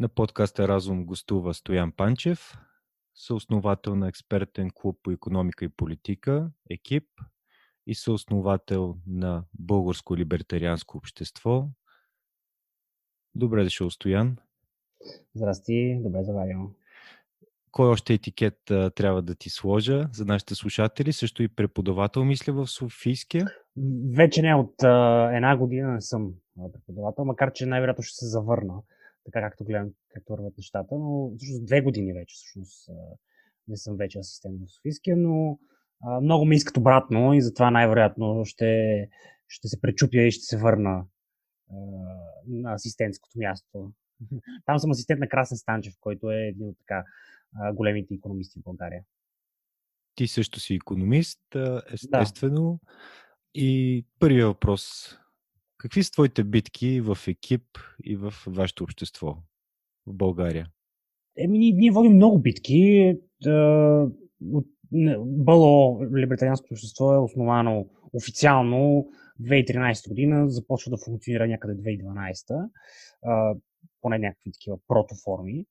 [0.00, 2.58] На подкаста Разум гостува Стоян Панчев,
[3.14, 7.04] съосновател на експертен клуб по економика и политика, екип
[7.86, 11.68] и съосновател на Българско либертарианско общество.
[13.34, 14.36] Добре дошъл, Стоян.
[15.34, 16.70] Здрасти, добре заварил.
[17.70, 21.12] Кой още етикет а, трябва да ти сложа за нашите слушатели?
[21.12, 23.46] Също и преподавател, мисля, в Софийския?
[24.16, 26.32] Вече не, от а, една година не съм
[26.72, 28.74] преподавател, макар че най-вероятно ще се завърна
[29.32, 32.90] така както гледам как върват нещата, но всъщност две години вече всъщност
[33.68, 35.58] не съм вече асистент в Софийския, но
[36.02, 39.08] а, много ми искат обратно и затова най-вероятно ще,
[39.48, 41.04] ще се пречупя и ще се върна
[41.70, 41.76] а,
[42.48, 43.92] на асистентското място.
[44.66, 47.04] Там съм асистент на Красен Станчев, който е един от така
[47.60, 49.02] а, големите економисти в България.
[50.14, 51.40] Ти също си економист,
[51.92, 52.80] естествено.
[52.82, 52.92] Да.
[53.54, 55.14] И първият въпрос
[55.78, 57.62] Какви са твоите битки в екип
[58.04, 59.36] и в вашето общество
[60.06, 60.68] в България?
[61.36, 63.14] Еми, ние, ние водим много битки.
[65.20, 69.08] Бало, либертарианското общество е основано официално
[69.42, 72.68] 2013 година, започва да функционира някъде 2012,
[74.00, 75.66] поне някакви такива протоформи.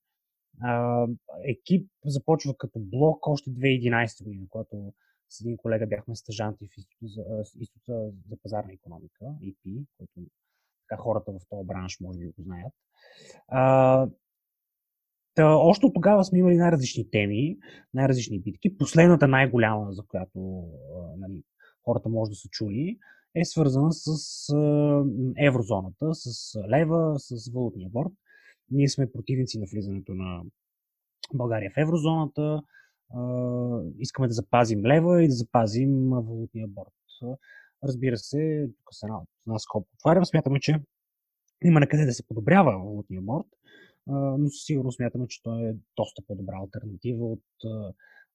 [1.43, 4.93] Екип започва като блок още 2011 година, когато
[5.29, 7.23] с един колега бяхме стъжанти в Института за,
[8.29, 10.29] за пазарна економика, ИП, който
[10.89, 12.73] така хората в този бранш може би го знаят.
[13.47, 14.07] А,
[15.37, 17.57] Та, още от тогава сме имали най-различни теми,
[17.93, 18.77] най-различни битки.
[18.77, 20.63] Последната най-голяма, за която
[21.17, 21.43] нали,
[21.83, 22.97] хората може да са чули,
[23.35, 24.53] е свързана с
[25.37, 28.11] еврозоната, с лева, с валутния борт.
[28.71, 30.41] Ние сме противници на влизането на
[31.33, 32.61] България в еврозоната
[33.99, 36.93] искаме да запазим лева и да запазим валутния борт.
[37.83, 39.05] Разбира се, тук се
[39.45, 40.75] една, скоп отварям, смятаме, че
[41.63, 43.47] има накъде да се подобрява валутния борт,
[44.07, 47.43] но със сигурност смятаме, че той е доста по-добра альтернатива от,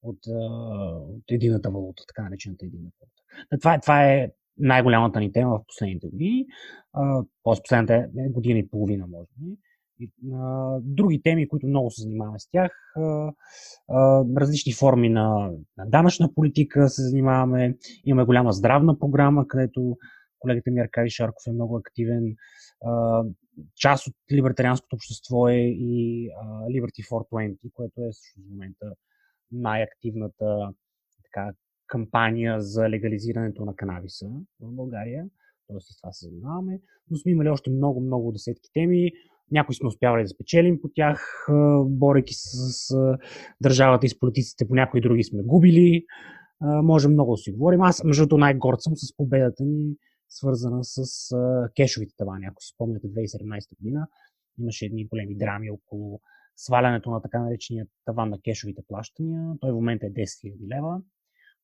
[0.02, 0.18] от,
[1.16, 3.58] от едината валута, така наречената едина валута.
[3.60, 6.46] Това, това е най-голямата ни тема в последните години,
[7.44, 7.62] т.е.
[7.62, 9.56] последната година и половина, може би
[10.80, 12.72] други теми, които много се занимаваме с тях,
[14.36, 19.96] различни форми на, на данъчна политика се занимаваме, имаме голяма здравна програма, където
[20.38, 22.36] колегата ми Аркади Шарков е много активен.
[23.76, 26.28] Част от либертарианското общество е и
[26.70, 28.86] Liberty for 20, което е също в момента
[29.52, 30.72] най-активната
[31.24, 31.52] така,
[31.86, 34.26] кампания за легализирането на канабиса
[34.60, 35.26] в България.
[35.66, 36.80] Тоест с това се занимаваме.
[37.10, 39.10] Но сме имали още много-много десетки теми.
[39.52, 41.46] Някои сме успявали да спечелим по тях,
[41.84, 43.16] борейки с, с
[43.60, 46.04] държавата и с политиците, по някои други сме губили.
[46.82, 47.82] Можем много да си говорим.
[47.82, 49.96] Аз, между другото, най-горд съм с победата ни,
[50.28, 51.02] свързана с
[51.76, 52.46] кешовите тавани.
[52.46, 54.08] Ако си спомняте, 2017 година
[54.58, 56.20] имаше едни големи драми около
[56.56, 59.54] свалянето на така наречения таван на кешовите плащания.
[59.60, 61.02] Той в момента е 10 000 лева.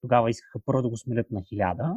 [0.00, 1.96] Тогава искаха първо да го смелят на 1000.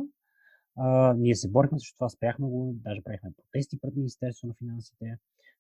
[0.78, 5.18] Uh, ние се борихме срещу това, спряхме го, даже правихме протести пред Министерство на финансите.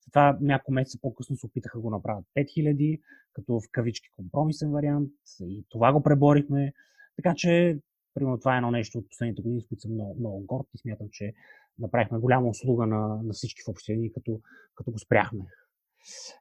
[0.09, 3.01] Това няколко месеца по-късно се опитаха го направят 5000,
[3.33, 6.73] като в кавички компромисен вариант и това го преборихме.
[7.15, 7.79] Така че,
[8.13, 10.77] примерно, това е едно нещо от последните години, с които съм много, много горд и
[10.77, 11.33] смятам, че
[11.79, 14.41] направихме голяма услуга на, на всички в общи линии, като,
[14.75, 15.45] като го спряхме.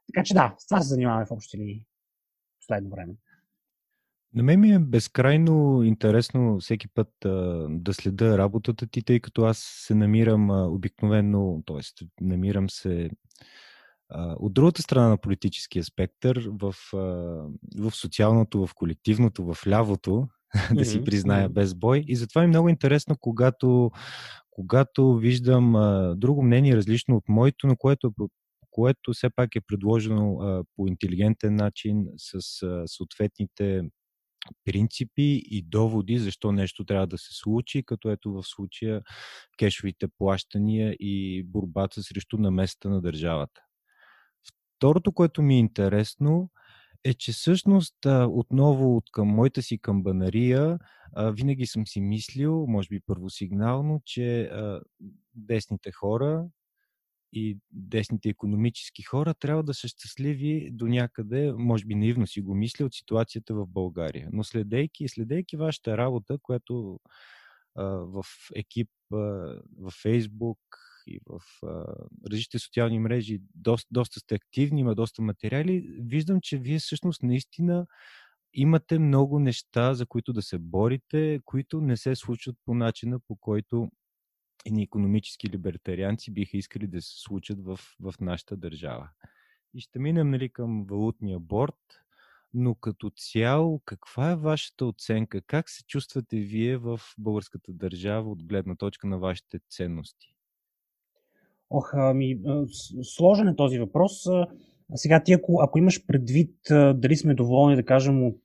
[0.06, 1.86] Така че да, с това се занимаваме в общи линии
[2.60, 3.14] последно време.
[4.34, 9.42] На мен ми е безкрайно интересно всеки път а, да следа работата ти, тъй като
[9.42, 12.06] аз се намирам а, обикновено, т.е.
[12.20, 13.10] намирам се
[14.08, 16.98] а, от другата страна на политическия спектър, в, а,
[17.78, 20.28] в социалното, в колективното, в лявото,
[20.74, 22.04] да си призная без бой.
[22.06, 23.90] И затова е много интересно, когато,
[24.50, 28.12] когато виждам а, друго мнение, различно от моето, но което
[28.70, 33.82] което все пак е предложено а, по интелигентен начин, с а, съответните
[34.64, 39.02] принципи и доводи защо нещо трябва да се случи, като ето в случая
[39.58, 43.60] кешовите плащания и борбата срещу наместа на държавата.
[44.76, 46.50] Второто, което ми е интересно,
[47.04, 47.96] е, че всъщност
[48.28, 50.78] отново от към моята си камбанария
[51.16, 54.50] винаги съм си мислил, може би първосигнално, че
[55.34, 56.46] десните хора,
[57.32, 62.54] и десните економически хора трябва да са щастливи до някъде, може би наивно си го
[62.54, 64.28] мисля, от ситуацията в България.
[64.32, 67.00] Но следейки, следейки вашата работа, която
[67.76, 68.24] в
[68.54, 69.16] екип а,
[69.78, 70.58] в Фейсбук
[71.06, 71.40] и в
[72.30, 77.86] различните социални мрежи доста, доста сте активни, има доста материали, виждам, че вие всъщност наистина
[78.54, 83.36] имате много неща, за които да се борите, които не се случват по начина, по
[83.36, 83.90] който
[84.66, 89.08] едни економически либертарианци биха искали да се случат в, в нашата държава.
[89.74, 92.00] и ще минем нали, към валутния борт.
[92.54, 95.42] Но като цяло, каква е вашата оценка?
[95.42, 100.34] Как се чувствате вие в българската държава от гледна точка на вашите ценности?
[101.70, 102.40] Ох, ами,
[103.02, 104.26] сложен е този въпрос.
[104.94, 106.54] Сега ти, ако, ако имаш предвид
[106.94, 108.40] дали сме доволни, да кажем, от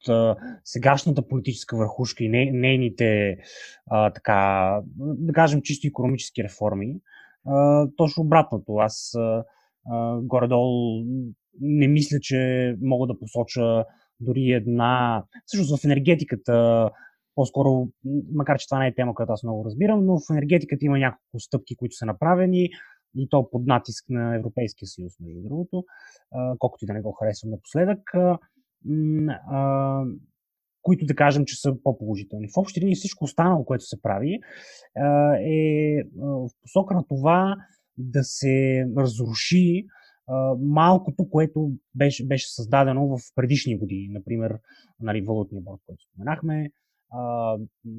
[0.64, 3.38] сегашната политическа върхушка и не, нейните,
[3.90, 6.96] а, така, да кажем, чисто економически реформи,
[7.48, 8.76] а, точно обратното.
[8.76, 9.44] Аз а,
[10.22, 11.06] горе-долу
[11.62, 13.86] не мисля, че мога да посоча
[14.20, 15.24] дори една...
[15.46, 16.90] Всъщност в енергетиката,
[17.36, 17.88] по-скоро,
[18.34, 21.40] макар че това не е тема, която аз много разбирам, но в енергетиката има няколко
[21.40, 22.70] стъпки, които са направени
[23.16, 25.84] и то под натиск на Европейския съюз, между другото,
[26.60, 28.00] колкото и да не го харесвам напоследък,
[30.82, 32.48] които да кажем, че са по-положителни.
[32.48, 34.40] В общи линии всичко останало, което се прави,
[35.40, 37.56] е в посока на това
[37.98, 39.86] да се разруши
[40.60, 44.08] малкото, което беше, беше създадено в предишни години.
[44.12, 44.60] Например,
[45.00, 46.70] нали, валутния борт, който споменахме,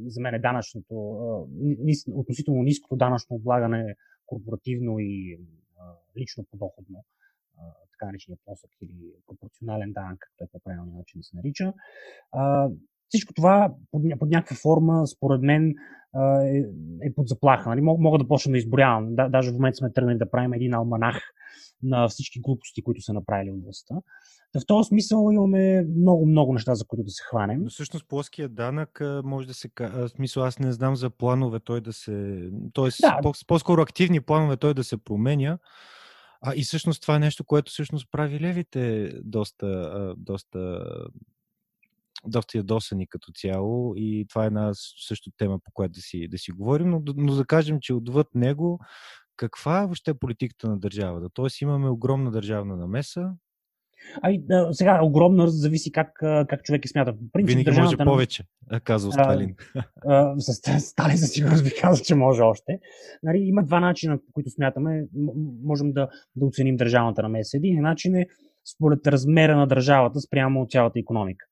[0.06, 0.94] за мен е данъчното,
[2.12, 3.94] относително ниското данъчно облагане
[4.26, 5.38] корпоративно и
[6.18, 7.04] лично подоходно,
[7.92, 11.72] така наречения посък или пропорционален данък, както е по-правилният начин да се нарича.
[13.08, 15.74] Всичко това под, под някаква форма, според мен,
[16.44, 16.58] е,
[17.02, 17.68] е под заплаха.
[17.68, 17.80] Нали?
[17.80, 19.14] Мога, мога да почна да изборявам.
[19.14, 21.22] Да, даже в момента сме тръгнали да правим един алманах
[21.82, 23.94] на всички глупости, които са направили от властта.
[24.60, 27.62] в този смисъл имаме много-много неща, за които да се хванем.
[27.62, 31.80] Но всъщност плоския данък може да се В смисъл, аз не знам за планове той
[31.80, 32.48] да се...
[32.72, 33.20] Тоест, да.
[33.46, 35.58] по-скоро активни планове той да се променя.
[36.40, 40.84] А и всъщност това е нещо, което всъщност прави левите доста, доста
[42.24, 44.70] доста ядосани като цяло и това е една
[45.06, 48.34] също тема, по която да си, да си говорим, но, но да кажем, че отвъд
[48.34, 48.80] него
[49.36, 51.28] каква е въобще политиката на държавата?
[51.34, 53.30] Тоест имаме огромна държавна намеса.
[54.22, 54.42] Ами,
[54.72, 57.14] сега, огромна зависи как, как човек е смята.
[57.32, 58.44] Принцип, Винаги може повече,
[58.84, 59.54] казва Сталин.
[60.38, 62.78] С Сталин със сигурност би казал, че може още.
[63.22, 65.04] Нали, има два начина, по които смятаме,
[65.64, 67.56] можем да, да оценим държавната намеса.
[67.56, 68.26] Един начин е
[68.74, 71.46] според размера на държавата спрямо цялата економика.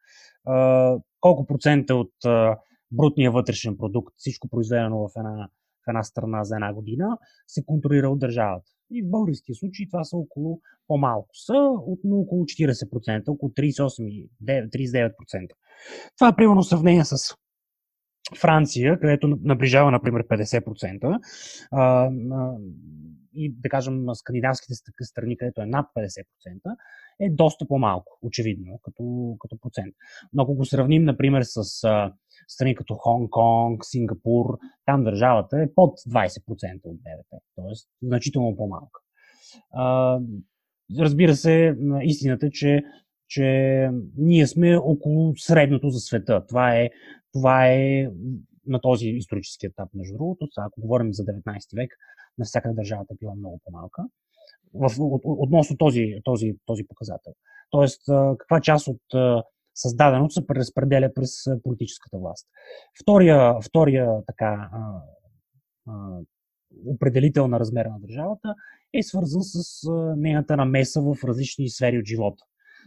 [1.20, 2.12] Колко процента от
[2.92, 5.48] брутния вътрешен продукт, всичко произведено в една
[5.86, 8.70] в една страна за една година, се контролира от държавата.
[8.90, 11.54] И в българския случай това са около по-малко са,
[11.86, 15.48] от около 40%, около 38-39%.
[16.18, 17.16] Това е примерно сравнение с
[18.40, 21.18] Франция, където наближава, например, 50%,
[21.72, 22.10] а, а,
[23.34, 26.76] и да кажем скандинавските страни, където е над 50%,
[27.20, 29.94] е доста по-малко, очевидно, като, като процент.
[30.32, 32.12] Но ако го сравним, например, с а,
[32.48, 38.06] страни като Хонг-Конг, Сингапур, там държавата е под 20% от БВП, т.е.
[38.06, 39.00] значително по-малка.
[40.98, 42.82] Разбира се, истината е, че,
[43.28, 46.46] че ние сме около средното за света.
[46.48, 46.90] Това е,
[47.32, 48.08] това е
[48.66, 50.48] на този исторически етап, между другото.
[50.56, 51.90] Ако говорим за 19 век,
[52.38, 54.02] навсякъде държавата е била много по-малка
[54.74, 57.32] в, от, относно този, този, този показател.
[57.70, 58.02] Тоест,
[58.38, 59.00] каква част от
[59.74, 61.30] създаденото се преразпределя през
[61.62, 62.46] политическата власт.
[63.02, 65.02] Втория, втория така, а,
[65.86, 66.20] а,
[66.86, 68.54] определител на размера на държавата
[68.94, 72.44] е свързан с нейната намеса в различни сфери от живота.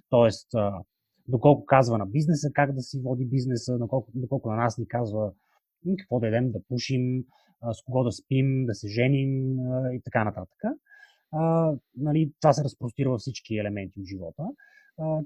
[0.09, 0.81] Тоест, а,
[1.27, 5.31] доколко казва на бизнеса как да си води бизнеса, доколко, доколко на нас ни казва
[5.99, 7.23] какво да едем, да пушим,
[7.73, 9.57] с кого да спим, да се женим
[9.93, 10.57] и така нататък
[11.31, 14.43] а, нали, това се разпростира във всички елементи от живота.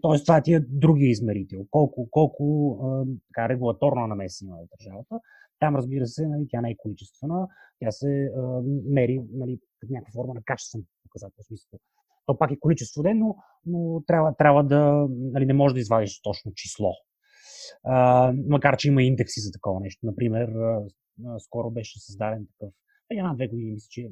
[0.01, 1.65] Тоест, това е тия други измерител.
[1.69, 5.19] Колко, колко а, така, регулаторна намеса има в държавата.
[5.59, 7.47] Там, разбира се, нали, тя не е количествена,
[7.79, 11.43] тя се а, мери нали, като някаква форма на качествен показател.
[11.43, 11.79] Смисъл.
[12.25, 13.35] То пак е количество но,
[13.65, 16.91] но трябва, трябва да нали, не може да извадиш точно число.
[17.83, 20.05] А, макар, че има индекси за такова нещо.
[20.05, 20.49] Например,
[21.39, 22.73] скоро беше създаден такъв,
[23.09, 24.09] една-две години, мисля, че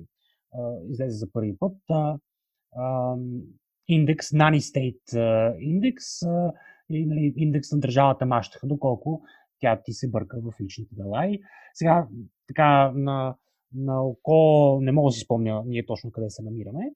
[0.90, 1.78] излезе за първи път.
[3.88, 6.06] Индекс, Nanny State индекс
[6.90, 9.22] или нали, индекс на държавата мащаха, доколко
[9.60, 11.28] тя ти се бърка в личните дела.
[11.28, 11.42] И
[11.74, 12.08] сега,
[12.48, 13.36] така, на,
[13.74, 16.92] на око не мога да си спомня ние точно къде се намираме,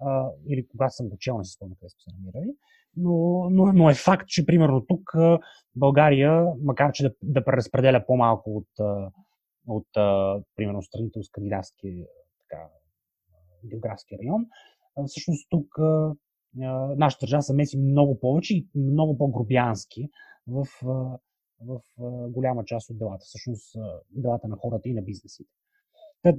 [0.00, 2.54] а, или когато съм го чел, не си спомня къде сме се намирали,
[2.96, 5.12] но, но, но е факт, че примерно тук
[5.76, 8.68] България, макар че да, да преразпределя по-малко от,
[9.66, 9.86] от
[10.56, 12.06] примерно страните от скандинавски
[12.40, 12.68] така,
[13.64, 14.46] географски район.
[15.06, 15.74] Всъщност тук
[16.96, 20.10] нашата държава се меси много повече и много по-грубянски
[20.46, 20.66] в,
[21.60, 21.80] в
[22.30, 23.24] голяма част от делата.
[23.24, 23.76] Всъщност
[24.10, 25.50] делата на хората и на бизнесите.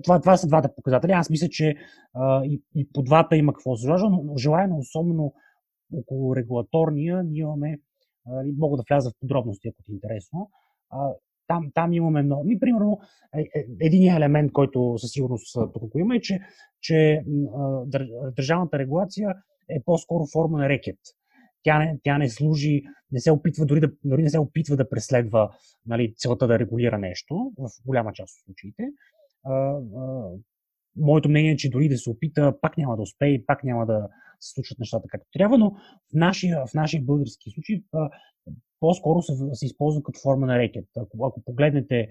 [0.04, 1.14] Това, това са двата показателя.
[1.14, 1.76] Аз мисля, че
[2.14, 5.34] а, и, и по двата има какво да но желая особено
[5.94, 7.80] около регулаторния ние имаме,
[8.28, 10.50] а, мога да вляза в подробности, ако ти е интересно,
[10.90, 11.14] а,
[11.48, 12.44] там, там имаме много.
[12.44, 13.00] Ми, примерно,
[13.38, 16.40] е, е, един елемент, който със сигурност тук го има, е, че,
[16.82, 17.24] че
[18.36, 19.36] държавната регулация
[19.70, 21.00] е по-скоро форма на рекет.
[21.64, 24.90] Тя не, тя не служи, не се опитва, дори, да, дори не се опитва да
[24.90, 25.50] преследва
[25.86, 28.84] нали, целта да регулира нещо, в голяма част от случаите.
[29.44, 30.30] А, а,
[30.98, 34.08] моето мнение е, че дори да се опита, пак няма да успее, пак няма да
[34.40, 37.84] се случват нещата както трябва, но в нашия, в нашия български случай
[38.80, 40.86] по-скоро се, се използва като форма на рекет.
[40.98, 42.10] Ако, ако погледнете,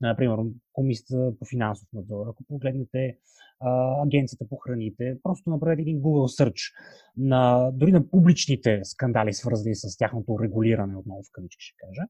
[0.00, 0.38] например,
[0.72, 3.16] комисията по финансов надзор, ако погледнете
[3.60, 6.74] а, агенцията по храните, просто направете един Google Search
[7.16, 12.02] на, дори на публичните скандали, свързани с тяхното регулиране, отново в кавички ще кажа,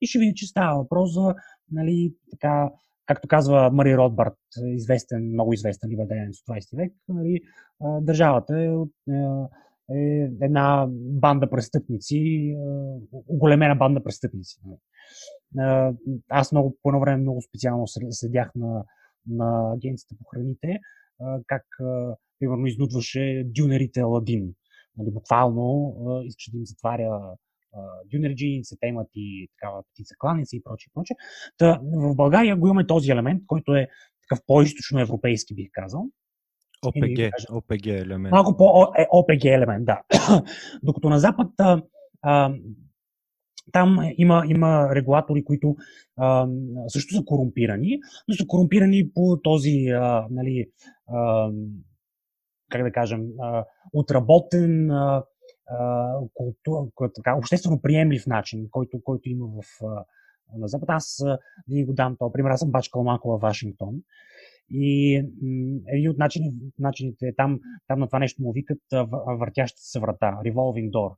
[0.00, 1.34] и ще видите, че става въпрос за,
[1.70, 2.70] нали, така,
[3.06, 4.34] както казва Мари Ротбарт,
[4.64, 7.40] известен, много известен либердарианец от 20 век, нали,
[8.00, 8.68] държавата е,
[9.96, 12.54] е една банда престъпници,
[13.12, 14.60] оголемена банда престъпници.
[16.28, 18.84] Аз много, по едно време много специално следях на,
[19.26, 20.78] на агенцията по храните,
[21.46, 21.62] как,
[22.38, 24.54] примерно, изнудваше дюнерите Аладин.
[24.96, 27.34] Нали, буквално искаше да им затваря
[28.12, 31.16] дюнерджи, те имат и такава птица кланица и прочее, прочее.
[31.58, 33.88] Та, в България го имаме този елемент, който е
[34.22, 36.06] такъв по-источно европейски, бих казал.
[36.86, 37.18] ОПГ,
[37.50, 38.30] ОПГ елемент.
[38.30, 40.02] Малко по-ОПГ е, елемент, да.
[40.82, 41.82] Докато на Запад а,
[42.22, 42.54] а,
[43.72, 45.76] там има, има регулатори, които
[46.16, 46.48] а,
[46.88, 50.66] също са корумпирани, но са корумпирани по този, а, нали,
[51.08, 51.50] а,
[52.70, 55.24] как да кажем, а, отработен, а,
[56.34, 59.80] култура, така, обществено приемлив начин, който, който има в,
[60.58, 60.88] на Запад.
[60.88, 61.24] Аз
[61.68, 62.50] ви го дам този пример.
[62.50, 63.94] Аз съм бачкал малко във Вашингтон.
[64.70, 65.14] И
[65.86, 68.78] един от начини, начините, там, там на това нещо му викат
[69.38, 71.14] въртящата се врата, revolving door.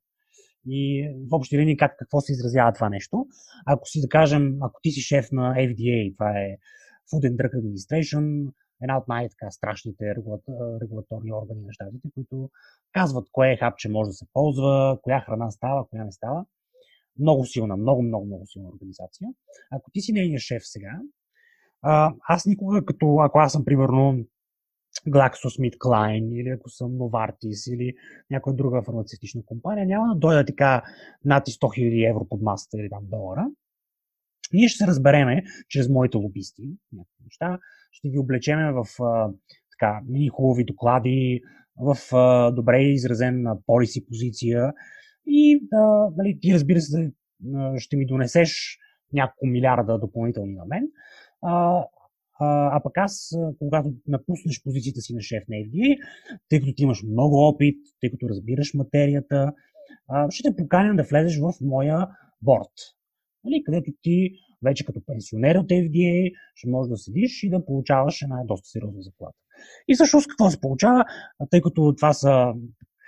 [0.66, 3.26] И в общи линии как, какво се изразява това нещо.
[3.66, 6.56] Ако си да кажем, ако ти си шеф на FDA, това е
[7.12, 10.14] Food and Drug Administration, една от най-страшните
[10.80, 12.50] регулаторни органи на щатите, които
[12.92, 16.44] казват кое хапче може да се ползва, коя храна става, коя не става.
[17.20, 19.28] Много силна, много, много, много силна организация.
[19.70, 21.00] Ако ти си нейният шеф сега,
[22.28, 24.24] аз никога, като ако аз съм примерно
[25.08, 27.94] GlaxoSmithKline или ако съм Novartis или
[28.30, 30.82] някоя друга фармацевтична компания, няма да дойда така
[31.24, 33.46] над 100 000 евро под масата или там долара.
[34.52, 36.62] Ние ще се разбереме чрез моите лобисти,
[36.92, 37.58] някакви неща,
[37.92, 38.84] ще ги облечеме в
[39.70, 40.00] така,
[40.32, 41.40] хубави доклади,
[41.80, 44.72] в а, добре изразен полиси позиция.
[45.26, 45.78] И а,
[46.16, 47.12] нали, ти разбира се
[47.76, 48.78] ще ми донесеш
[49.12, 50.88] няколко милиарда допълнителни на мен.
[51.42, 51.84] А,
[52.40, 55.98] а, а пък аз, когато напуснеш позицията си на шеф на FDA,
[56.48, 59.52] тъй като ти имаш много опит, тъй като разбираш материята,
[60.08, 62.08] а, ще те поканям да влезеш в моя
[62.42, 62.72] борт
[63.44, 64.30] нали, където ти
[64.62, 69.02] вече като пенсионер от FDA ще можеш да седиш и да получаваш една доста сериозна
[69.02, 69.38] заплата.
[69.88, 71.04] И всъщност какво се получава,
[71.50, 72.54] тъй като това са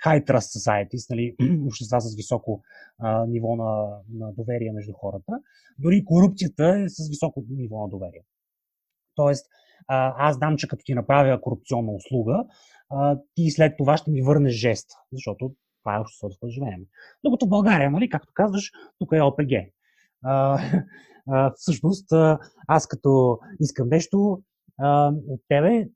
[0.05, 1.35] high trust societies, нали,
[1.67, 2.61] общества с високо
[2.99, 5.33] а, ниво на, на доверие между хората,
[5.79, 8.23] дори корупцията е с високо ниво на доверие.
[9.15, 9.45] Тоест,
[9.87, 12.45] а, аз дам, че като ти направя корупционна услуга,
[12.89, 16.81] а, ти след това ще ми върнеш жест, защото това е обществото, в което живеем.
[17.23, 19.51] Докато в България, нали, както казваш, тук е ОПГ
[20.23, 20.59] а,
[21.29, 22.07] а, всъщност
[22.67, 24.43] аз като искам нещо
[24.77, 25.89] а, от тебе,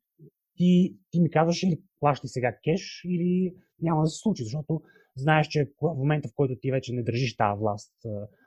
[0.58, 4.82] ти, ти ми казваш или плащай сега кеш, или няма да се случи, защото
[5.16, 7.94] знаеш, че в момента, в който ти вече не държиш тази власт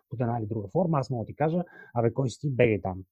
[0.09, 2.83] под една или друга форма, аз мога да ти кажа, абе, кой си ти, бегай
[2.83, 3.03] там.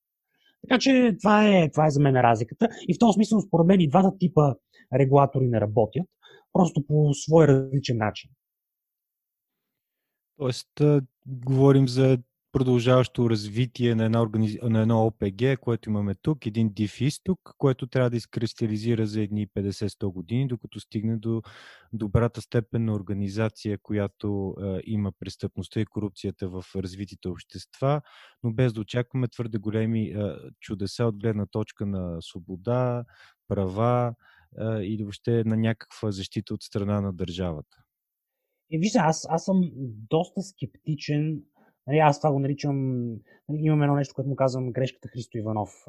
[0.62, 2.68] Така че това е, това е за мен разликата.
[2.88, 4.54] И в този смисъл, според мен, и двата типа
[4.94, 6.06] регулатори не работят,
[6.52, 8.30] просто по свой различен начин.
[10.38, 10.68] Тоест,
[11.26, 12.18] говорим за
[12.56, 14.56] продължаващо развитие на, една организ...
[14.62, 19.48] на едно ОПГ, което имаме тук, един див изток, което трябва да изкристализира за едни
[19.48, 21.42] 50-100 години, докато стигне до
[21.92, 28.00] добрата степен на организация, която е, има престъпността и корупцията в развитите общества,
[28.42, 30.14] но без да очакваме твърде големи е,
[30.60, 33.04] чудеса от гледна точка на свобода,
[33.48, 34.14] права
[34.60, 37.76] е, или въобще на някаква защита от страна на държавата.
[38.70, 39.70] И вижте, аз, аз съм
[40.10, 41.42] доста скептичен
[41.86, 43.06] Нали, аз това го наричам,
[43.48, 45.86] нали, имам едно нещо, което му казвам грешката Христо Иванов.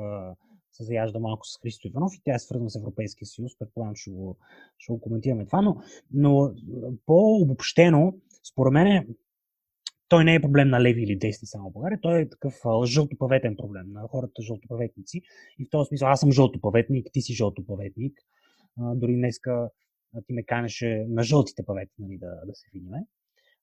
[0.72, 3.52] се заяжда малко с Христо Иванов и тя е свързана с Европейския съюз.
[3.60, 4.38] Предполагам, ще го,
[4.78, 5.78] ще го коментираме това, но,
[6.14, 6.52] но
[7.06, 8.14] по-обобщено,
[8.52, 9.08] според мен,
[10.10, 12.54] той не е проблем на леви или десни само в България, той е такъв
[12.86, 15.22] жълтопаветен проблем на хората жълтопаветници.
[15.60, 18.20] И в този смисъл аз съм жълтопаветник, ти си жълтопаветник.
[18.78, 19.70] дори днеска
[20.28, 23.06] ти ме канеше на жълтите павети нали, да, да се видиме.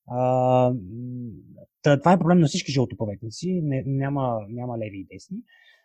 [0.07, 0.73] А,
[1.83, 5.37] това е проблем на всички жълтопаветници, не, няма, няма леви и десни.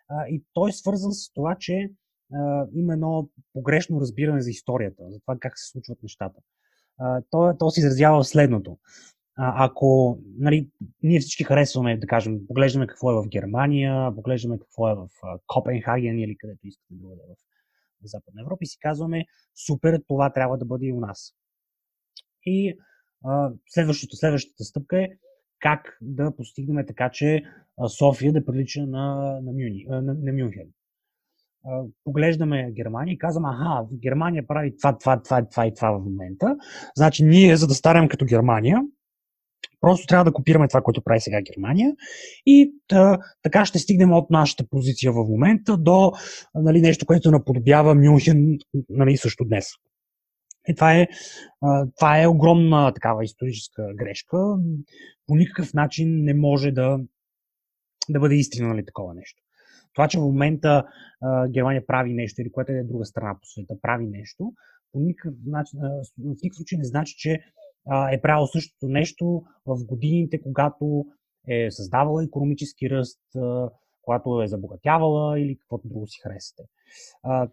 [0.08, 1.90] А, и той е свързан с това, че
[2.34, 6.40] а, има едно погрешно разбиране за историята, за това как се случват нещата.
[6.98, 8.78] А, то, то се изразява в следното.
[9.36, 10.68] А, ако нали,
[11.02, 15.08] ние всички харесваме, да кажем, поглеждаме какво е в Германия, поглеждаме какво е в
[15.46, 17.20] Копенхаген или където искате да бъде
[18.02, 19.24] в Западна Европа и си казваме,
[19.66, 21.34] супер, това трябва да бъде и у нас.
[22.44, 22.78] И
[23.66, 25.08] следващата, следващата стъпка е
[25.60, 27.42] как да постигнем така, че
[27.98, 30.68] София да прилича на, на, Мюни, на, на Мюнхен.
[32.04, 36.56] Поглеждаме Германия и казваме, аха, Германия прави това, това, това, това и това в момента.
[36.96, 38.80] Значи ние, за да старем като Германия,
[39.80, 41.92] Просто трябва да копираме това, което прави сега Германия
[42.46, 46.12] и та, така ще стигнем от нашата позиция в момента до
[46.54, 48.58] нали, нещо, което наподобява Мюнхен
[48.88, 49.66] нали, също днес.
[50.68, 51.08] И това е,
[51.96, 54.56] това е огромна такава историческа грешка.
[55.26, 56.98] По никакъв начин не може да,
[58.08, 59.42] да бъде истина нали, такова нещо.
[59.94, 60.84] Това, че в момента
[61.50, 64.52] Германия прави нещо или която е друга страна по света прави нещо,
[64.92, 67.38] по никакъв, начин, в никакъв случай не значи, че
[68.12, 71.04] е правил същото нещо в годините, когато
[71.48, 73.20] е създавала економически ръст,
[74.02, 76.62] когато е забогатявала или каквото друго си харесате.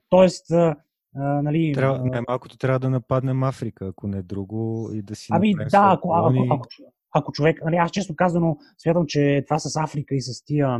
[0.09, 0.75] Тоест, а,
[1.17, 5.27] нали, трябва, най-малкото трябва да нападнем Африка, ако не друго, и да си.
[5.31, 6.67] Ами да, ако, ако, ако,
[7.15, 7.61] ако човек.
[7.65, 10.79] Нали, аз често казано смятам, че това с Африка и с, тия,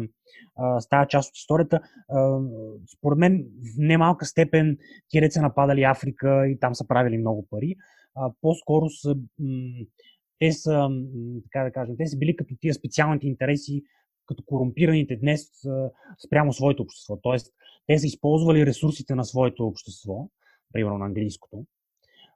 [0.55, 1.79] а, с тази част от историята,
[2.09, 2.39] а,
[2.97, 4.77] според мен в немалка степен
[5.09, 7.75] тия деца нападали Африка и там са правили много пари
[8.17, 9.15] а, по-скоро са,
[10.39, 10.89] те са,
[11.43, 13.83] така да кажем, те са били като тия специалните интереси,
[14.27, 15.41] като корумпираните днес
[16.25, 17.17] спрямо своето общество.
[17.21, 17.53] Тоест,
[17.87, 20.29] те са използвали ресурсите на своето общество,
[20.73, 21.65] примерно на английското,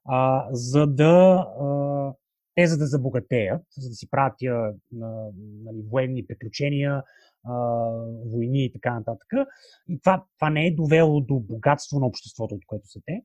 [0.06, 2.14] а, за да а,
[2.56, 7.04] те за да забогатеят, за да си правят тия нали, военни приключения,
[7.44, 7.54] а,
[8.26, 9.28] войни и така нататък.
[9.90, 13.22] И това, това не е довело до богатство на обществото, от което са те,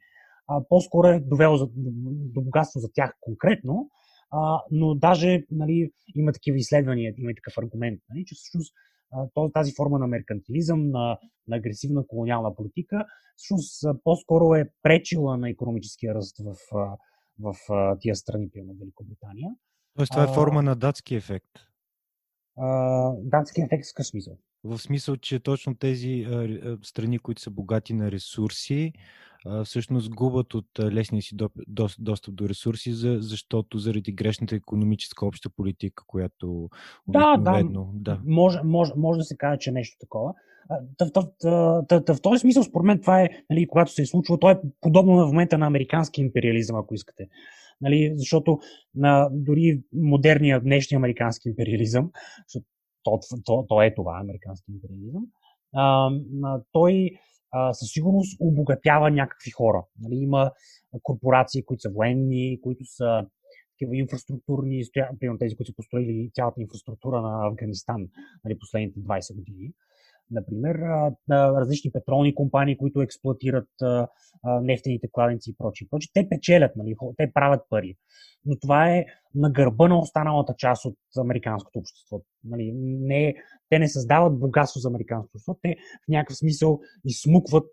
[0.49, 1.69] а, по-скоро е довело за,
[2.35, 3.91] до богатство за тях конкретно,
[4.31, 8.75] а, но даже нали, има такива изследвания, има и такъв аргумент, нали, че всъщност
[9.53, 13.05] тази форма на меркантилизъм, на, на агресивна колониална политика,
[13.37, 16.57] всъщност по-скоро е пречила на економическия ръст в,
[17.39, 19.51] в, в тия страни, примерно Великобритания.
[19.97, 21.51] Тоест това е форма а, на датски ефект.
[22.57, 24.39] А, датски ефект с какъв смисъл?
[24.65, 28.93] В смисъл, че точно тези а, страни, които са богати на ресурси,
[29.65, 31.37] всъщност губят от лесния си
[31.99, 36.69] достъп до ресурси, защото заради грешната економическа обща политика, която
[37.09, 37.63] да, да,
[37.95, 38.21] да.
[38.25, 40.35] Може, може, може да се каже, че нещо такова.
[42.09, 45.17] В този смисъл, според мен, това е, нали, когато се е случило, то е подобно
[45.17, 47.29] в момента на американски империализъм, ако искате.
[47.81, 48.59] Нали, защото
[48.95, 52.11] на, дори модерния днешния американски империализъм,
[52.49, 52.67] защото
[53.03, 55.23] то, то, то е това, американски империализъм,
[55.75, 56.11] а,
[56.73, 57.11] той
[57.73, 59.85] със сигурност обогатява някакви хора.
[60.01, 60.53] Нали, има
[61.03, 63.27] корпорации, които са военни, които са
[63.73, 64.83] такива инфраструктурни,
[65.21, 68.09] примерно тези, които са построили цялата инфраструктура на Афганистан
[68.45, 69.73] нали, последните 20 години
[70.31, 70.77] например,
[71.31, 73.69] различни петролни компании, които експлуатират
[74.63, 75.89] нефтените кладенци и прочие.
[75.91, 76.11] прочие.
[76.15, 77.97] Те печелят, нали, те правят пари.
[78.45, 82.21] Но това е на гърба на останалата част от американското общество.
[82.45, 83.35] Нали, не,
[83.69, 87.71] те не създават богатство за американското общество, те в някакъв смисъл изсмукват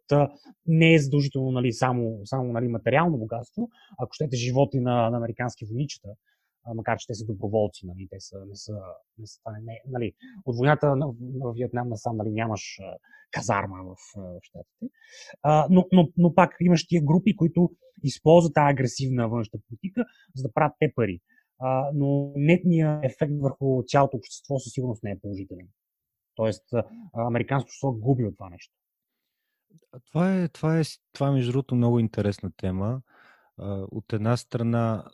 [0.68, 5.66] не е задължително нали, само, само нали, материално богатство, ако щете животи на, на американски
[5.66, 6.10] войничета,
[6.76, 8.73] макар че те са доброволци, нали, те са, не са,
[9.17, 10.13] не са не, нали,
[10.45, 12.80] от войната на, на Виетнам насам нали, нямаш
[13.32, 14.86] казарма в, в щатите.
[15.69, 17.71] Но, но, но пак имаш тия групи, които
[18.04, 21.21] използват тази агресивна външна политика, за да правят те пари.
[21.60, 25.67] А, но нетният ефект върху цялото общество със сигурност не е положителен.
[26.36, 26.63] Тоест,
[27.13, 28.73] американското общество губи от това нещо.
[30.08, 33.02] Това е, това е, това е между другото много интересна тема.
[33.91, 35.06] От една страна,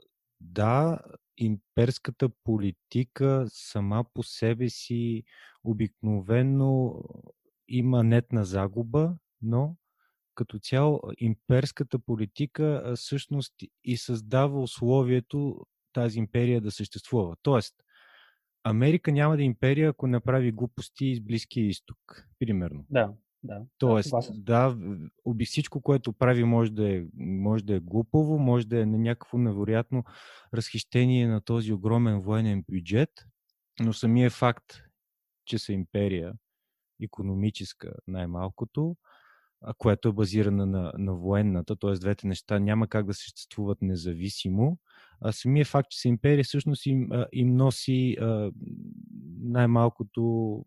[0.42, 1.00] да,
[1.40, 5.24] имперската политика сама по себе си
[5.64, 7.04] обикновено
[7.68, 9.76] има нетна загуба, но
[10.36, 17.36] като цяло имперската политика всъщност и създава условието тази империя да съществува.
[17.42, 17.76] Тоест,
[18.64, 22.86] Америка няма да е империя, ако направи глупости из Близкия изток, примерно.
[22.90, 23.14] Да.
[23.44, 24.76] Да, Тоест, да,
[25.26, 28.98] да, всичко, което прави, може да, е, може да е глупаво, може да е на
[28.98, 30.04] някакво невероятно
[30.54, 33.10] разхищение на този огромен военен бюджет,
[33.80, 34.74] но самия факт,
[35.46, 36.34] че са империя,
[37.04, 38.96] економическа най-малкото,
[39.78, 41.94] което е базирана на, на военната, т.е.
[41.94, 44.78] двете неща няма как да съществуват независимо.
[45.22, 48.52] А самия факт, че са империя, всъщност им, им носи а,
[49.42, 50.66] най-малкото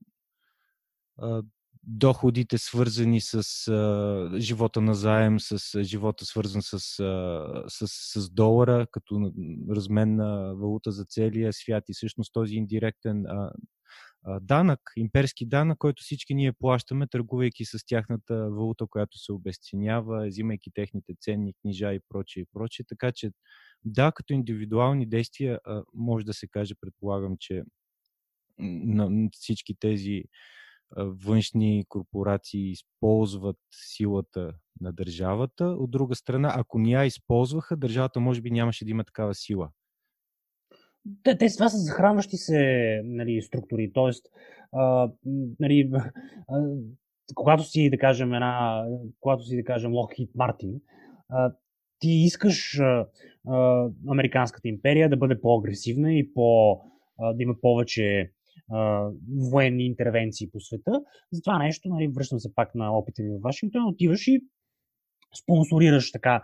[1.19, 1.43] а,
[1.83, 8.31] доходите, свързани с а, живота на заем, с а, живота свързан с, а, с, с
[8.31, 9.33] долара, като
[9.71, 13.53] размен на валута за целия свят и всъщност този индиректен а,
[14.25, 20.27] а, данък, имперски данък, който всички ние плащаме, търгувайки с тяхната валута, която се обесценява,
[20.27, 22.87] взимайки техните ценни книжа и прочее и прочее.
[22.88, 23.31] Така че
[23.85, 27.62] да, като индивидуални действия а, може да се каже, предполагам, че
[28.59, 30.25] на всички тези
[30.96, 35.64] външни корпорации използват силата на държавата.
[35.64, 39.70] От друга страна, ако ни я използваха, държавата може би нямаше да има такава сила.
[41.22, 43.92] Те, те това са захранващи се нали, структури.
[43.92, 44.26] Тоест,
[44.72, 45.11] а,
[45.61, 45.90] нали,
[46.48, 46.64] а,
[47.35, 48.85] когато си, да кажем, една,
[49.20, 50.81] когато си, да кажем, Lockheed Martin,
[51.28, 51.52] а,
[51.98, 53.07] ти искаш а,
[53.48, 56.81] а, Американската империя да бъде по-агресивна и по,
[57.18, 58.33] а, да има повече
[59.51, 61.03] военни интервенции по света.
[61.33, 64.41] За това нещо, нали, връщам се пак на опита ми в Вашингтон, отиваш и
[65.43, 66.43] спонсорираш така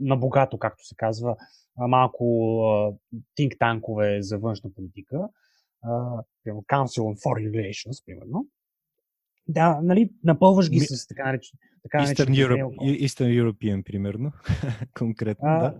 [0.00, 1.36] на богато, както се казва,
[1.76, 2.24] малко
[3.38, 5.28] think танкове за външна политика,
[6.44, 8.46] примерно Council on Foreign Relations, примерно.
[9.48, 10.86] Да, нали, напълваш ги Ми...
[10.86, 11.58] с така наречен.
[11.82, 14.32] Така Eastern, Europe, Eastern European, примерно.
[14.98, 15.78] Конкретно, а, да.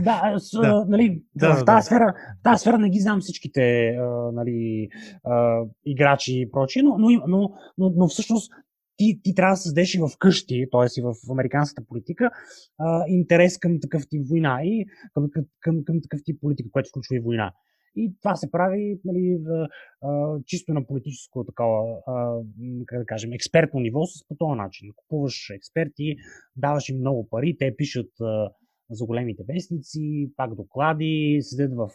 [0.00, 0.84] Да, с, да.
[0.88, 1.82] Нали, да, в, тази да.
[1.82, 4.88] Сфера, в тази сфера не ги знам всичките а, нали,
[5.24, 8.52] а, играчи и прочие, но, но, но, но, но всъщност
[8.96, 11.00] ти, ти трябва да създадеш и в къщи, т.е.
[11.00, 12.30] и в американската политика,
[12.78, 16.88] а, интерес към такъв тип война и към, към, към, към такъв тип политика, което
[16.88, 17.52] включва и война.
[17.98, 19.68] И това се прави нали, в,
[20.02, 22.40] а, чисто на политическо такова, а,
[22.86, 24.92] как да кажем, експертно ниво с по този начин.
[24.96, 26.16] Купуваш експерти,
[26.56, 28.50] даваш им много пари, те пишат а,
[28.90, 31.90] за големите вестници, пак доклади, седят в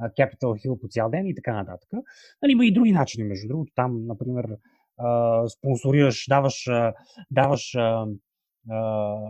[0.00, 1.88] Capitol Hill по цял ден и така нататък.
[2.42, 3.72] Нали, има и други начини, между другото.
[3.74, 4.46] Там, например,
[5.58, 6.66] спонсорираш, даваш,
[7.30, 7.74] даваш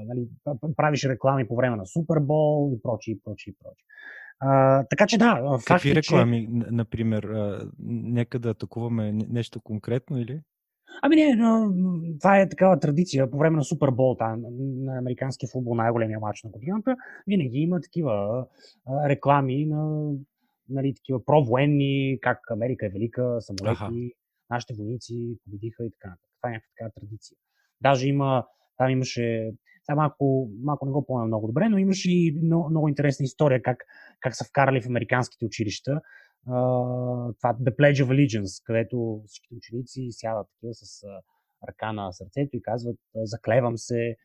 [0.06, 0.28] нали,
[0.76, 3.84] правиш реклами по време на Супербол и прочи, и прочи, и прочи.
[4.40, 5.58] А, така че да.
[5.66, 6.70] Какви е, реклами, че...
[6.70, 7.22] например?
[7.22, 10.40] А, нека да атакуваме нещо конкретно или?
[11.02, 11.72] Ами не, но,
[12.20, 13.30] това е такава традиция.
[13.30, 18.46] По време на Супербол, там, на американския футбол, най-големия матч на годината, винаги има такива
[18.86, 20.12] а, реклами на
[20.68, 23.90] нали, такива провоенни, как Америка е велика, самолети, Аха.
[24.50, 26.30] нашите войници победиха и така нататък.
[26.40, 27.36] Това е някаква такава традиция.
[27.80, 29.52] Даже има, там имаше,
[29.84, 33.62] сега малко, малко не го помня много добре, но имаше и много, много интересна история
[33.62, 33.84] как,
[34.20, 36.00] как са вкарали в американските училища
[36.44, 41.02] това The Pledge of Allegiance, където всички ученици сядат такива с
[41.68, 44.16] ръка на сърцето и казват заклевам се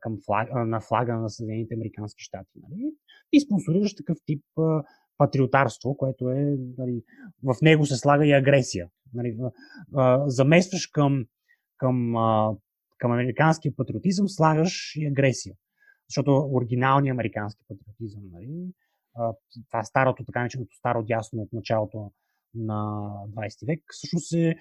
[0.00, 2.60] към флаг, на флага на Съединените Американски щати.
[2.68, 2.92] Нали?
[3.32, 4.44] И спонсорираш такъв тип
[5.18, 7.02] патриотарство, което е, нали,
[7.42, 8.88] в него се слага и агресия.
[9.14, 9.38] Нали,
[10.26, 11.24] заместваш към,
[11.76, 12.14] към,
[12.98, 15.54] към американския патриотизъм, слагаш и агресия.
[16.08, 18.72] Защото оригиналният американски патриотизъм нали,
[19.68, 22.12] това старото, така нареченото старо дясно от началото
[22.54, 24.56] на 20 век, всъщност е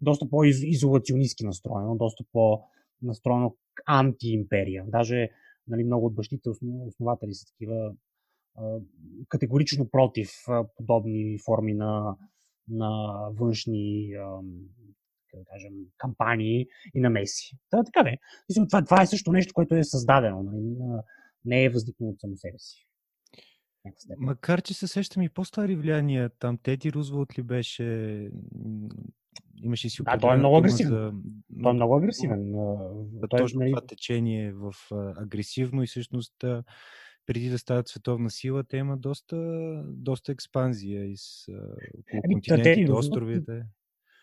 [0.00, 4.84] доста по-изолационистски настроено, доста по-настроено антиимперия.
[4.86, 5.30] Даже
[5.68, 6.50] нали, много от бащите
[6.86, 7.92] основатели са такива
[9.28, 10.30] категорично против
[10.76, 12.16] подобни форми на,
[12.68, 14.12] на външни
[15.34, 17.56] да кажем, кампании и намеси.
[17.70, 18.16] Та, така де.
[18.68, 20.42] Това, това е също нещо, което е създадено.
[20.42, 20.76] Нали,
[21.44, 22.89] не е възникнало от само себе си.
[24.18, 27.84] Макар, че се сещам и по-стари влияния, там Теди Рузволт ли беше,
[29.62, 30.90] имаше си Да, той е много агресивен.
[30.90, 31.12] За...
[31.62, 32.52] Той е много агресивен.
[33.12, 33.70] Да, той, е точно нали...
[33.70, 34.74] това течение в
[35.16, 36.34] агресивно и всъщност
[37.26, 39.36] преди да стават световна сила, те има доста,
[39.86, 41.48] доста експанзия из
[42.24, 43.62] ами, континентите, островите.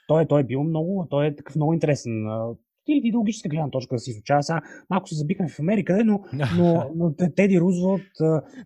[0.08, 2.28] Той, той е бил много, той е такъв много интересен
[2.88, 4.44] и идеологическа гледна точка да се изучава.
[4.44, 6.24] Сега малко се забихме в Америка, но,
[6.58, 8.02] но, но Теди Рузвелт,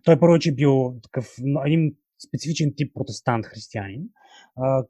[0.04, 1.26] той първо, че е бил такъв
[1.66, 1.94] един
[2.28, 4.02] специфичен тип протестант християнин,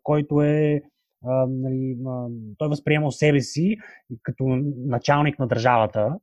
[0.02, 0.82] който е
[1.48, 1.96] нали,
[2.58, 3.76] той възприемал себе си
[4.22, 4.44] като
[4.76, 6.18] началник на държавата,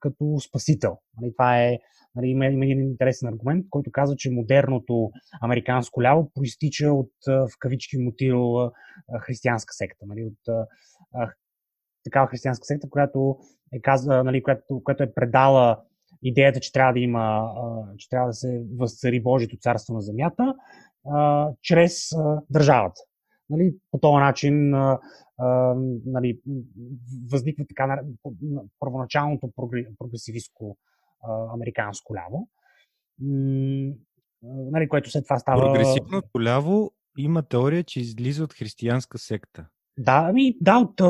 [0.00, 0.98] като спасител.
[1.20, 1.78] Нали, това е,
[2.14, 5.10] нали, има, има един интересен аргумент, който казва, че модерното
[5.42, 8.70] американско ляво проистича от в кавички мотил
[9.20, 10.06] християнска секта.
[10.06, 10.68] Нали, от
[12.04, 13.36] такава християнска секта, която
[13.72, 15.80] е, каза, нали, която, която е предала
[16.22, 17.54] идеята, че трябва да има,
[17.98, 20.54] че трябва да се възцари Божието царство на земята,
[21.62, 22.10] чрез
[22.50, 23.00] държавата.
[23.50, 24.70] Нали, по този начин
[26.06, 26.40] нали,
[27.30, 28.00] възниква така
[28.80, 29.50] първоначалното
[29.98, 30.76] прогресивистко
[31.54, 32.48] американско ляво,
[34.42, 35.62] нали, което след това става...
[35.62, 39.66] Прогресивното ляво има теория, че излиза от християнска секта.
[39.98, 41.00] Да, ами да, от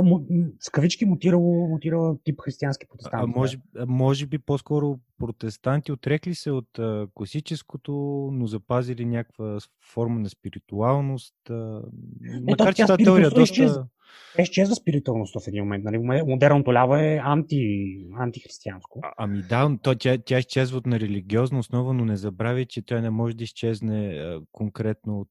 [0.61, 3.33] с кавички мутирало, мутирало тип християнски протестанти.
[3.35, 3.87] А, може, да.
[3.87, 7.93] може би по-скоро протестанти отрекли се от а, класическото,
[8.33, 9.59] но запазили някаква
[9.93, 11.35] форма на спиритуалност.
[11.51, 11.83] А,
[12.43, 13.87] макар, че тази теория е доста...
[14.39, 15.85] Е, изчезва спиритуалността в един момент.
[15.85, 15.99] Нали?
[16.27, 19.01] Модерното ляво е анти, антихристиянско.
[19.03, 22.83] А, ами да, то, тя, тя изчезва от на религиозна основа, но не забравяй, че
[22.83, 25.29] тя не може да изчезне а, конкретно от...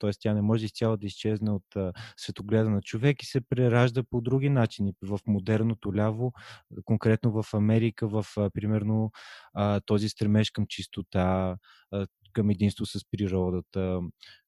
[0.00, 0.10] т.е.
[0.20, 1.92] тя не може изцяло да изчезне от а,
[2.50, 4.92] светогледа на човек и се преражда по други начини.
[5.02, 6.32] В модерното ляво,
[6.84, 9.10] конкретно в Америка, в примерно
[9.86, 11.56] този стремеж към чистота,
[12.32, 14.00] към единство с природата,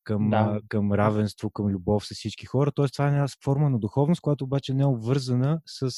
[0.05, 0.61] към, да.
[0.69, 2.73] към равенство, към любов с всички хора.
[2.75, 5.91] Тоест, това е една форма на духовност, която обаче не е обвързана с,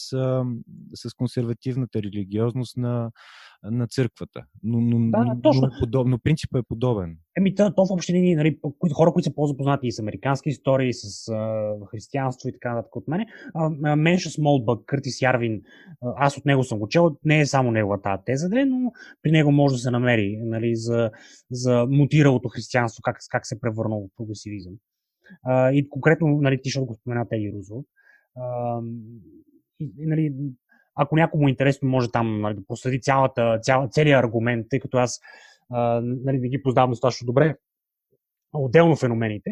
[0.95, 3.11] с консервативната религиозност на,
[3.65, 4.41] на църквата.
[4.63, 5.61] Но, но, да, точно.
[5.61, 7.17] но, е подобно, принципът е подобен.
[7.39, 8.59] Еми, то, то в общи линии, нали,
[8.95, 13.09] хора, които са по-запознати и с американски истории, с а, християнство и така нататък от
[13.09, 13.27] мене,
[13.97, 15.63] Менша Смолбък, Къртис Ярвин,
[16.17, 19.75] аз от него съм го чел, не е само неговата теза, но при него може
[19.75, 21.11] да се намери нали, за,
[21.51, 24.75] за мутиралото християнство, как, как се превърна в прогресивизъм.
[25.73, 27.87] И конкретно, нали, ти ще го спомена Теди Рузвелт.
[29.99, 30.35] Нали,
[30.95, 34.81] ако някому му е интересно, може там нали, да проследи цялата, цял, целият аргумент, тъй
[34.81, 35.21] като аз
[35.71, 37.57] а, нали, не ги познавам достатъчно добре.
[38.53, 39.51] Отделно феномените.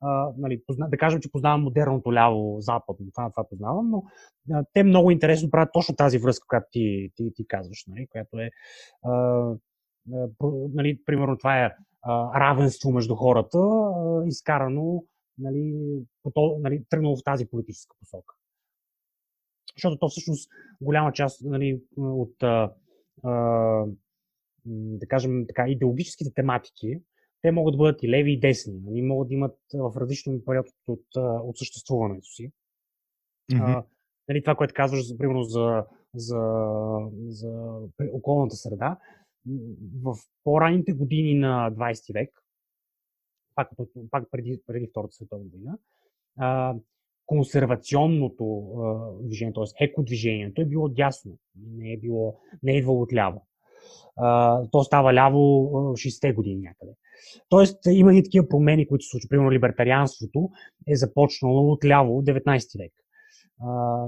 [0.00, 4.02] А, нали, позна, да кажем, че познавам модерното ляво западно, това, това познавам, но
[4.52, 8.38] а, те много интересно правят точно тази връзка, която ти, ти, ти казваш, нали, която
[8.38, 8.50] е
[9.02, 9.10] а,
[10.74, 11.70] нали, примерно това е
[12.02, 15.04] а, равенство между хората, а, изкарано
[15.38, 15.74] нали,
[16.22, 18.34] по то, нали, тръгнало в тази политическа посока.
[19.76, 22.72] Защото то всъщност голяма част нали, от а,
[23.24, 23.30] а,
[24.64, 27.00] да кажем така, идеологическите тематики,
[27.42, 28.80] те могат да бъдат и леви и десни.
[28.84, 31.06] Нали, могат да имат в различен период от, от,
[31.44, 32.52] от съществуването си.
[33.52, 33.78] Mm-hmm.
[33.78, 33.84] А,
[34.28, 35.84] нали, това, което казваш, примерно, за,
[36.14, 36.40] за,
[37.26, 37.78] за
[38.12, 38.98] околната среда,
[40.02, 42.30] в по-ранните години на 20 век,
[43.54, 43.68] пак,
[44.10, 45.78] пак преди, преди Втората световна война,
[46.38, 46.74] а,
[47.26, 49.84] консервационното а, движение, т.е.
[49.84, 53.46] екодвижението е било дясно, не е, било, не е идвало от ляво.
[54.72, 55.38] То става ляво
[55.92, 56.92] 60-те години някъде.
[57.48, 59.30] Тоест има и такива промени, които се случват.
[59.30, 60.50] Примерно либертарианството
[60.88, 62.92] е започнало от ляво 19 век.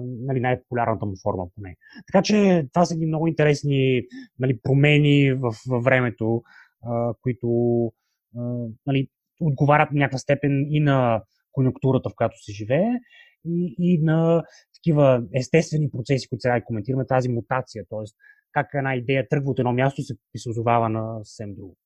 [0.02, 1.76] Нали, най-популярната му форма поне.
[2.06, 4.02] Така че това са ги много интересни
[4.38, 6.42] нали, промени в, във времето,
[6.84, 9.08] uh, които uh, нали,
[9.40, 12.90] отговарят в някаква степен и на конъюнктурата, в която се живее,
[13.44, 14.42] и, и на
[14.74, 18.04] такива естествени процеси, които сега коментираме, тази мутация, т.е.
[18.52, 21.76] как една идея тръгва от едно място и се, и се озовава на съвсем друго.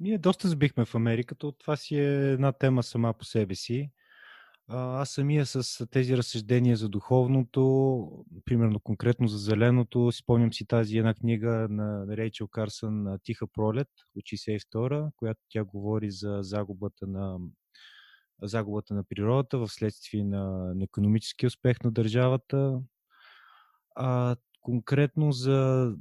[0.00, 3.90] Ние доста забихме в Америка, то това си е една тема сама по себе си.
[4.72, 11.14] Аз самия с тези разсъждения за духовното, примерно конкретно за зеленото, спомням си тази една
[11.14, 17.38] книга на Рейчел Карсън Тиха пролет от 62, която тя говори за загубата на
[18.42, 22.80] загубата на природата в следствие на, на економически успех на държавата.
[23.94, 25.92] А, конкретно, за,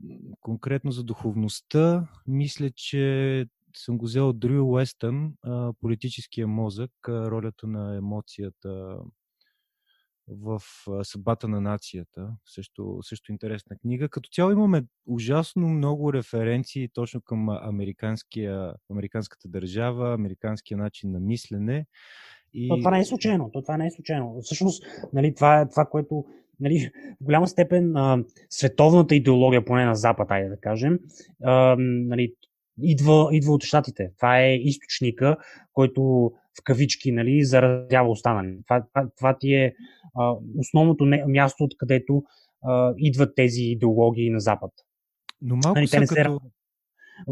[0.42, 5.34] конкретно за духовността, мисля, че съм го взел от Дрю Уестън,
[5.82, 9.00] политическия мозък, ролята на емоцията
[10.28, 10.62] в
[11.04, 12.36] съдбата на нацията.
[12.46, 14.10] Също, също интересна книга.
[14.10, 17.50] Като цяло имаме ужасно много референции точно към
[18.90, 21.86] американската държава, американския начин на мислене.
[22.54, 22.70] И...
[22.70, 23.50] То това не е случайно.
[23.54, 24.42] То това не е случайно.
[24.42, 26.26] Всъщност, нали, това е това, което
[26.60, 31.00] нали, в голяма степен а, световната идеология, поне на Запад, айде да кажем,
[31.44, 32.34] а, нали,
[32.84, 34.12] идва, идва от щатите.
[34.18, 35.38] Това е източника,
[35.74, 38.58] който в кавички нали, заразява останали.
[38.68, 39.74] Това, това, това ти е
[40.20, 42.24] а, основното не, място, откъдето
[42.64, 44.72] а, идват тези идеологии на Запад.
[45.42, 46.40] Но малко нали, са като...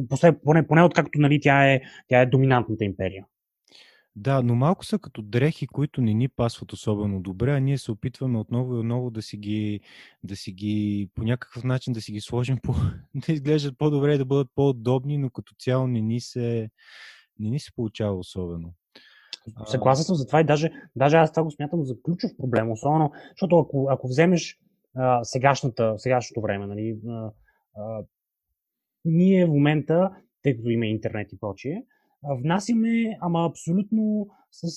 [0.10, 3.26] После, поне, поне откакто нали, тя, е, тя е доминантната империя.
[4.20, 7.92] Да, но малко са като дрехи, които не ни пасват особено добре, а ние се
[7.92, 9.80] опитваме отново и отново да си ги,
[10.24, 12.74] да си ги по някакъв начин да си ги сложим, по,
[13.28, 16.70] да изглеждат по-добре и да бъдат по-удобни, но като цяло не ни се,
[17.40, 18.74] не ни се получава особено.
[19.66, 23.12] Съгласен съм за това и даже, даже аз това го смятам за ключов проблем, особено,
[23.30, 24.60] защото ако, ако вземеш
[24.96, 27.32] а, сегашната, сегашното време, нали, а,
[27.76, 28.04] а,
[29.06, 30.12] ние в момента,
[30.44, 31.84] тъй като има интернет и прочие,
[32.36, 34.68] внасяме, ама абсолютно с,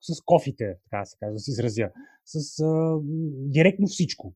[0.00, 1.90] с кофите, така да се каже, да се изразя,
[2.24, 2.98] с а,
[3.48, 4.34] директно всичко.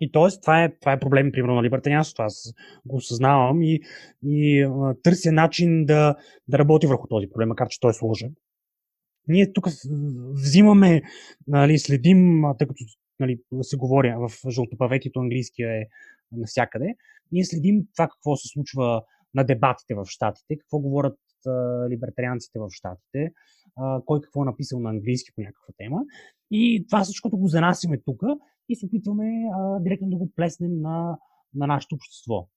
[0.00, 0.40] И т.е.
[0.40, 2.22] Това е, това е проблем, примерно, на либертарианството.
[2.22, 2.52] Аз
[2.86, 3.80] го осъзнавам и,
[4.22, 6.16] и а, търся начин да,
[6.48, 8.34] да работи върху този проблем, макар че той е сложен.
[9.28, 9.68] Ние тук
[10.32, 11.02] взимаме,
[11.46, 12.84] нали, следим, тъй като
[13.20, 15.86] нали, се говори в жълтопаветито английския е
[16.32, 16.94] навсякъде,
[17.32, 19.02] ние следим това какво се случва
[19.34, 21.18] на дебатите в Штатите, какво говорят
[21.90, 23.32] либертарианците в Штатите,
[24.04, 26.00] кой какво е написал на английски по някаква тема.
[26.50, 28.22] И това всичкото го занасяме тук
[28.68, 31.18] и се опитваме а, директно да го плеснем на,
[31.54, 32.48] на нашето общество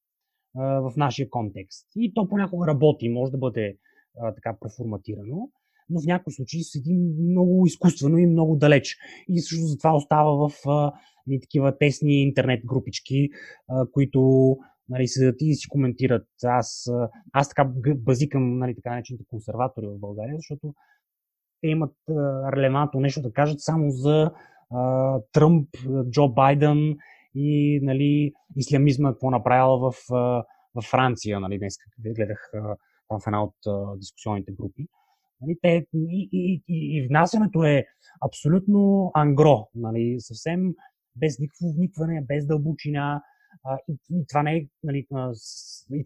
[0.58, 1.88] а, в нашия контекст.
[1.96, 3.78] И то понякога работи, може да бъде
[4.20, 5.50] а, така преформатирано,
[5.90, 6.94] но в някои случаи седи
[7.30, 8.98] много изкуствено и много далеч.
[9.30, 10.94] И също затова остава в а,
[11.42, 13.30] такива тесни интернет групички,
[13.68, 14.58] а, които
[14.90, 16.28] нали, седят и си коментират.
[16.44, 16.92] Аз,
[17.34, 20.74] аз така базикам нали, така наречените консерватори в България, защото
[21.62, 21.96] те имат
[22.54, 24.32] релевантно нещо да кажат само за
[24.72, 25.70] а, Тръмп,
[26.10, 26.98] Джо Байден
[27.36, 29.96] и нали, ислямизма, какво направила в,
[30.76, 31.40] в Франция.
[31.40, 31.74] Нали, днес
[32.16, 32.52] гледах
[33.08, 33.56] там в една от
[33.98, 34.88] дискусионните групи.
[35.42, 37.86] Нали, те, и, и, и, и внасянето е
[38.26, 40.74] абсолютно ангро, нали, съвсем
[41.16, 43.22] без никакво вникване, без дълбочина.
[43.88, 45.08] И, и това не е, нали, и,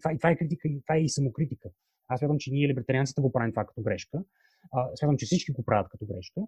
[0.00, 1.68] това, и това е критика, и това е и самокритика.
[2.08, 4.18] Аз смятам, че ние, либертарианците, го правим това като грешка.
[4.94, 6.40] Смятам, че всички го правят като грешка.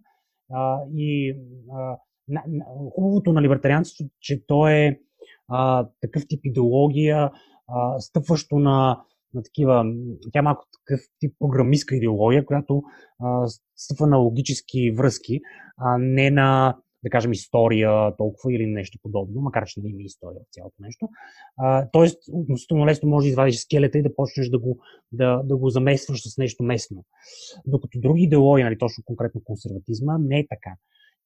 [0.52, 1.36] А, и
[1.72, 1.96] а,
[2.28, 5.00] на, на, хубавото на либертарианството, че то е
[5.48, 7.30] а, такъв тип идеология,
[7.68, 9.04] а, стъпващо на,
[9.34, 9.84] на такива,
[10.32, 12.82] тя е малко такъв тип програмистка идеология, която
[13.24, 15.40] а, стъпва на логически връзки,
[15.76, 20.40] а не на да кажем, история толкова или нещо подобно, макар че не има история
[20.40, 21.08] в цялото нещо.
[21.56, 24.78] А, тоест, относително лесно може да извадиш скелета и да почнеш да го,
[25.12, 27.04] да, да го заместваш с нещо местно.
[27.66, 30.70] Докато други идеологии, нали, точно конкретно консерватизма, не е така.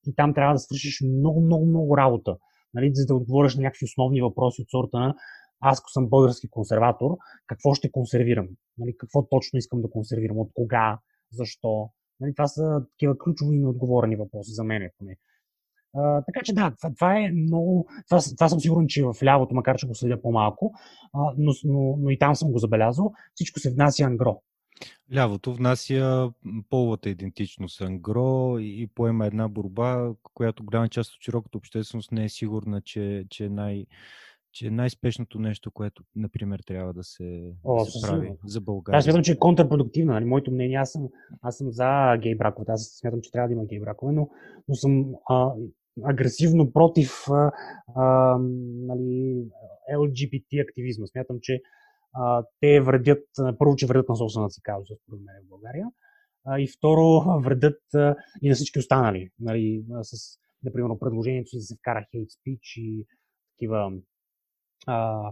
[0.06, 2.36] И там трябва да свършиш много, много, много работа,
[2.74, 5.14] нали, за да отговориш на някакви основни въпроси от сорта на
[5.60, 7.16] аз, ако съм български консерватор,
[7.46, 8.48] какво ще консервирам?
[8.78, 10.38] Нали, какво точно искам да консервирам?
[10.38, 10.98] От кога?
[11.32, 11.90] Защо?
[12.20, 15.16] Нали, това са такива ключови и неотговорени въпроси за мен, поне.
[15.94, 17.86] А, така че да, това, това е много.
[18.08, 20.72] Това, това съм сигурен, че в лявото, макар че го следя по-малко,
[21.12, 24.42] а, но, но, но и там съм го забелязал, всичко се внася ангро.
[25.14, 26.30] Лявото внася
[26.70, 32.28] половата идентичност ангро и поема една борба, която голяма част от широката общественост не е
[32.28, 33.86] сигурна, че, че е най-
[34.52, 38.98] че е най-спешното нещо, което, например, трябва да се, О, да се прави за България.
[38.98, 40.12] Аз смятам, че е контрпродуктивно.
[40.12, 40.24] Нали?
[40.24, 41.08] Моето мнение, аз съм,
[41.42, 42.64] аз съм за гей бракове.
[42.68, 44.28] Аз смятам, че трябва да има гей бракове, но,
[44.68, 45.52] но съм а,
[46.04, 47.52] агресивно против а,
[47.96, 48.38] а,
[48.88, 49.44] нали,
[49.94, 51.06] LGBT активизма.
[51.06, 51.60] Смятам, че
[52.12, 53.24] а, те вредят,
[53.58, 55.86] първо, че вредят на собствената си кауза, според мен в България,
[56.46, 59.30] а, и второ, вредят а, и на всички останали.
[59.40, 63.06] Нали, с, например, предложението си да се вкара хейт спич и
[63.54, 63.92] такива
[64.86, 65.22] а,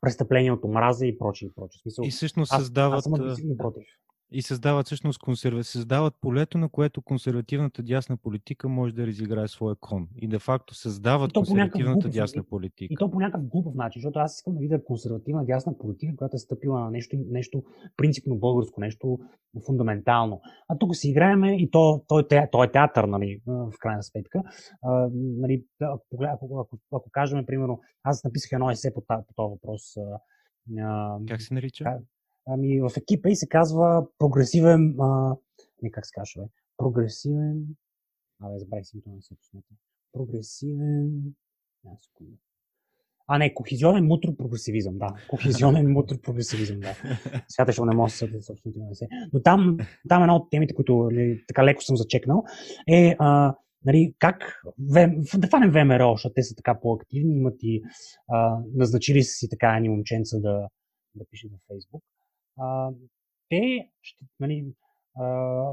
[0.00, 1.48] престъпления от омраза и прочие.
[1.48, 1.80] И, прочие.
[1.82, 2.98] Смисъл, и всъщност създават...
[2.98, 3.84] Аз, аз съм против
[4.30, 5.64] и създават всъщност консерва...
[5.64, 10.08] създават полето, на което консервативната дясна политика може да разиграе своя кон.
[10.16, 12.92] И де факто създават консервативната глупов, дясна политика.
[12.92, 16.16] И, и то по някакъв глупав начин, защото аз искам да видя консервативна дясна политика,
[16.16, 17.62] която е стъпила на нещо, нещо
[17.96, 19.18] принципно българско, нещо
[19.66, 20.40] фундаментално.
[20.68, 24.42] А тук си играеме и то, то, е, то е театър, нали, в крайна сметка.
[24.82, 29.50] А, нали, ако, ако, ако, ако кажем, примерно, аз написах едно есе по, по този
[29.50, 29.82] въпрос.
[30.80, 31.84] А, как се нарича?
[32.46, 34.94] Ами в екипа и се казва прогресивен...
[35.00, 35.36] А...
[35.82, 36.48] Не, как се казва, бе?
[36.76, 37.66] Прогресивен...
[38.40, 39.34] Абе, забравих си не се.
[40.12, 41.34] Прогресивен...
[41.98, 42.36] Секунда.
[43.26, 45.14] А, не, кохизионен мутропрогресивизъм, да.
[45.28, 46.96] Кохизионен мутропрогресивизъм, да.
[47.48, 49.08] Свята, ще не може да се собствено не се.
[49.32, 49.78] Но там,
[50.08, 52.44] там една от темите, които нали, така леко съм зачекнал,
[52.88, 53.54] е а,
[53.84, 54.62] нали, как
[55.38, 57.82] да фанем ВМРО, защото те са така по-активни, имат и
[58.28, 60.68] а, назначили са си така едни момченца да,
[61.14, 62.02] да пишат във Фейсбук
[62.58, 62.90] а,
[63.48, 64.66] те ще, нали,
[65.16, 65.72] а,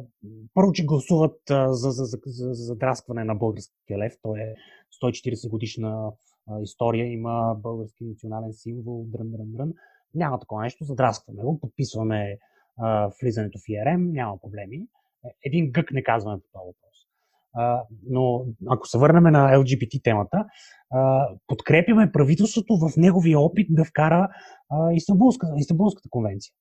[0.54, 2.76] първо, че гласуват а, за, за, за, за, за
[3.10, 4.14] на българския лев.
[4.22, 4.56] Той е
[5.04, 6.12] 140 годишна
[6.48, 9.74] а, история, има български национален символ, дрън, дрън, дрън.
[10.16, 12.38] Няма такова нещо, задраскваме го, подписваме
[12.78, 14.88] а, влизането в ИРМ, няма проблеми.
[15.26, 17.08] Е, един гък не казваме по това въпрос.
[17.54, 20.46] А, но ако се върнем на LGBT темата,
[20.90, 24.30] а, подкрепяме правителството в неговия опит да вкара
[24.70, 26.54] а, Истанбулска, Истанбулската конвенция.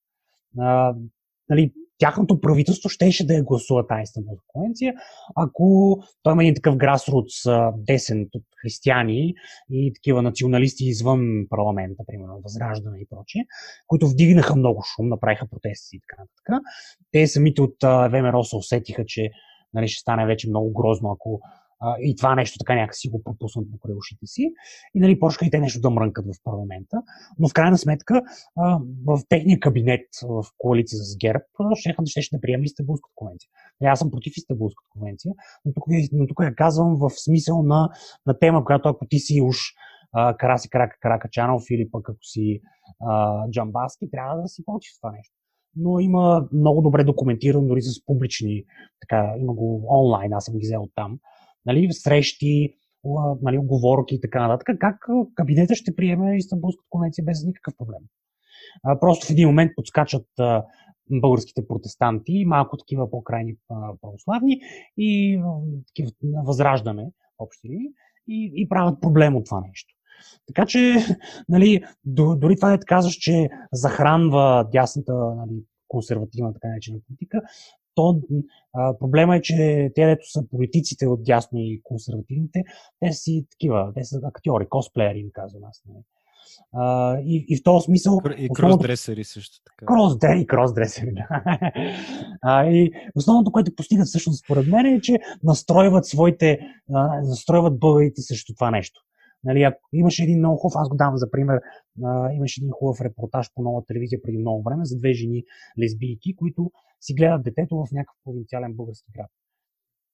[0.59, 0.95] А,
[1.49, 4.95] нали, тяхното правителство щеше да я гласува тази Истанбулска конвенция,
[5.37, 7.35] ако той има един такъв грасрудс
[7.77, 9.35] десен от християни
[9.71, 13.47] и такива националисти извън парламента, примерно Възраждане и прочие,
[13.87, 16.67] които вдигнаха много шум, направиха протести и така нататък.
[17.13, 19.31] Те самите от ВМРО се усетиха, че
[19.75, 21.41] нали, ще стане вече много грозно, ако
[22.01, 24.53] и това нещо така някакси го пропуснат покрай ушите си.
[24.95, 27.03] И нали, почнаха и те нещо да мрънкат в парламента.
[27.39, 28.23] Но в крайна сметка
[28.57, 33.49] а, в техния кабинет в коалиция с ГЕРБ ще, ще, ще да приеме Истанбулската конвенция.
[33.81, 35.33] Нали, аз съм против Истанбулската конвенция,
[35.65, 37.91] но тук, но тук я казвам в смисъл на,
[38.27, 39.57] на тема, която ако ти си уж
[40.13, 42.61] а, Караси Карака Каракачанов или пък ако си
[43.01, 45.35] а, Джамбаски, трябва да си против това нещо
[45.77, 48.65] но има много добре документирано, дори с публични,
[49.01, 51.19] така, има го онлайн, аз съм ги взел там,
[51.67, 52.77] нали, срещи,
[53.43, 58.01] нали, оговорки и така нататък, как кабинета ще приеме Истанбулската конвенция без никакъв проблем.
[59.01, 60.27] Просто в един момент подскачат
[61.11, 63.55] българските протестанти, малко такива по-крайни
[64.01, 64.61] православни
[64.97, 65.41] и
[65.87, 66.11] такива
[66.45, 67.69] възраждане, общи
[68.29, 69.95] и, и правят проблем от това нещо.
[70.47, 70.97] Така че,
[71.49, 77.41] нали, дори това да казваш, че захранва дясната нали, консервативна така наречена политика,
[78.01, 78.21] то
[78.73, 82.65] а, проблема е, че те, дето са политиците от дясно и консервативните,
[83.01, 85.83] те си такива, те са актьори, косплеери, им казвам аз.
[85.89, 86.05] Нали.
[86.75, 88.21] Uh, и, и в този смисъл.
[88.39, 89.87] И кросдресери също така.
[89.87, 91.29] Кросдре, и кросдресери, да.
[92.47, 96.59] uh, и основното, което постигат всъщност според мен е, че настройват своите,
[96.91, 99.01] uh, настройват българите срещу това нещо.
[99.45, 101.61] Нали, ако имаше един много хубав, аз го давам за пример,
[102.05, 105.45] а, имаше един хубав репортаж по нова телевизия преди много време за две жени
[105.83, 106.71] лесбийки, които
[107.01, 109.31] си гледат детето в някакъв провинциален български град.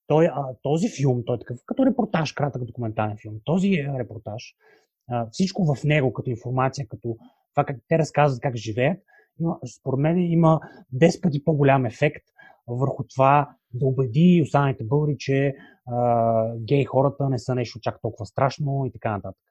[0.06, 4.54] Той, а, този филм, той е такъв като репортаж, кратък документален филм, този репортаж,
[5.10, 7.16] а, всичко в него като информация, като
[7.54, 8.98] това как те разказват как живеят,
[9.40, 10.60] има, според мен има
[10.94, 12.24] 10 пъти по-голям ефект
[12.68, 15.54] върху това да убеди останалите българи, че
[15.86, 19.42] а, гей хората не са нещо чак толкова страшно и така нататък.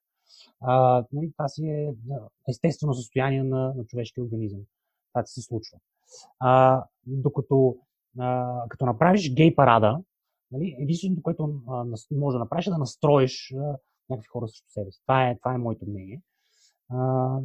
[0.61, 1.93] А, нали, това си е
[2.49, 4.59] естествено състояние на, на човешкия организъм.
[5.13, 5.77] Това се случва.
[6.39, 7.77] А, докато
[8.19, 9.99] а, като направиш гей парада,
[10.51, 13.77] нали, единственото, което а, може да направиш е да настроиш а,
[14.09, 15.01] някакви хора срещу себе си.
[15.01, 16.21] Това е, това е моето мнение.
[16.89, 17.39] А,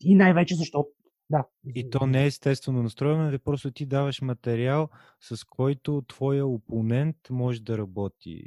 [0.00, 0.88] и най-вече защото
[1.30, 1.44] да.
[1.74, 4.88] И то не е естествено настроено, да просто ти даваш материал,
[5.20, 8.42] с който твоя опонент може да работи.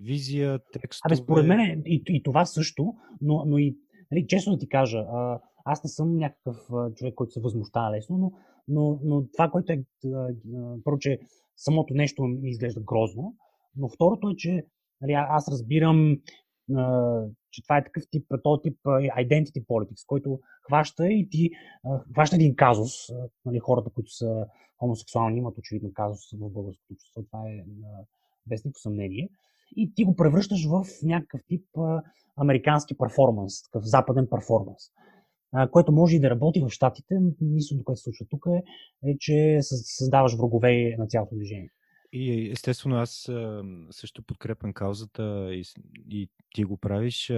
[0.00, 1.14] Визия, текстове...
[1.14, 3.76] Абе, според мен и, и това също, но, но и
[4.10, 5.04] нали, честно да ти кажа,
[5.64, 6.56] аз не съм някакъв
[6.94, 8.32] човек, който се възмущава лесно, но,
[8.68, 9.82] но, но това, което е,
[10.84, 11.18] първо, че
[11.56, 13.36] самото нещо ми изглежда грозно,
[13.76, 14.66] но второто е, че
[15.00, 16.16] нали, аз разбирам
[17.50, 18.78] че това е такъв тип, този тип
[19.18, 21.50] identity politics, който хваща и ти
[22.12, 22.92] хваща един казус.
[23.44, 24.46] Нали, хората, които са
[24.78, 27.22] хомосексуални, имат очевидно казус в българското общество.
[27.22, 27.64] Това е
[28.46, 29.28] без никакво съмнение.
[29.76, 31.64] И ти го превръщаш в някакъв тип
[32.36, 34.82] американски перформанс, такъв западен перформанс
[35.70, 38.62] което може и да работи в Штатите, но нищо, което се случва тук е,
[39.10, 41.70] е, че създаваш врагове на цялото движение.
[42.18, 43.30] И естествено аз
[43.90, 45.64] също подкрепям каузата и,
[46.10, 47.32] и ти го правиш.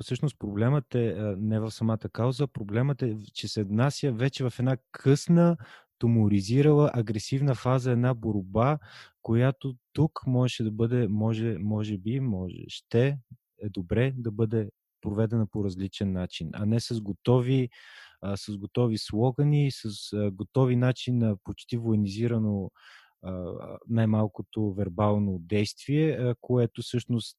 [0.00, 4.76] Всъщност проблемът е не в самата кауза, проблемът е, че се внася вече в една
[4.92, 5.56] късна,
[5.98, 8.78] туморизирала, агресивна фаза, една борба,
[9.22, 13.18] която тук може да бъде, може, може би, може, ще
[13.62, 17.68] е добре да бъде проведена по различен начин, а не с готови,
[18.22, 22.70] а, с готови слогани, с а, готови начин на почти военизирано
[23.88, 27.38] най-малкото вербално действие, което всъщност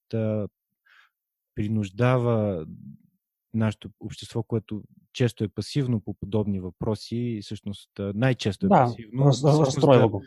[1.55, 2.65] принуждава
[3.53, 9.25] нашето общество, което често е пасивно по подобни въпроси, всъщност най-често е да, пасивно.
[9.25, 10.23] Раз, разстройва го.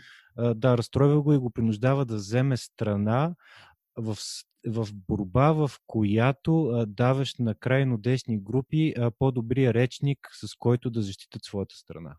[0.55, 3.35] Да, разстройва го и го принуждава да вземе страна
[3.97, 4.17] в,
[4.67, 11.45] в борба, в която даваш на крайно десни групи по-добрия речник, с който да защитат
[11.45, 12.17] своята страна.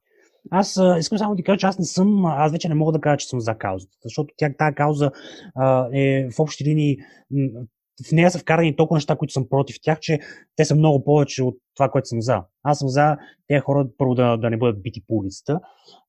[0.52, 2.92] Аз а, искам само да ти кажа, че аз не съм, аз вече не мога
[2.92, 5.12] да кажа, че съм за каузата, защото тя, тази кауза
[5.56, 6.98] а, е в общи линии,
[8.10, 10.20] в нея са вкарани толкова неща, които съм против тях, че
[10.56, 12.44] те са много повече от това, което съм за.
[12.64, 13.18] Аз съм за
[13.48, 15.60] тези хора първо да, да не бъдат бити по улицата,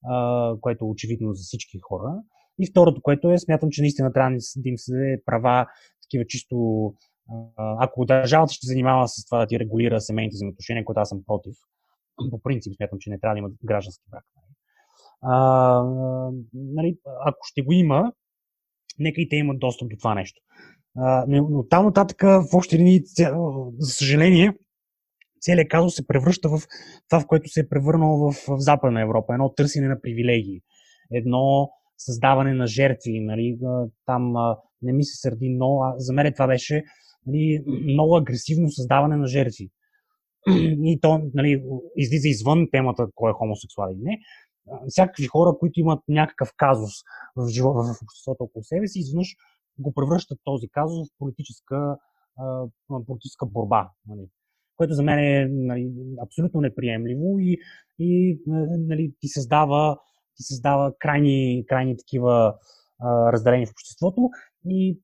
[0.04, 2.14] а, което очевидно за всички хора.
[2.60, 5.66] И второто, което е, смятам, че наистина трябва да им се права,
[6.02, 6.92] такива чисто
[7.56, 11.54] ако държавата ще занимава с това да ти регулира семейните взаимоотношения, което аз съм против,
[12.30, 14.24] по принцип смятам, че не трябва да има граждански брак.
[14.36, 14.54] Нали?
[15.22, 15.82] А,
[16.52, 16.96] нали,
[17.26, 18.12] ако ще го има,
[18.98, 20.40] нека и те имат достъп до това нещо.
[20.96, 23.02] А, но, там нататък в общи линии,
[23.78, 24.54] за съжаление,
[25.40, 26.60] целият казус се превръща в
[27.08, 29.34] това, в което се е превърнало в, в Западна Европа.
[29.34, 30.60] Едно търсене на привилегии.
[31.12, 33.20] Едно създаване на жертви.
[33.20, 33.58] Нали,
[34.06, 34.32] там
[34.82, 36.84] не ми се сърди, но за мен това беше
[37.26, 39.70] нали, много агресивно създаване на жертви.
[40.84, 41.64] И то нали,
[41.96, 44.18] излиза извън темата кой е хомосексуален или не.
[44.88, 46.92] Всякакви хора, които имат някакъв казус
[47.36, 49.36] в, живота, в обществото около себе си, изведнъж
[49.78, 51.96] го превръщат този казус в политическа,
[53.06, 53.90] политическа борба.
[54.08, 54.28] Нали
[54.76, 55.92] което за мен е нали,
[56.22, 57.58] абсолютно неприемливо и,
[57.98, 58.38] и
[58.78, 59.98] нали, ти създава,
[60.36, 62.54] ти създава крайни, крайни такива
[63.32, 64.30] разделения в обществото
[64.68, 64.98] и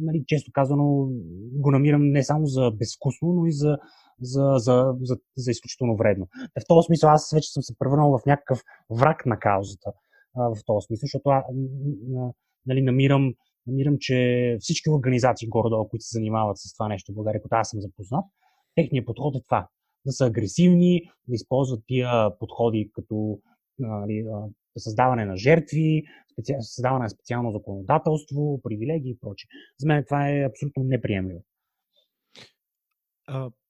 [0.00, 1.08] нали, често казано
[1.52, 3.78] го намирам не само за безвкусно, но и за,
[4.20, 6.28] за, за, за, за изключително вредно.
[6.60, 9.92] В този смисъл аз вече съм се превърнал в някакъв враг на каузата
[10.36, 11.44] в този смисъл, защото а,
[12.66, 13.34] нали, намирам,
[13.66, 17.70] намирам, че всички организации горе които се занимават с това нещо в България, които аз
[17.70, 18.24] съм запознат,
[18.74, 19.68] техният подход е това.
[20.06, 23.38] Да са агресивни, да използват тия подходи като
[23.78, 24.24] нали,
[24.78, 26.02] създаване на жертви,
[26.32, 26.54] специ...
[26.60, 29.48] създаване на специално законодателство, привилегии и прочее.
[29.78, 31.44] За мен това е абсолютно неприемливо.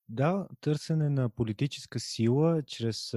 [0.08, 3.10] Да, търсене на политическа сила чрез,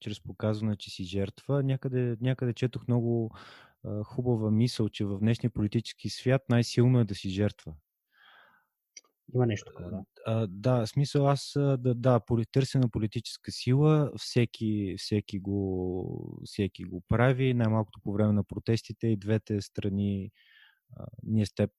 [0.00, 1.62] чрез показване, че си жертва.
[1.62, 3.34] Някъде, някъде четох много
[4.04, 7.74] хубава мисъл, че в днешния политически свят най-силно е да си жертва.
[9.34, 10.04] Има нещо такова, да.
[10.26, 12.20] А, да, смисъл аз да, да,
[12.52, 19.16] търсена политическа сила, всеки, всеки, го, всеки го прави, най-малкото по време на протестите и
[19.16, 20.30] двете страни,
[20.96, 21.70] а, ние с теб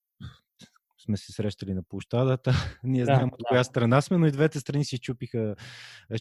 [1.04, 2.52] сме се срещали на площадата.
[2.84, 3.44] Ние да, знаем от да.
[3.48, 5.54] коя страна сме, но и двете страни си чупиха,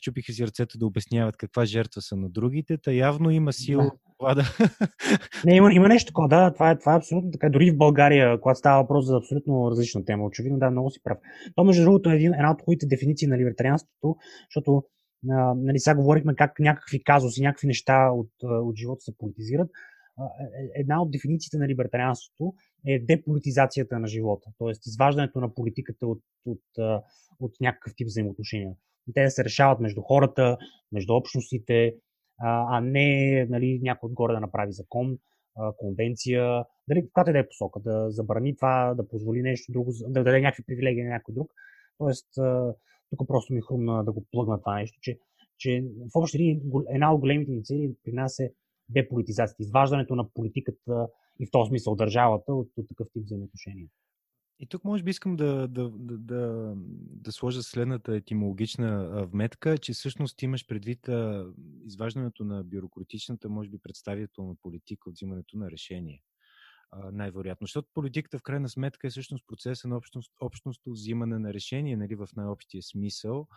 [0.02, 2.78] чупиха си ръцете да обясняват каква жертва са на другите.
[2.78, 3.92] Та явно има сила да.
[4.20, 4.44] това да...
[5.46, 7.50] Не, има, има нещо такова, да, това е, това е абсолютно така.
[7.50, 11.18] Дори в България, когато става въпрос за абсолютно различна тема, очевидно, да, много си прав.
[11.56, 14.16] То, между другото, е един, една от хубавите дефиниции на либертарианството,
[14.50, 14.84] защото
[15.56, 19.70] нали, сега говорихме как някакви казуси, някакви неща от, от живота се политизират.
[20.40, 22.54] Е, е, една от дефинициите на либертарианството
[22.88, 24.72] е деполитизацията на живота, т.е.
[24.88, 26.64] изваждането на политиката от, от,
[27.40, 28.74] от, някакъв тип взаимоотношения.
[29.14, 30.58] Те да се решават между хората,
[30.92, 31.96] между общностите,
[32.40, 35.18] а не нали, някой отгоре да направи закон,
[35.78, 40.24] конвенция, дали каквато и да е посока, да забрани това, да позволи нещо друго, да
[40.24, 41.52] даде някакви привилегии на някой друг.
[41.98, 42.28] Тоест,
[43.10, 45.20] тук просто ми е хрумна да го плъгна това нещо, че,
[45.58, 48.54] че в общи една от големите ни цели при нас е
[48.92, 51.08] деполитизацията, изваждането на политиката
[51.40, 53.88] и в този смисъл държавата от, от такъв тип взаимоотношения.
[54.60, 59.94] И тук може би искам да, да, да, да, да сложа следната етимологична вметка, че
[59.94, 61.46] всъщност имаш предвид а,
[61.86, 66.22] изваждането на бюрократичната, може би представителна политика от взимането на решение.
[67.12, 67.66] Най-вероятно.
[67.66, 72.16] Защото политиката в крайна сметка е всъщност процеса на общност, общностно взимане на решение, нали,
[72.16, 73.48] в най-общия смисъл,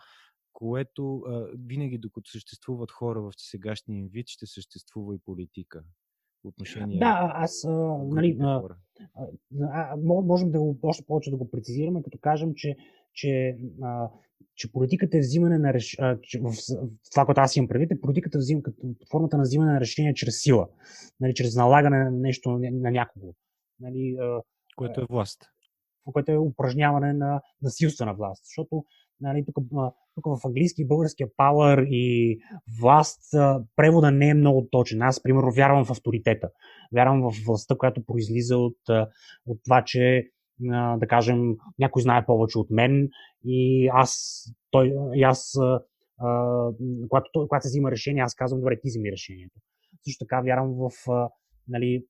[0.55, 5.83] което а, винаги докато съществуват хора в сегашния им вид, ще съществува и политика
[6.43, 6.99] отношение.
[6.99, 7.71] Да, аз, а,
[8.03, 8.61] нали, а,
[9.61, 12.75] а, можем да го, още повече да го прецизираме, като кажем, че,
[13.13, 14.09] че, а,
[14.55, 18.37] че политиката е взимане на решение, в, в това, което аз имам предвид, е политиката
[18.37, 18.81] взима като
[19.11, 20.67] формата на взимане на решение чрез сила,
[21.19, 23.33] нали, чрез налагане на нещо на, на някого.
[23.79, 24.41] Нали, а,
[24.75, 25.41] което е власт.
[26.13, 28.45] Което е упражняване на насилствена власт.
[28.45, 28.85] Защото
[29.21, 29.57] нали, тук,
[30.15, 32.37] тук в английски и българския power и
[32.81, 33.21] власт
[33.75, 35.01] превода не е много точен.
[35.01, 36.49] Аз, примерно, вярвам в авторитета.
[36.95, 38.77] Вярвам в властта, която произлиза от,
[39.45, 40.23] от това, че
[40.97, 43.09] да кажем, някой знае повече от мен
[43.45, 45.53] и аз, той, и аз
[47.09, 49.59] когато, когато се взима решение, аз казвам, добре, ти вземи решението.
[50.03, 50.89] Също така вярвам в
[51.67, 52.05] нали,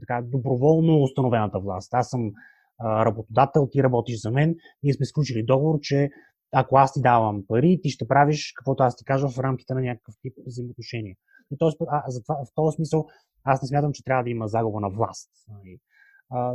[0.00, 1.94] така, доброволно установената власт.
[1.94, 2.32] Аз съм
[2.80, 6.10] работодател, ти работиш за мен, ние сме сключили договор, че
[6.52, 9.80] ако аз ти давам пари, ти ще правиш каквото аз ти кажа в рамките на
[9.80, 11.16] някакъв тип взаимоотношения.
[11.50, 13.06] И този, а, затова, в този смисъл
[13.44, 15.30] аз не смятам, че трябва да има загуба на власт.
[15.48, 15.78] Нали.
[16.30, 16.54] А,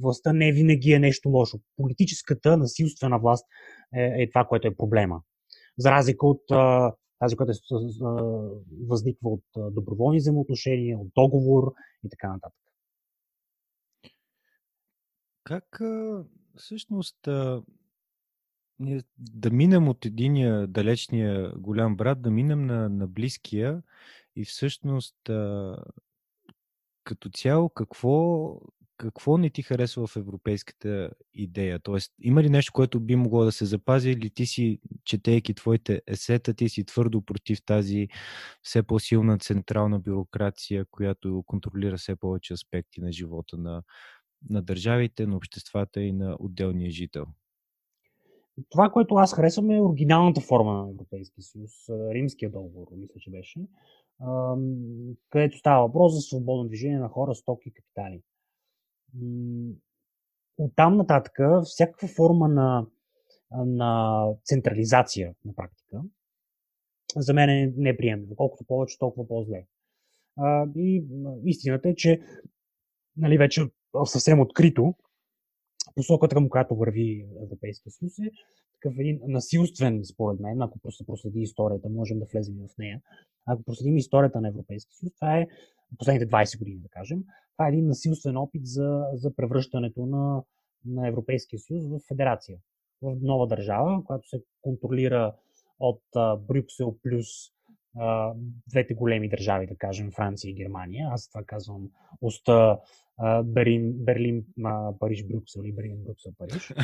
[0.00, 1.58] властта не винаги е нещо лошо.
[1.76, 3.46] Политическата насилствена власт
[3.94, 5.22] е, е това, което е проблема.
[5.78, 7.54] За разлика от а, тази, която е,
[8.88, 11.72] възниква от доброволни взаимоотношения, от договор
[12.04, 12.58] и така нататък.
[15.44, 15.80] Как
[16.56, 17.28] всъщност
[19.18, 23.82] да минем от единия далечния голям брат, да минем на, на близкия
[24.36, 25.16] и всъщност
[27.04, 28.60] като цяло какво,
[28.96, 31.78] какво не ти харесва в европейската идея?
[31.78, 36.02] Тоест, има ли нещо, което би могло да се запази или ти си, четейки твоите
[36.06, 38.08] есета, ти си твърдо против тази
[38.62, 43.82] все по-силна централна бюрокрация, която контролира все повече аспекти на живота на,
[44.50, 47.26] на държавите, на обществата и на отделния жител?
[48.70, 53.60] Това, което аз харесвам е оригиналната форма на Европейския съюз, римския договор, мисля, че беше,
[55.30, 58.22] където става въпрос за свободно движение на хора, стоки и капитали.
[60.58, 62.86] Оттам нататък всякаква форма на,
[63.50, 66.02] на централизация на практика
[67.16, 68.36] за мен е неприемливо.
[68.36, 69.66] Колкото повече, толкова по-зле.
[70.76, 71.04] и
[71.44, 72.20] истината е, че
[73.16, 73.70] нали, вече
[74.04, 74.94] съвсем открито
[75.94, 78.30] посоката, към която върви Европейския съюз е
[78.82, 83.00] такъв един насилствен, според мен, ако просто проследи историята, можем да влезем в нея.
[83.46, 85.46] Ако проследим историята на Европейския съюз, това е
[85.98, 87.24] последните 20 години, да кажем,
[87.56, 90.42] това е един насилствен опит за, за превръщането на,
[90.86, 92.58] на Европейския съюз в федерация,
[93.02, 95.34] в нова държава, която се контролира
[95.80, 97.26] от а, Брюксел плюс
[97.98, 98.34] а,
[98.68, 101.08] двете големи държави, да кажем Франция и Германия.
[101.12, 101.90] Аз това казвам
[102.22, 102.78] оста
[103.44, 104.44] Берлин, Берлин
[105.00, 106.74] Париж, Брюксел или Берлин, Брюксел, Париж.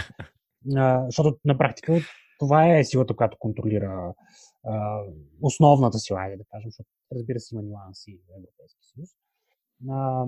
[1.06, 2.00] Защото на практика
[2.38, 4.14] това е силата, която контролира
[4.64, 5.00] а,
[5.42, 9.08] основната сила, да кажем, защото разбира се има нюанси в Европейския съюз.
[9.90, 10.26] А,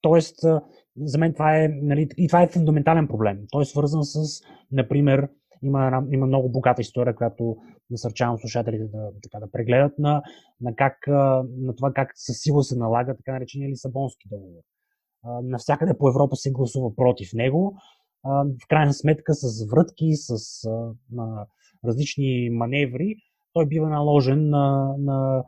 [0.00, 0.36] тоест,
[0.96, 3.44] за мен това е, нали, и това е фундаментален проблем.
[3.50, 5.28] Той е свързан с, например,
[5.62, 7.56] има, една, има много богата история, която
[7.90, 10.22] насърчавам слушателите да, така, да прегледат на,
[10.60, 11.06] на, как,
[11.56, 14.62] на това как със сила се налага така наречения Лисабонски договор.
[15.24, 17.76] Навсякъде по Европа се гласува против него.
[18.24, 20.36] В крайна сметка с врътки, с
[21.84, 23.16] различни маневри,
[23.52, 25.44] той бива наложен на, на,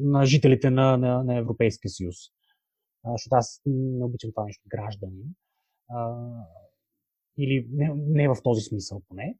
[0.00, 2.16] на жителите на, на, на Европейския съюз.
[3.12, 5.22] Защото аз не обичам това нещо граждани.
[7.38, 9.38] Или не, не в този смисъл поне.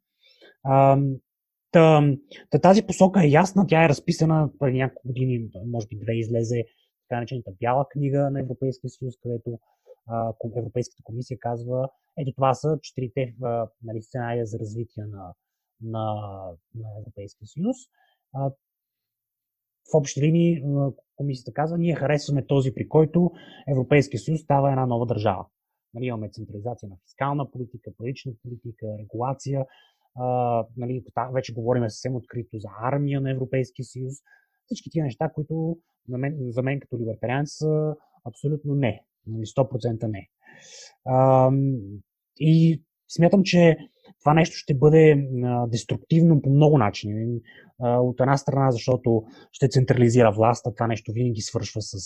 [1.73, 2.03] Та,
[2.51, 6.65] та, тази посока е ясна, тя е разписана преди няколко години, може би две излезе
[7.09, 9.59] така наречената бяла книга на Европейския съюз, където
[10.57, 11.89] Европейската комисия казва,
[12.19, 13.35] ето това са четирите
[13.83, 15.35] нали, сценария за развитие на,
[15.81, 16.15] на,
[16.75, 17.77] на Европейския съюз.
[19.93, 20.63] В общи линии
[21.17, 23.31] комисията казва, ние харесваме този, при който
[23.69, 25.47] Европейския съюз става една нова държава.
[25.95, 29.67] Нали, имаме централизация на фискална политика, парична политика, регулация,
[30.15, 30.25] а,
[30.77, 34.15] нали, вече говорим съвсем открито за армия на Европейския съюз.
[34.67, 37.95] Всички тия неща, които за мен, за мен като либертарианец са
[38.25, 39.01] абсолютно не.
[39.29, 40.29] 100% нали, не.
[41.05, 41.51] А,
[42.41, 43.77] и смятам, че
[44.21, 45.29] това нещо ще бъде
[45.69, 47.41] деструктивно по много начини.
[47.79, 51.99] От една страна, защото ще централизира властта, това нещо винаги свършва с,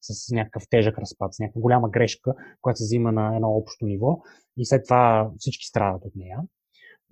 [0.00, 4.20] с някакъв тежък разпад, с някаква голяма грешка, която се взима на едно общо ниво
[4.58, 6.38] и след това всички страдат от нея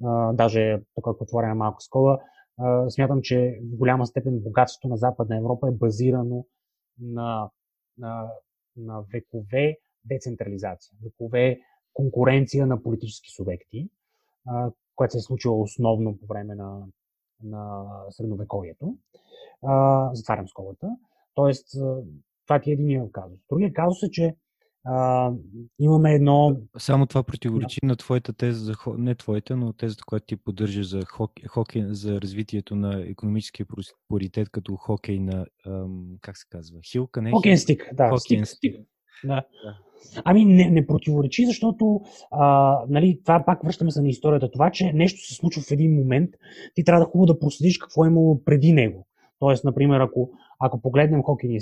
[0.04, 2.18] а, даже тук ако отворя малко скола,
[2.88, 6.46] смятам, че в голяма степен богатството на Западна Европа е базирано
[7.00, 7.50] на,
[7.98, 8.30] на,
[8.76, 11.60] на векове децентрализация, векове
[11.92, 13.88] конкуренция на политически субекти,
[14.46, 16.86] а, което се е случило основно по време на,
[17.42, 18.96] на средновековието.
[19.66, 20.88] А, затварям сколата.
[21.34, 21.68] Тоест,
[22.46, 23.40] това ти е един казус.
[23.50, 24.36] Другия казус е, че
[24.84, 25.30] а,
[25.78, 26.56] имаме едно.
[26.78, 27.86] Само това противоречи да.
[27.86, 32.20] на твоята теза, за, не твоята, но тезата, която ти поддържа за, хокей, хокей, за
[32.20, 37.30] развитието на економическия просперитет като хокей на, ам, как се казва, хилка, не?
[37.30, 38.08] Хокей стик, да.
[38.08, 38.46] Хокей стик.
[38.46, 38.76] стик.
[39.24, 39.34] Да.
[39.34, 39.78] да.
[40.24, 42.00] Ами не, не противоречи, защото
[42.30, 44.50] а, нали, това пак връщаме се на историята.
[44.50, 46.30] Това, че нещо се случва в един момент,
[46.74, 49.06] ти трябва да хубаво да проследиш какво е имало преди него.
[49.40, 51.60] Тоест, например, ако, ако погледнем хокейния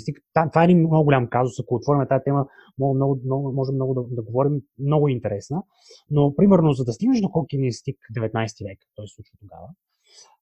[0.51, 1.59] това е един много голям казус.
[1.59, 2.45] Ако отворим тази тема,
[2.77, 5.63] много, много, много, можем много да, да говорим, много интересна.
[6.11, 9.67] Но, примерно, за да стигнеш до хокейния стик 19 век, той се случва тогава,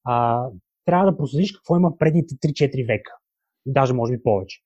[0.04, 0.48] а,
[0.86, 3.12] трябва да проследиш какво има предните 3-4 века.
[3.66, 4.60] Даже може би повече.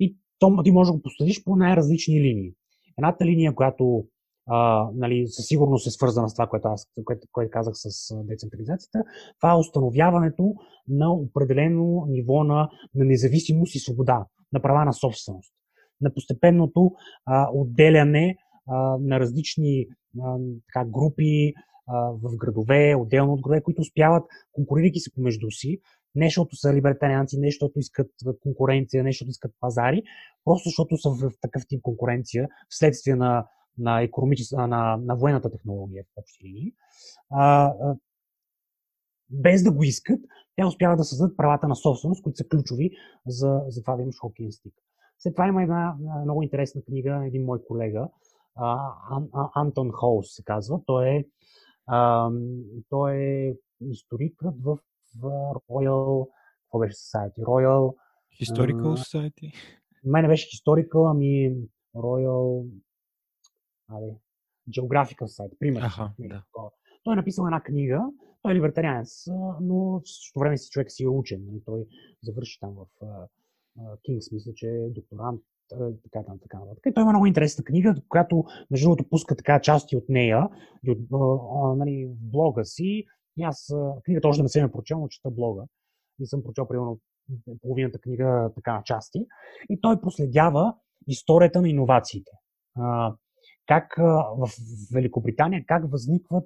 [0.00, 2.52] И то, ти можеш да го проследиш по най-различни линии.
[2.98, 4.04] Едната линия, която
[4.52, 9.02] а, нали, със сигурност е свързана с това, което аз което, което казах с децентрализацията.
[9.40, 10.54] Това е установяването
[10.88, 15.52] на определено ниво на, на независимост и свобода, на права на собственост,
[16.00, 16.90] на постепенното
[17.26, 18.36] а, отделяне
[18.66, 19.86] а, на различни
[20.22, 20.36] а,
[20.66, 21.52] така, групи
[21.86, 25.80] а, в градове, отделно от градове, които успяват, конкурирайки се помежду си,
[26.14, 28.10] не защото са либертарианци, не защото искат
[28.42, 30.02] конкуренция, не защото искат пазари,
[30.44, 33.46] просто защото са в такъв тип конкуренция, вследствие на
[33.78, 34.08] на,
[34.52, 36.72] на, на военната технология в общи линии,
[37.30, 37.96] а, а,
[39.30, 40.20] без да го искат,
[40.56, 42.90] те успяват да създадат правата на собственост, които са ключови
[43.26, 44.74] за, за това да имаш хокейен стик.
[45.18, 48.08] След това има една много интересна книга на един мой колега,
[48.54, 48.92] а,
[49.32, 50.80] а, Антон Холс се казва.
[50.86, 51.24] Той е,
[51.86, 52.30] а,
[52.88, 54.78] той е историкът в,
[55.20, 55.30] в
[55.70, 56.28] Royal,
[56.62, 57.38] какво беше Society?
[57.38, 57.94] Royal...
[58.42, 59.52] Historical Society?
[60.04, 61.56] Мене беше Historical, ами
[61.96, 62.66] Royal
[63.90, 64.16] Нали,
[64.70, 65.82] Geographical сайт, пример.
[65.82, 66.42] Аха, да.
[67.04, 68.00] Той е написал една книга,
[68.42, 69.26] той е либертарианец,
[69.60, 71.44] но в същото време си човек си е учен.
[71.46, 71.62] Нали?
[71.64, 71.86] Той
[72.22, 72.86] завърши там в
[74.02, 76.86] Кингс, мисля, че е докторант, така, така, така нататък.
[76.86, 80.48] И той има много интересна книга, която, между другото, пуска така части от нея,
[80.88, 83.04] от, а, нали, в блога си.
[83.36, 83.74] И аз
[84.04, 85.64] книгата още не съм я прочел, но чета блога.
[86.20, 86.98] И съм прочел примерно
[87.62, 89.26] половината книга така на части.
[89.68, 90.74] И той проследява
[91.06, 92.30] историята на иновациите.
[92.78, 93.14] А,
[93.70, 93.94] как
[94.38, 94.48] в
[94.94, 96.44] Великобритания, как възникват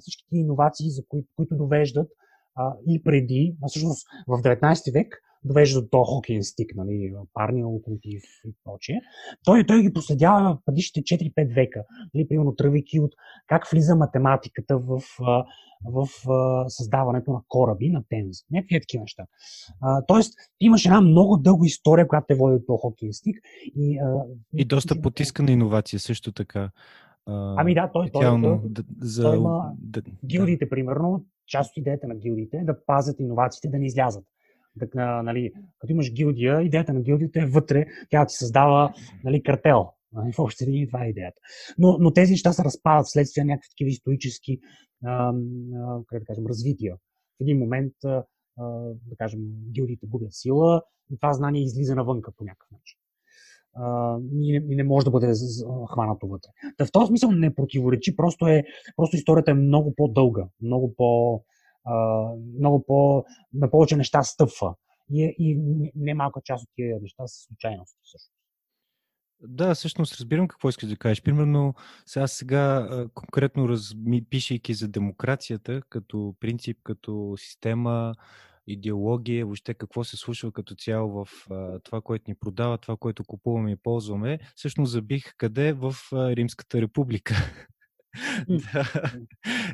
[0.00, 2.08] всички иновации, за кои, които довеждат
[2.86, 8.96] и преди, всъщност в 19 век, довежда до хокейен стик, нали, парния локомотив и прочее.
[9.44, 11.84] Той, той ги последява предишните 4-5 века,
[12.14, 13.12] нали, примерно тръгвайки от
[13.46, 15.44] как влиза математиката в, в,
[15.84, 16.08] в
[16.68, 18.36] създаването на кораби на Темз.
[18.50, 19.24] Някакви такива неща.
[19.80, 23.36] А, тоест, имаш една много дълга история, която те води до хокейен стик.
[23.76, 24.24] И, а,
[24.56, 26.70] и доста потискана иновация също така.
[27.26, 29.22] Ами да, той, той, той, да, за...
[29.22, 30.68] той има да, гилдиите, да.
[30.68, 34.24] примерно, част от идеята на гилдиите е да пазят иновациите да не излязат
[35.22, 38.92] нали, като имаш гилдия, идеята на гилдията е вътре, тя ти създава
[39.24, 39.88] нали, картел.
[40.12, 41.40] В общи линии това е идеята.
[41.78, 44.60] Но, но тези неща се разпадат вследствие на някакви такива исторически
[45.04, 45.32] а,
[45.74, 46.96] а, да кажем, развития.
[46.96, 48.24] В един момент, а,
[49.06, 49.40] да кажем,
[49.72, 52.96] гилдиите губят сила и това знание излиза навънка по някакъв начин.
[53.78, 55.32] Uh, и, не, и не може да бъде
[55.92, 56.50] хванато вътре.
[56.76, 58.64] Та в този смисъл не противоречи, просто, е,
[58.96, 61.44] просто историята е много по-дълга, много по-
[62.58, 63.24] много по,
[63.54, 64.74] на повече неща стъпва.
[65.12, 65.58] И, и
[65.94, 68.30] не малка част от тези неща са случайности също.
[69.42, 71.22] Да, всъщност разбирам какво искаш да кажеш.
[71.22, 71.74] Примерно,
[72.06, 78.14] сега, сега конкретно разми, пишейки за демокрацията като принцип, като система,
[78.66, 83.24] идеология, въобще какво се случва като цяло в а, това, което ни продава, това, което
[83.24, 87.34] купуваме и ползваме, всъщност забих къде в а, Римската република.
[88.48, 88.92] да.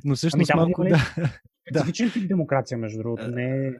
[0.05, 1.15] Но всъщност ами, малко да.
[1.71, 3.29] Специфичен тип демокрация, между другото.
[3.29, 3.73] Не,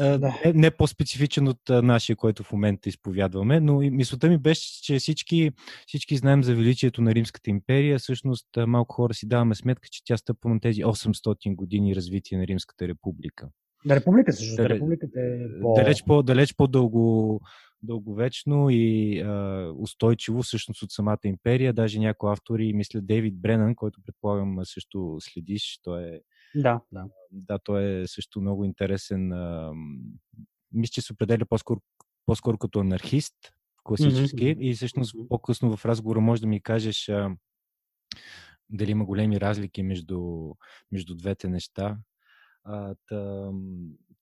[0.00, 0.40] Uh, да.
[0.44, 4.98] не, не по-специфичен от uh, нашия, който в момента изповядваме, но мисълта ми беше, че
[4.98, 5.50] всички,
[5.86, 7.98] всички знаем за величието на Римската империя.
[7.98, 12.46] Всъщност малко хора си даваме сметка, че тя стъпва на тези 800 години развитие на
[12.46, 13.48] Римската република.
[13.86, 14.56] Да, република също.
[14.56, 15.74] Да, републиката е по...
[15.74, 17.40] Далеч, по, далеч по-дълго
[17.82, 21.72] дълговечно и а, устойчиво всъщност от самата империя.
[21.72, 26.20] Даже някои автори, мисля Дейвид Бренън, който предполагам също следиш, той е
[26.54, 27.04] да, да.
[27.30, 29.32] Да, той е също много интересен.
[29.32, 29.72] А,
[30.72, 31.80] мисля, че се определя по-скоро,
[32.26, 33.34] по-скоро като анархист,
[33.84, 34.44] класически.
[34.44, 34.60] Mm-hmm.
[34.60, 37.30] И всъщност по-късно в разговора може да ми кажеш а,
[38.70, 40.50] дали има големи разлики между,
[40.92, 41.98] между двете неща.
[42.68, 42.94] Та,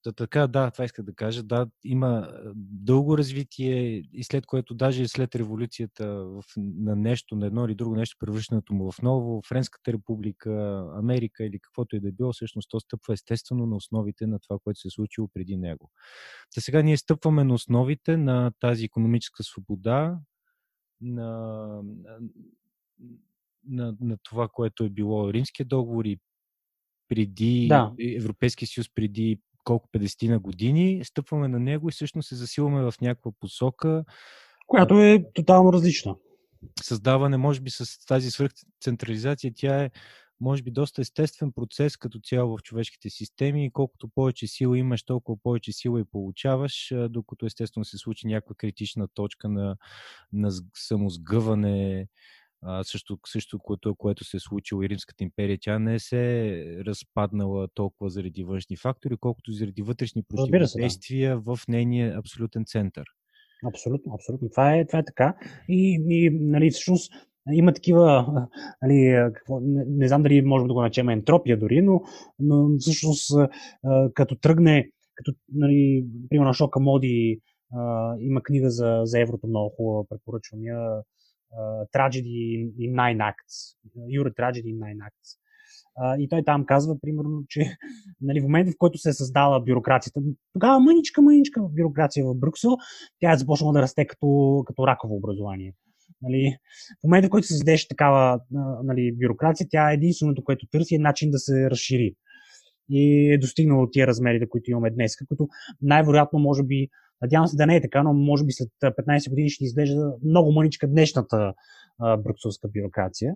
[0.03, 1.43] та, така, да, това исках да кажа.
[1.43, 7.65] Да, има дълго развитие и след което, даже след революцията в, на нещо, на едно
[7.65, 12.11] или друго нещо, превръщането му в ново, Френската република, Америка или каквото и да е
[12.11, 15.91] било, всъщност то стъпва естествено на основите на това, което се е случило преди него.
[16.55, 20.19] Та сега ние стъпваме на основите на тази економическа свобода,
[21.01, 21.81] на,
[23.67, 26.19] на, на това, което е било Римския договор и
[27.07, 27.91] преди да.
[27.99, 32.93] Европейския съюз, преди колко 50 на години, стъпваме на него и всъщност се засилваме в
[33.01, 34.03] някаква посока.
[34.67, 36.15] Която е тотално различна.
[36.81, 39.91] Създаване, може би с тази свръхцентрализация, тя е
[40.41, 43.71] може би доста естествен процес като цяло в човешките системи.
[43.73, 49.07] Колкото повече сила имаш, толкова повече сила и получаваш, докато естествено се случи някаква критична
[49.13, 49.75] точка на,
[50.33, 52.07] на самосгъване,
[52.61, 56.85] а, също, също което, което се е случило и Римската империя, тя не се е
[56.85, 61.55] разпаднала толкова заради външни фактори, колкото заради вътрешни противодействия да.
[61.55, 63.05] в нейния абсолютен център.
[63.65, 64.49] Абсолютно, абсолютно.
[64.49, 65.35] Това е, това е така.
[65.69, 67.13] И, и нали, всъщност
[67.51, 68.25] има такива,
[68.81, 72.01] нали, какво, не, не знам дали можем да го начем ентропия дори, но,
[72.39, 73.31] но всъщност
[74.13, 77.41] като тръгне, като, нали, примерно Шока Моди
[78.19, 81.01] има книга за, за еврото много хубава, препоръчвам я,
[81.93, 83.77] Tragedy in Nine Acts.
[84.09, 85.29] Юра Tragedy in Nine Acts.
[86.03, 87.61] Uh, и той там казва, примерно, че
[88.21, 90.21] нали, в момента, в който се е създала бюрокрацията,
[90.53, 92.71] тогава мъничка, мъничка бюрокрация в Брюксел,
[93.19, 95.73] тя е започнала да расте като, като раково образование.
[96.21, 96.57] Нали,
[96.99, 98.39] в момента, в който се създадеше такава
[98.83, 102.15] нали, бюрокрация, тя е единственото, което търси е начин да се разшири.
[102.89, 105.47] И е достигнало тия размерите, които имаме днес, които
[105.81, 106.87] най-вероятно, може би,
[107.21, 110.51] Надявам се да не е така, но може би след 15 години ще изглежда много
[110.51, 111.53] мъничка днешната
[111.99, 113.33] брюкселска бюрокрация.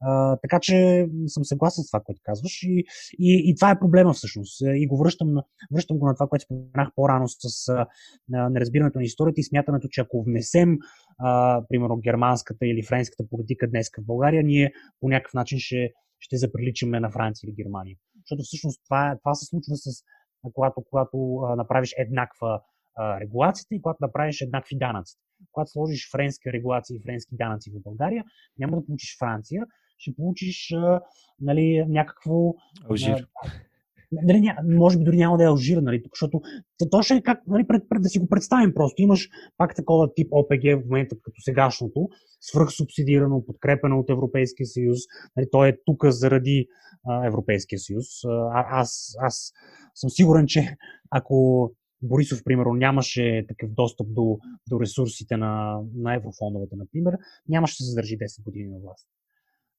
[0.00, 2.62] А, така че съм съгласен с това, което казваш.
[2.62, 2.84] И,
[3.18, 4.60] и, и това е проблема всъщност.
[4.74, 5.34] И го връщам,
[5.74, 7.86] връщам го на това, което споменах по-рано с а,
[8.50, 10.78] неразбирането на историята и смятането, че ако внесем,
[11.18, 16.36] а, примерно, германската или френската политика днес в България, ние по някакъв начин ще, ще
[16.36, 17.96] заприличаме на Франция или Германия.
[18.22, 20.02] Защото всъщност това, това се случва с
[20.54, 22.60] когато, когато а, направиш еднаква
[22.96, 25.16] а, регулацията и когато направиш еднакви данъци.
[25.52, 28.24] Когато сложиш френска регулация и френски данъци в България,
[28.58, 29.62] няма да получиш Франция,
[29.98, 31.00] ще получиш а,
[31.40, 32.54] нали, някакво.
[32.90, 33.26] Алжир.
[34.12, 36.40] Дали, ня, може би дори няма да е алжир, нали, защото
[36.90, 39.02] точно е как, нали, пред, пред, да си го представим просто.
[39.02, 42.08] Имаш пак такова тип ОПГ в момента като сегашното,
[42.40, 44.98] свръхсубсидирано, подкрепено от Европейския съюз.
[45.36, 46.66] Нали, той е тук заради
[47.08, 48.06] а, Европейския съюз.
[48.24, 49.52] А, аз, аз
[49.94, 50.76] съм сигурен, че
[51.10, 51.70] ако
[52.08, 54.38] Борисов, примерно, нямаше такъв достъп до,
[54.70, 57.16] до ресурсите на, на еврофондовете, например,
[57.48, 59.08] нямаше да се задържи 10 години на власт.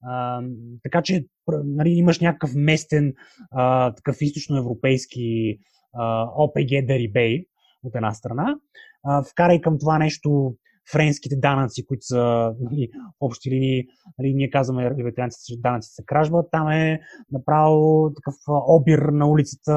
[0.04, 0.42] А,
[0.84, 3.14] така че нали, имаш някакъв местен,
[3.52, 5.60] а, такъв източноевропейски
[5.94, 7.46] а, ОПГ Дерибей
[7.84, 8.60] от една страна.
[9.04, 10.56] А, вкарай към това нещо
[10.92, 13.88] френските данъци, които са нали, в общи линии,
[14.20, 17.00] нали, ние казваме либертарианците, че данъците са кражба, там е
[17.32, 18.36] направо такъв
[18.68, 19.74] обир на улицата,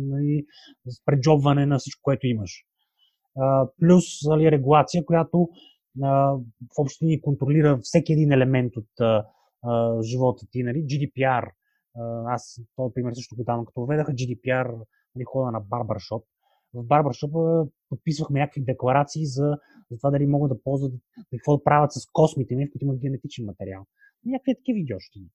[0.00, 0.44] нали,
[1.04, 2.64] преджобване на всичко, което имаш.
[3.36, 5.48] А, плюс нали, регулация, която
[6.02, 6.08] а,
[6.76, 9.24] в общи линии контролира всеки един елемент от а,
[9.64, 10.62] а, живота ти.
[10.62, 10.78] Нали?
[10.78, 11.50] GDPR,
[12.26, 14.72] аз този пример също го давам, като введаха GDPR,
[15.14, 16.24] нали, хода на барбаршоп,
[16.74, 19.58] в барбаршопа подписвахме някакви декларации за,
[19.90, 20.92] за това дали могат да ползват,
[21.30, 23.86] какво да правят с космите ми, в които имат генетичен материал.
[24.26, 25.26] Някакви такива идиощини.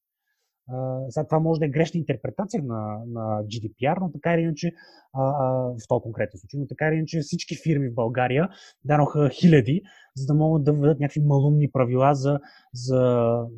[0.71, 4.73] Uh, сега това може да е грешна интерпретация на, на GDPR, но така или иначе,
[5.13, 8.49] а, а, в този конкретен случай, но така или иначе всички фирми в България
[8.83, 9.81] даноха хиляди,
[10.15, 12.39] за да могат да введат някакви малумни правила за,
[12.73, 12.99] за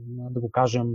[0.08, 0.88] да го кажем,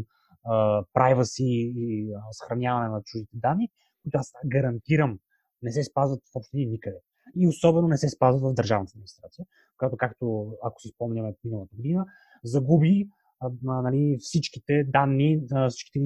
[0.95, 1.45] privacy
[1.77, 3.69] и съхраняване на чуждите данни,
[4.03, 5.19] които аз гарантирам
[5.65, 6.99] не се спазват в общини никъде.
[7.37, 9.47] И особено не се спазват в държавната администрация,
[9.79, 12.07] която, както ако си спомняме миналата година,
[12.45, 13.09] загуби
[13.41, 13.51] а,
[13.83, 16.01] нали, всичките данни, всичките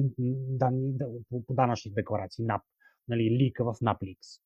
[0.49, 0.93] данни
[1.29, 2.61] по, по данъчни декларации, НАП,
[3.07, 4.41] нали, лика в NAPLeaks.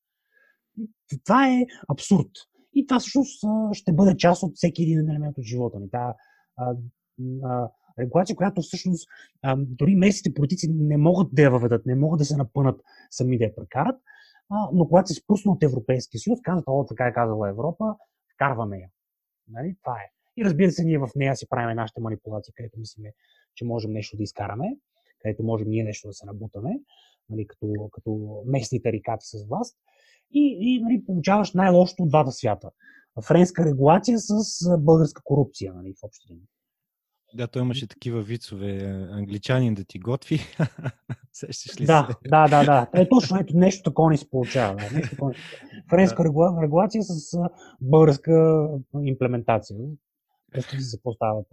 [1.26, 2.32] Това е абсурд.
[2.76, 5.89] И това всъщност ще бъде част от всеки един елемент от живота ни.
[5.89, 6.16] Та,
[6.57, 6.76] а,
[7.99, 9.09] регулация, която всъщност
[9.41, 13.38] а, дори местните политици не могат да я въведат, не могат да се напънат сами
[13.38, 13.95] да я прекарат,
[14.50, 17.96] а, но когато се спусна от Европейския съюз, казват, о, така е казала Европа,
[18.34, 18.89] вкарваме я.
[19.48, 19.76] Нали?
[19.84, 20.12] Това е.
[20.38, 23.14] И разбира се, ние в нея си правим нашите манипулации, където мислиме,
[23.56, 24.78] че можем нещо да изкараме,
[25.22, 26.80] където можем ние нещо да се набутаме,
[27.30, 29.78] нали, като, като местни тарикати с власт.
[30.32, 32.72] И, и нали, получаваш най-лошото от двата свята.
[33.22, 34.44] Френска регулация с
[34.80, 36.48] българска корупция, нали, в общи линии.
[37.36, 38.78] Да, той имаше такива вицове.
[39.12, 40.40] Англичанин да ти готви.
[41.34, 42.30] Сещаш ли да, се?
[42.30, 42.88] Да, да, да.
[43.02, 44.76] Е, точно ето нещо такова не се получава.
[44.76, 44.96] Да.
[44.96, 45.34] Нещо такова.
[45.90, 46.60] Френска регула...
[46.64, 47.38] регулация с
[47.82, 48.68] българска
[49.04, 49.78] имплементация.
[50.52, 51.44] Представи се какво става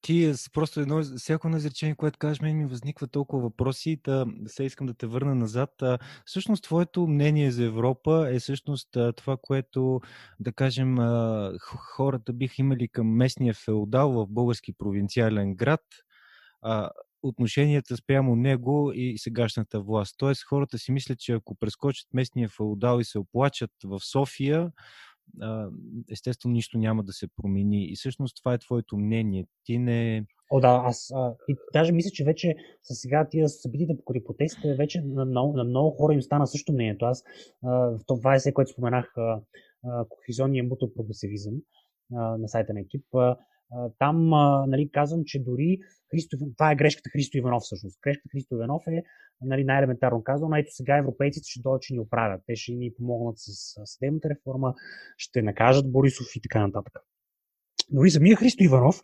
[0.00, 4.64] ти просто едно, всяко едно изречение, което кажеш, мен ми възниква толкова въпроси, да се
[4.64, 5.82] искам да те върна назад.
[5.82, 10.00] А, всъщност, твоето мнение за Европа е всъщност това, което,
[10.40, 10.96] да кажем,
[11.96, 15.84] хората биха имали към местния феодал в български провинциален град,
[16.62, 16.90] а,
[17.22, 20.14] отношенията спрямо него и сегашната власт.
[20.18, 24.70] Тоест, хората си мислят, че ако прескочат местния феодал и се оплачат в София,
[26.10, 27.84] естествено нищо няма да се промени.
[27.84, 29.46] И всъщност това е твоето мнение.
[29.64, 30.26] Ти не.
[30.50, 34.74] О, да, аз а, и даже мисля, че вече с сега тия събитията по протестите,
[34.74, 37.04] вече на много, на много хора им стана също мнението.
[37.04, 37.22] Аз
[37.64, 39.40] а, в това е което споменах, а,
[40.62, 41.54] мутопрогресивизъм
[42.10, 43.04] на сайта на екип.
[43.14, 43.36] А,
[43.98, 44.28] там
[44.70, 45.78] нали, казвам, че дори
[46.10, 47.98] Христо, това е грешката Христо Иванов всъщност.
[48.02, 49.02] Грешката Христо Иванов е
[49.40, 52.42] нали, най-елементарно казано, ето сега европейците ще дойдат, че ни оправят.
[52.46, 54.74] Те ще ни помогнат с съдебната реформа,
[55.16, 56.98] ще накажат Борисов и така нататък.
[57.90, 59.02] Дори самия Христо Иванов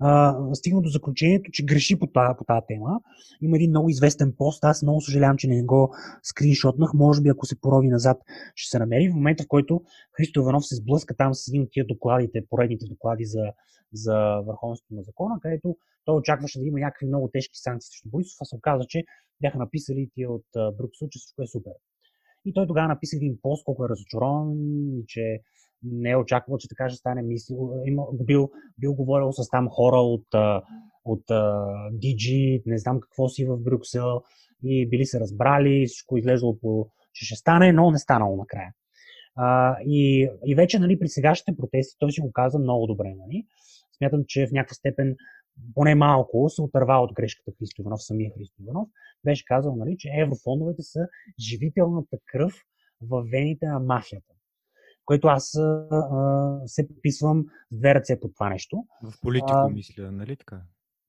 [0.00, 3.00] а, стигна до заключението, че греши по тази, по тази тема.
[3.42, 4.64] Има един много известен пост.
[4.64, 6.94] Аз много съжалявам, че не го скриншотнах.
[6.94, 8.18] Може би, ако се порови назад,
[8.54, 9.10] ще се намери.
[9.10, 9.82] В момента, в който
[10.16, 13.52] Христо Иванов се сблъска там с един от тия докладите, поредните доклади за,
[13.92, 18.36] за върховенството на закона, където той очакваше да има някакви много тежки санкции срещу Борисов,
[18.40, 19.04] а се оказа, че
[19.40, 21.72] бяха написали тия от Брюксел, че всичко е супер.
[22.44, 24.52] И той тогава написа един пост, колко е разочарован
[24.98, 25.40] и че
[25.82, 27.22] не е очаквал, че така ще стане.
[27.22, 30.26] Мислил, има, бил, бил говорил с там хора от,
[31.04, 31.24] от
[31.92, 34.22] DG, не знам какво си в Брюксел
[34.64, 38.72] и били се разбрали, всичко излезло по, че ще стане, но не станало накрая.
[39.38, 43.14] Uh, и, и вече нали, при сегашните протести той си го каза много добре.
[43.18, 43.46] Нали?
[43.96, 45.16] Смятам, че в някаква степен
[45.74, 48.88] поне малко се отърва от грешката Христо Иванов, самия Христо Иванов,
[49.24, 51.08] беше казал, нали, че еврофондовете са
[51.50, 52.52] живителната кръв
[53.02, 54.34] в вените на мафията.
[55.04, 58.84] Което аз а, се подписвам с две ръце по това нещо.
[59.02, 60.60] В политико а, мисля, нали така?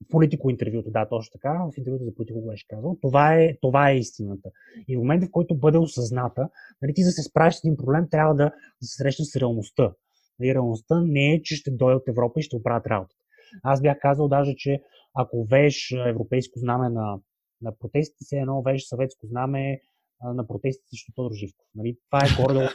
[0.10, 2.98] политико интервюто, да, точно така, в интервюто за политико го беше казал.
[3.02, 4.50] Това е, това е истината.
[4.88, 6.50] И в момента, в който бъде осъзната,
[6.82, 8.44] нали, ти за да се справиш с един проблем, трябва да,
[8.82, 9.94] да се срещнеш с реалността.
[10.40, 13.22] Нали, реалността не е, че ще дойде от Европа и ще оправят работата.
[13.64, 14.82] Аз бях казал даже, че
[15.14, 17.20] ако вееш европейско знаме на,
[17.62, 19.82] на протестите, се едно вееш съветско знаме
[20.24, 21.66] на протестите срещу Тодор Живков.
[21.76, 22.70] Нали, това е горе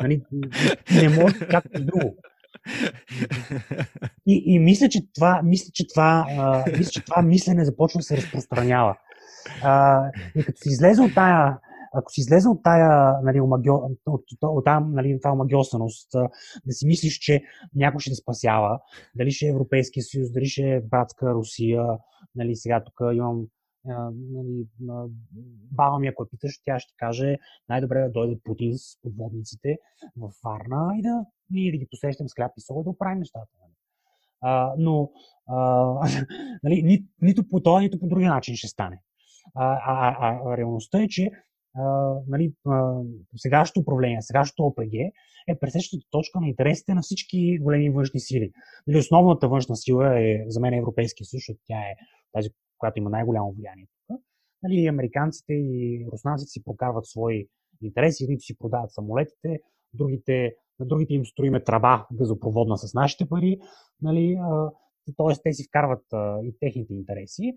[0.00, 0.22] нали,
[1.02, 2.16] Не може както друго.
[4.26, 8.02] И, и мисля, че това, мисля, че това, а, мисля, че това мислене започва да
[8.02, 8.96] се разпространява.
[9.62, 10.04] А,
[10.36, 11.58] и като си излезе от тая,
[11.92, 16.10] ако си излезе от тая, нали, омагио, от, от, от, там, нали, това омагиосаност,
[16.66, 17.42] да си мислиш, че
[17.74, 18.80] някой ще те спасява,
[19.14, 21.86] дали ще е Европейския съюз, дали ще е братска Русия,
[22.34, 23.46] нали, сега тук имам
[23.84, 24.66] нали,
[25.72, 27.36] баба ми, ако питаш, тя ще каже
[27.68, 29.78] най-добре да дойде Путин с подводниците
[30.16, 31.24] в Варна и да,
[31.54, 33.48] и да ги посещам с хляб и сол да оправим нещата.
[33.62, 33.72] Нали.
[34.40, 35.10] А, но
[35.46, 35.56] а,
[36.62, 39.02] нали, ни, нито по този, нито по другия начин ще стане.
[39.54, 41.30] А, а, а, а реалността е, че
[41.74, 43.00] а, нали, а,
[43.36, 44.94] сегашното управление, сегашното ОПГ
[45.48, 48.52] е пресещата точка на интересите на всички големи външни сили.
[48.86, 51.94] Нали, основната външна сила е за мен Европейския съюз, защото тя е
[52.32, 52.50] тази,
[52.80, 54.20] която има най-голямо влияние тук.
[54.62, 57.46] Нали, американците и руснаците си прокарват свои
[57.82, 59.60] интереси, едните си продават самолетите,
[59.94, 63.58] другите, на другите им строиме тръба газопроводна с нашите пари,
[64.02, 64.38] нали,
[65.16, 65.42] т.е.
[65.42, 67.52] те си вкарват а, и техните интереси.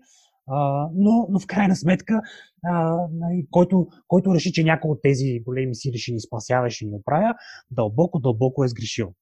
[0.46, 2.20] А, но, но в крайна сметка,
[2.64, 6.84] а, нали, който, който реши, че някой от тези големи сили ще ни спасява, ще
[6.84, 7.34] ни оправя,
[7.70, 9.14] дълбоко, дълбоко е сгрешил.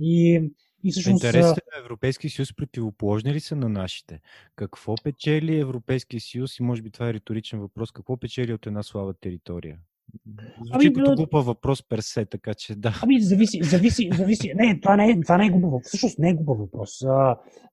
[0.00, 0.42] И
[0.84, 1.24] и всъщност...
[1.24, 4.20] Интересите на Европейския съюз противоположни ли са на нашите?
[4.56, 8.82] Какво печели Европейския съюз и може би това е риторичен въпрос, какво печели от една
[8.82, 9.78] слаба територия?
[10.64, 12.94] Звучи ами, като глупа въпрос персе, така че да.
[13.02, 14.52] Ами, зависи, зависи, зависи.
[14.54, 15.86] Не, това не е, това не е глупа въпрос.
[15.86, 16.98] Всъщност не е глупа въпрос.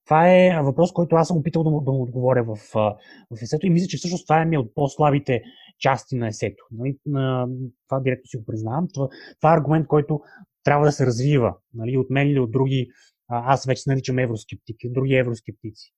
[0.05, 2.55] това е въпрос, който аз съм опитал да му, да му отговоря в,
[3.31, 5.41] в есето и мисля, че всъщност това е ми от по-слабите
[5.79, 6.63] части на есето.
[6.71, 6.97] Нали?
[7.87, 8.87] Това директно си го признавам.
[8.93, 9.07] Това,
[9.39, 10.21] това е аргумент, който
[10.63, 11.55] трябва да се развива.
[11.73, 12.89] Нали, от мен или от други,
[13.27, 15.93] аз вече наричам евроскептики, други евроскептици.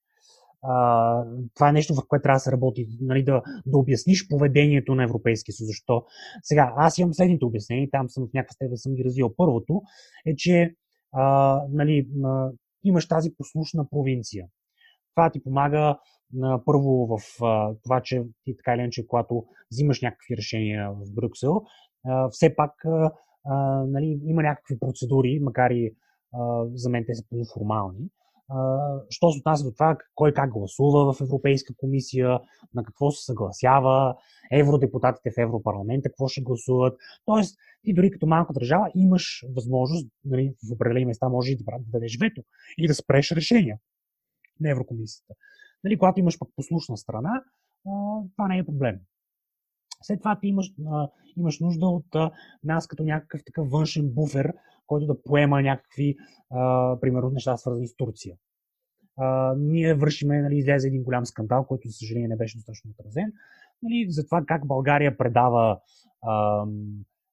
[0.63, 1.23] А,
[1.55, 5.03] това е нещо, в което трябва да се работи, нали, да, да обясниш поведението на
[5.03, 5.67] Европейския съюз.
[5.67, 6.03] Защо?
[6.43, 9.35] Сега, аз имам следните обяснения, там съм в някаква степен съм ги развил.
[9.37, 9.81] Първото
[10.25, 10.75] е, че
[11.11, 12.49] а, нали, а,
[12.83, 14.45] имаш тази послушна провинция.
[15.15, 15.97] Това ти помага
[16.33, 21.13] на първо в а, това, че ти така или иначе, когато взимаш някакви решения в
[21.13, 21.61] Брюксел,
[22.05, 23.11] а, все пак а,
[23.87, 25.95] нали, има някакви процедури, макар и
[26.33, 28.09] а, за мен те са полуформални.
[29.09, 32.39] Що се отнася до това, кой как гласува в Европейска комисия,
[32.73, 34.15] на какво се съгласява,
[34.51, 36.97] евродепутатите в Европарламента какво ще гласуват.
[37.25, 41.63] Тоест, ти дори като малка държава имаш възможност, нали, в определени места може и да,
[41.63, 42.43] да дадеш вето
[42.77, 43.77] или да спреш решения
[44.59, 45.33] на Еврокомисията.
[45.83, 47.43] Нали, когато имаш пък послушна страна,
[48.35, 48.99] това не е проблем.
[50.01, 52.31] След това ти имаш, а, имаш нужда от а,
[52.63, 54.53] нас като някакъв такъв външен буфер,
[54.87, 56.15] който да поема някакви,
[56.49, 58.35] а, примерно, неща свързани с Турция.
[59.17, 63.31] А, ние вършиме, нали, излезе един голям скандал, който, за съжаление, не беше достатъчно отразен,
[63.83, 65.79] нали, за това как България предава
[66.21, 66.65] а,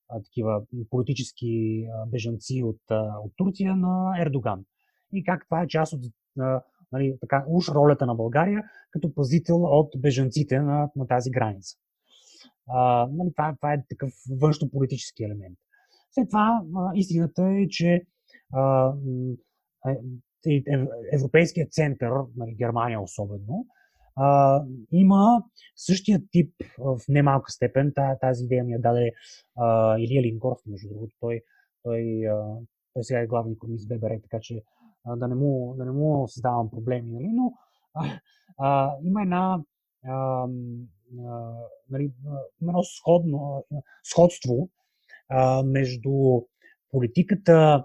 [0.09, 4.64] а, такива политически а, бежанци от, а, от Турция на Ердоган.
[5.12, 6.01] И как това е част от
[6.39, 6.62] а,
[6.93, 11.77] нали, така, уж ролята на България като пазител от бежанците на, на тази граница.
[12.69, 14.11] А, нали, това, това е такъв
[14.41, 15.59] външно-политически елемент.
[16.11, 16.62] След това
[16.95, 18.03] истината е, че
[18.55, 18.93] а,
[20.47, 20.62] е,
[21.12, 23.66] Европейският център, нали, Германия особено,
[24.16, 24.62] а,
[24.93, 25.43] има
[25.77, 27.93] същия тип в немалка степен.
[28.21, 29.12] Тази идея ми я даде
[29.57, 31.14] а, Илия Лингоров, между другото.
[31.21, 31.41] Той,
[31.83, 32.57] той, а,
[32.95, 34.62] той сега е главен економист ББР, така че
[35.05, 37.11] а, да, не му, да не му създавам проблеми.
[37.12, 37.29] Нали?
[37.33, 37.53] Но
[37.95, 38.21] а,
[38.59, 39.61] а, има една
[40.07, 40.47] а,
[41.91, 42.13] нали,
[42.63, 43.67] едно сходно,
[44.05, 44.71] сходство
[45.29, 46.11] а, между
[46.91, 47.85] политиката,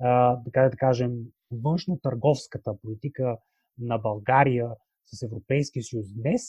[0.00, 1.12] а, така да кажем,
[1.52, 3.38] външно-търговската политика
[3.78, 4.70] на България
[5.04, 6.42] с Европейския съюз днес,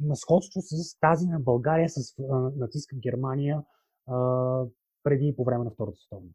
[0.00, 2.14] има сходство с тази на България с
[2.56, 3.62] натиска Германия
[4.06, 4.64] а,
[5.02, 6.30] преди и по време на Втората световна.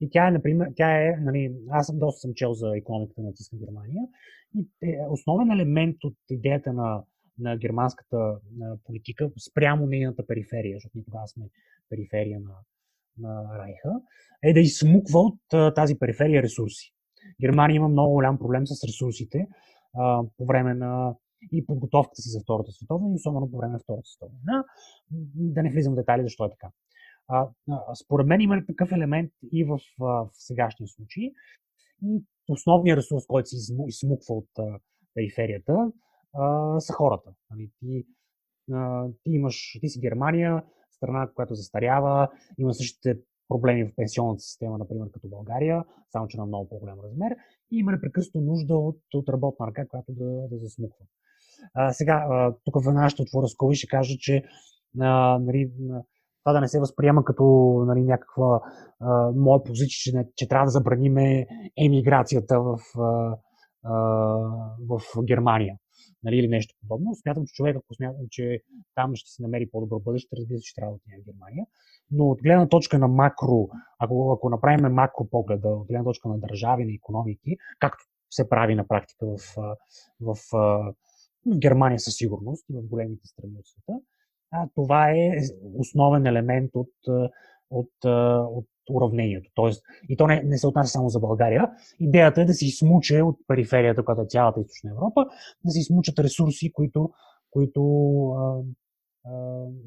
[0.00, 3.26] И тя е, например, тя е, нали, аз съм доста съм чел за економиката на
[3.26, 4.02] натиска Германия
[4.54, 7.04] и е основен елемент от идеята на
[7.38, 8.38] на германската
[8.84, 11.44] политика спрямо нейната периферия, защото ние тогава сме
[11.88, 12.54] периферия на,
[13.18, 14.00] на Райха,
[14.42, 16.92] е да изсмуква от тази периферия ресурси.
[17.40, 19.46] Германия има много голям проблем с ресурсите
[19.94, 21.14] а, по време на
[21.52, 24.64] и подготовката си за Втората световна и особено по време на Втората световна.
[25.34, 26.68] Да не влизам в детайли защо е така.
[27.28, 31.30] А, а, според мен има такъв елемент и в, в сегашния случай.
[32.02, 34.80] И основният ресурс, който се измуква от
[35.14, 35.92] периферията,
[36.34, 37.30] а, са хората.
[37.50, 38.06] Нали, ти,
[39.22, 42.28] ти, имаш, ти си Германия, страна, която застарява,
[42.58, 43.18] има същите
[43.48, 47.36] проблеми в пенсионната система, например, като България, само че на много по-голям размер,
[47.72, 51.04] и има непрекъснато нужда от, от работна ръка, която да, да засмуква.
[51.74, 54.44] А, сега, а, тук веднага ще отворя скоби ще кажа, че
[55.00, 55.72] а, нали,
[56.42, 57.44] това да не се възприема като
[57.86, 58.60] нали, някаква
[59.00, 61.46] а, моя позиция, че, не, че трябва да забраниме
[61.78, 63.36] емиграцията в, а,
[63.84, 63.92] а,
[64.88, 65.76] в Германия
[66.22, 67.14] нали, или нещо подобно.
[67.14, 68.62] Смятам, че човек, ако смятам, че
[68.94, 71.66] там ще се намери по-добро бъдеще, разбира се, че трябва да в Германия.
[72.10, 73.68] Но от гледна точка на макро,
[73.98, 78.74] ако, ако направим макро погледа, от гледна точка на държави, на економики, както се прави
[78.74, 79.38] на практика в,
[80.20, 80.94] в, в,
[81.58, 83.98] Германия със сигурност и в големите страни от света,
[84.74, 85.30] това е
[85.78, 86.92] основен елемент от,
[87.70, 87.90] от,
[88.50, 89.50] от уравнението.
[89.54, 91.70] Тоест, и то не, не се отнася само за България.
[92.00, 95.26] Идеята е да се измуче от периферията, която е цялата източна Европа,
[95.64, 97.10] да се измучат ресурси, които,
[97.50, 97.82] които
[98.30, 98.62] а,
[99.24, 99.32] а,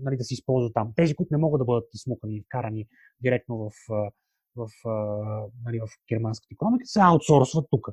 [0.01, 0.93] нали, да се използват там.
[0.95, 2.87] Тези, които не могат да бъдат измукани и вкарани
[3.21, 4.11] директно в, в,
[4.55, 4.69] в,
[5.65, 7.89] нали, в германската економика, се аутсорсват тук.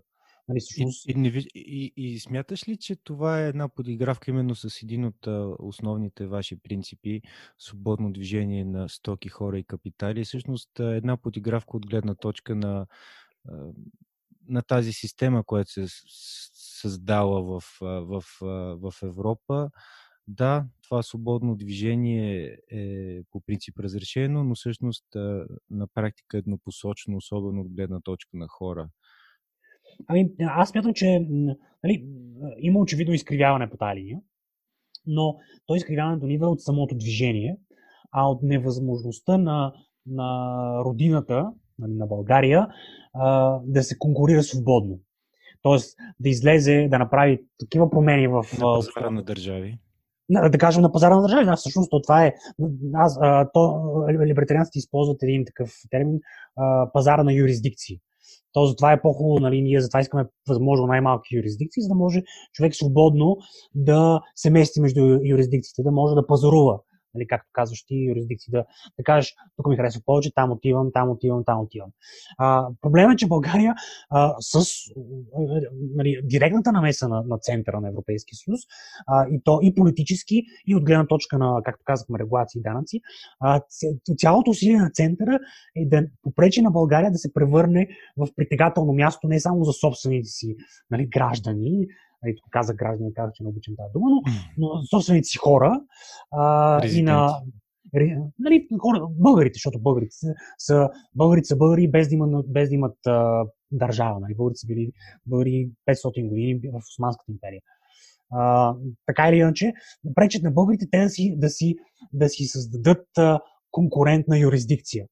[0.49, 1.09] Нали, всъщност...
[1.09, 1.13] и,
[1.55, 5.27] и, и, и смяташ ли, че това е една подигравка именно с един от
[5.59, 7.23] основните ваши принципи
[7.59, 10.25] свободно движение на стоки, хора и капитали?
[10.25, 12.87] Всъщност една подигравка от гледна точка на,
[14.49, 15.87] на тази система, която се
[16.55, 19.71] създала в, в, в, в Европа.
[20.29, 25.05] Да, това свободно движение е по принцип разрешено, но всъщност
[25.71, 28.89] на практика еднопосочно, особено от гледна точка на хора.
[30.09, 31.27] Ами, аз смятам, че
[31.85, 32.07] нали,
[32.59, 34.19] има очевидно изкривяване по тази линия,
[35.07, 35.37] но
[35.67, 37.57] то изкривяването не идва от самото движение,
[38.13, 39.73] а от невъзможността на,
[40.07, 42.69] на родината, нали, на България,
[43.65, 44.99] да се конкурира свободно.
[45.63, 48.45] Тоест да излезе, да направи такива промени в...
[48.59, 49.79] На пазара на държави.
[50.31, 51.45] Да кажем на пазара на държави.
[51.45, 52.35] Да, всъщност то това е.
[52.95, 53.81] Аз, а, то,
[54.25, 56.21] либертарианците използват един такъв термин
[56.57, 58.01] а, пазара на юрисдикции.
[58.53, 62.23] То затова е по-хубаво, нали, ние затова искаме възможно най-малки юрисдикции, за да може
[62.53, 63.37] човек свободно
[63.75, 66.79] да се мести между юрисдикциите, да може да пазарува
[67.15, 68.65] нали, както казваш ти, юрисдикции, да,
[68.99, 71.91] да кажеш, тук ми харесва повече, там отивам, там отивам, там отивам.
[72.39, 73.75] А, проблемът е, че България
[74.11, 74.65] а, с
[75.95, 78.61] нали, директната намеса на, на центъра на Европейския съюз,
[79.07, 83.01] а, и то и политически, и от гледна точка на, както казахме, регулации и данъци,
[83.41, 83.61] а,
[84.19, 85.39] цялото усилие на центъра
[85.77, 90.29] е да попречи на България да се превърне в притегателно място не само за собствените
[90.29, 90.57] си
[90.91, 91.87] нали, граждани,
[92.23, 94.23] нали, тук казах граждани, казах, че не обичам тази дума, но,
[94.59, 95.81] но собствените си хора
[96.31, 97.43] а, и на
[98.39, 102.75] нали, хора, българите, защото българите са, са, българите са българи без да имат, без да
[102.75, 104.21] имат а, държава.
[104.21, 104.35] Нали.
[104.35, 104.93] Българите са били
[105.27, 107.61] българи 500 години в Османската империя.
[108.31, 108.75] А,
[109.07, 109.73] така или иначе,
[110.15, 111.77] пречат на българите те да си, да си,
[112.13, 115.07] да си създадат а, конкурентна юрисдикция.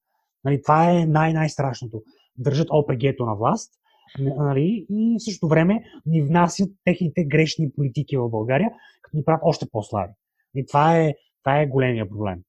[0.45, 2.03] Нали, това е най-най-страшното.
[2.39, 3.73] Държат ОПГ-то на власт
[4.19, 8.71] нали, и в същото време ни внасят техните грешни политики в България,
[9.03, 10.13] като ни правят още по-слаби.
[10.55, 12.41] И това е, това е големия проблем.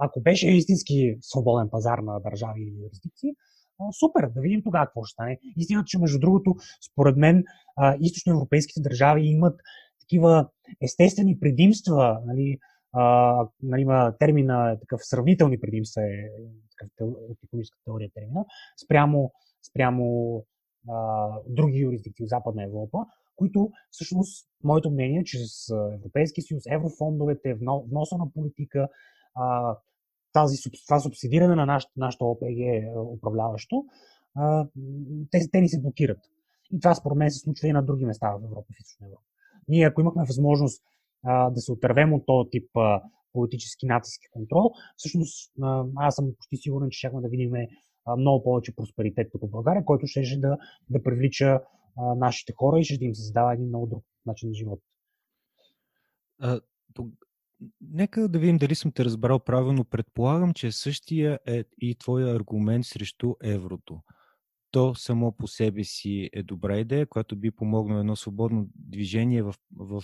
[0.00, 3.30] Ако беше истински свободен пазар на държави или юрисдикции,
[3.98, 5.38] супер, да видим тогава какво ще стане.
[5.56, 6.54] Истината, че между другото,
[6.92, 7.44] според мен,
[8.00, 9.60] източноевропейските държави имат
[10.00, 10.48] такива
[10.82, 12.58] естествени предимства, нали,
[12.92, 16.28] а, нали, има термина такъв сравнителни предимства е
[16.70, 18.44] такъв от економическата теория термина,
[18.84, 19.32] спрямо,
[19.70, 20.42] спрямо
[21.48, 22.98] други юрисдикции в Западна Европа,
[23.36, 27.54] които всъщност, моето мнение, че с Европейския съюз, еврофондовете,
[27.90, 28.88] вноса на политика,
[30.32, 30.56] тази,
[30.86, 33.84] това субсидиране на нашата, ОПГ е, управляващо,
[35.30, 36.18] те, те ни се блокират.
[36.72, 39.22] И това според мен се случва и на други места в Европа, в Източна Европа.
[39.68, 40.82] Ние, ако имахме възможност
[41.24, 43.02] а, да се отървем от този тип а,
[43.32, 47.52] политически натиск и контрол, всъщност а, аз съм почти сигурен, че щяхме да видим
[48.18, 50.58] много повече просперитет тук в България, който ще да,
[50.90, 51.60] да привлича
[51.96, 54.80] а, нашите хора и ще им създава един много друг начин на живот.
[56.40, 56.60] А,
[56.94, 57.10] то,
[57.80, 59.84] нека да видим дали съм те разбрал правилно.
[59.84, 64.00] Предполагам, че същия е и твоя аргумент срещу еврото.
[64.70, 69.54] То само по себе си е добра идея, която би помогнало едно свободно движение в,
[69.76, 70.02] в, в,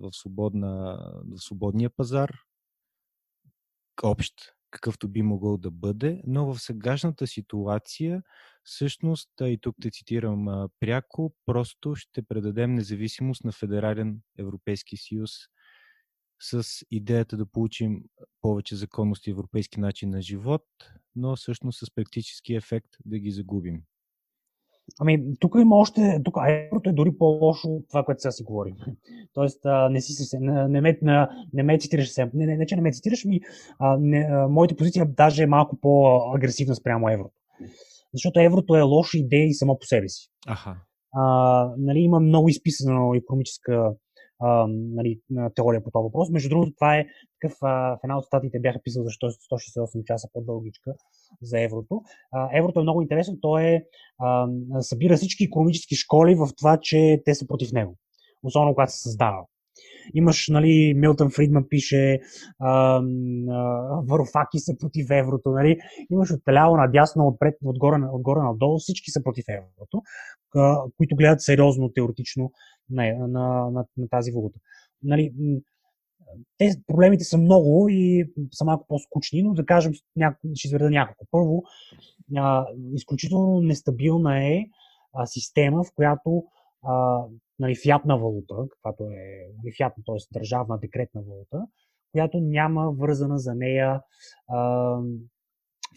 [0.00, 2.32] в, свободна, в свободния пазар,
[4.02, 4.34] общ
[4.72, 8.22] какъвто би могъл да бъде, но в сегашната ситуация,
[8.64, 15.30] всъщност, и тук те цитирам пряко, просто ще предадем независимост на Федерален Европейски съюз
[16.42, 18.02] с идеята да получим
[18.40, 20.64] повече законност и европейски начин на живот,
[21.16, 23.82] но всъщност с практически ефект да ги загубим.
[25.00, 28.74] Ами, тук има още, тук еврото е дори по-лошо от това, което сега си говорим.
[29.34, 30.98] Тоест, а, не, си се, не, ме,
[31.52, 32.30] не ме цитираш се.
[32.34, 33.40] Не, не, не, че не ме цитираш, ми,
[33.78, 37.34] а, не, а, моята позиция даже е малко по-агресивна спрямо еврото.
[38.14, 40.28] Защото еврото е лоша идея и само по себе си.
[40.46, 40.76] Аха.
[41.14, 43.92] А, нали, има много изписана економическа
[44.42, 45.20] а, нали,
[45.54, 46.30] теория по този въпрос.
[46.30, 47.06] Между другото, това е
[47.40, 50.92] такъв, а, в една от статиите бяха писал защо 168 часа по-дългичка
[51.42, 52.02] за еврото.
[52.32, 53.40] А, еврото е много интересно.
[53.40, 53.84] То е,
[54.18, 54.48] а,
[54.80, 57.96] събира всички економически школи в това, че те са против него.
[58.42, 59.46] Особено когато се създава.
[60.14, 62.20] Имаш, нали, Милтън Фридман пише,
[64.08, 65.78] Варуфаки са против еврото, нали.
[66.10, 70.02] Имаш от ляво надясно, отпред, отгоре, отгоре надолу, всички са против еврото,
[70.56, 72.52] а, които гледат сериозно, теоретично
[72.92, 74.58] на, на, на, на тази валута.
[75.02, 75.32] Нали,
[76.58, 79.92] те, проблемите са много и са малко по-скучни, но да кажем,
[80.54, 81.26] ще изведа няколко.
[81.30, 81.62] Първо,
[82.36, 84.64] а, изключително нестабилна е
[85.14, 86.44] а, система, в която
[86.82, 87.24] а,
[87.58, 90.38] нали, фиатна валута, каквато е нали, фиатна, т.е.
[90.38, 91.66] държавна декретна валута,
[92.12, 94.02] която няма вързана за нея
[94.48, 94.98] а,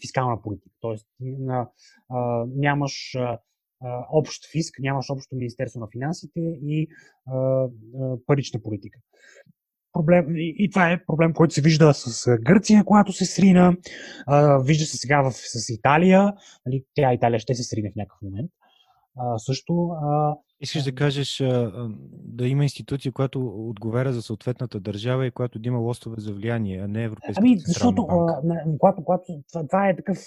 [0.00, 0.76] фискална политика.
[0.80, 1.06] Тоест,
[1.48, 1.68] а,
[2.08, 3.16] а, нямаш
[4.12, 6.88] общ фиск, нямаш общо Министерство на финансите и
[7.26, 7.66] а,
[8.26, 8.98] парична политика.
[9.92, 13.76] Проблем, и, и това е проблем, който се вижда с Гърция, когато се срина.
[14.26, 16.32] А, вижда се сега в, с Италия.
[16.66, 18.50] Нали, тя Италия ще се срине в някакъв момент.
[19.18, 19.88] А, също.
[20.02, 21.42] А, Искаш да кажеш
[22.10, 26.78] да има институция, която отговаря за съответната държава и която да има лостове за влияние,
[26.78, 28.06] а не Европейската Ами, защото
[28.78, 30.18] когато, когато, това, това е такъв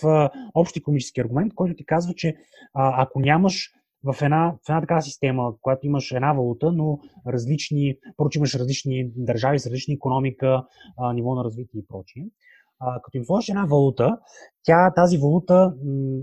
[0.53, 2.35] общ економически аргумент, който ти казва, че
[2.73, 3.72] ако нямаш
[4.03, 9.11] в една, в една такава система, която имаш една валута, но различни, прочи имаш различни
[9.15, 10.64] държави с различни економика,
[10.97, 12.26] а, ниво на развитие и прочие,
[12.80, 14.18] а, като им сложиш една валута,
[14.64, 15.73] тя, тази валута,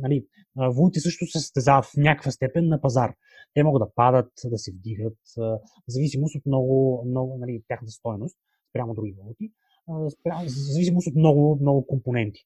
[0.03, 0.27] нали,
[0.57, 3.12] валути също се състезават в някаква степен на пазар.
[3.57, 5.59] Те могат да падат, да се вдигат, в
[5.89, 8.37] зависимост от много, много нали, тяхната стоеност,
[8.70, 9.51] спрямо други валути,
[9.89, 10.11] в
[10.47, 12.41] зависимост от много, много компоненти.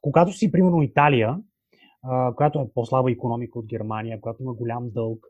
[0.00, 1.36] Когато си, примерно, Италия,
[2.36, 5.26] която е по-слаба економика от Германия, която има голям дълг,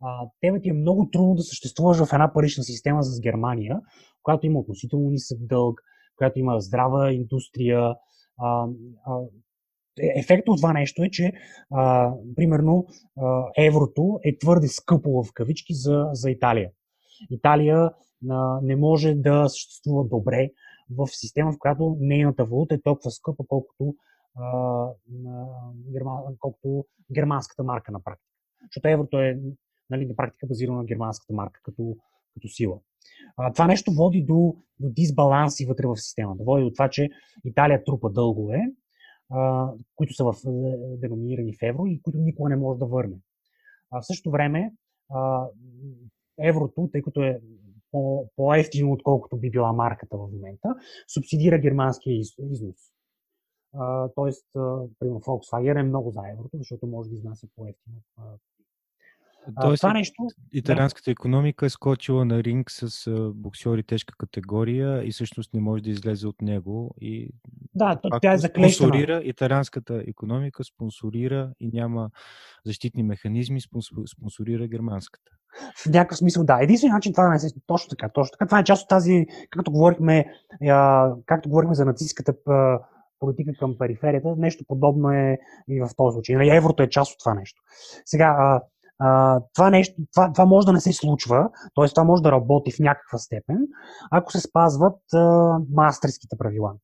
[0.00, 3.80] а, тебе ти е много трудно да съществуваш в една парична система с Германия,
[4.22, 5.80] която има относително нисък дълг,
[6.16, 7.94] която има здрава индустрия.
[9.98, 11.32] Ефектът от това нещо е, че
[11.74, 12.86] а, примерно
[13.20, 16.70] а, еврото е твърде скъпо в кавички за, за Италия.
[17.30, 17.90] Италия
[18.30, 20.50] а, не може да съществува добре
[20.98, 23.94] в система, в която нейната валута е толкова скъпа, колкото,
[24.34, 24.86] а,
[25.92, 26.84] герма, колкото
[27.14, 28.30] германската марка на практика.
[28.62, 29.40] Защото еврото е
[29.90, 31.96] нали, на практика базирано на германската марка като,
[32.34, 32.78] като сила.
[33.36, 36.44] А, това нещо води до, до дисбаланси вътре в системата.
[36.44, 37.08] Води до това, че
[37.44, 38.60] Италия трупа дългове,
[39.96, 43.16] които са в, е, деноминирани в евро и които никога не може да върне.
[43.90, 44.72] А в същото време,
[45.10, 45.46] а,
[46.40, 47.40] еврото, тъй като е
[47.90, 50.68] по, по-ефтино, отколкото би била марката в момента,
[51.08, 52.76] субсидира германския износ.
[54.14, 54.46] тоест,
[54.98, 57.96] примерно Volkswagen е много за еврото, защото може да изнася по-ефтино
[59.60, 60.14] Тоест, това нещо.
[60.52, 61.12] Италианската да.
[61.12, 66.26] економика е скочила на ринг с боксьори тежка категория и всъщност не може да излезе
[66.26, 66.94] от него.
[67.00, 67.30] И
[67.74, 68.88] да, тя е заклещена.
[68.88, 72.10] Спонсорира, италианската економика спонсорира и няма
[72.66, 73.60] защитни механизми,
[74.16, 75.32] спонсорира германската.
[75.76, 76.58] В някакъв смисъл, да.
[76.62, 77.54] Единственият начин това да не се.
[77.66, 78.46] Точно така, точно така.
[78.46, 80.26] Това е част от тази, както говорихме,
[81.26, 82.34] както говорихме за нацистската
[83.20, 85.38] политика към периферията, нещо подобно е
[85.68, 86.36] и в този случай.
[86.36, 87.62] Нали, еврото е част от това нещо.
[88.04, 88.60] Сега,
[89.00, 91.88] а, това, нещо, това, това може да не се случва, т.е.
[91.88, 93.58] това може да работи в някаква степен,
[94.10, 96.74] ако се спазват а, мастерските правила.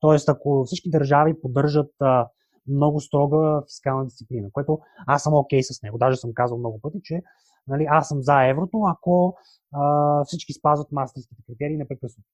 [0.00, 2.28] Тоест, ако всички държави поддържат а,
[2.66, 5.98] много строга фискална дисциплина, което аз съм окей okay с него.
[5.98, 7.22] Даже съм казал много пъти, че
[7.66, 9.36] нали, аз съм за еврото, ако
[9.72, 12.28] а, всички спазват мастерските критерии непрекъснато.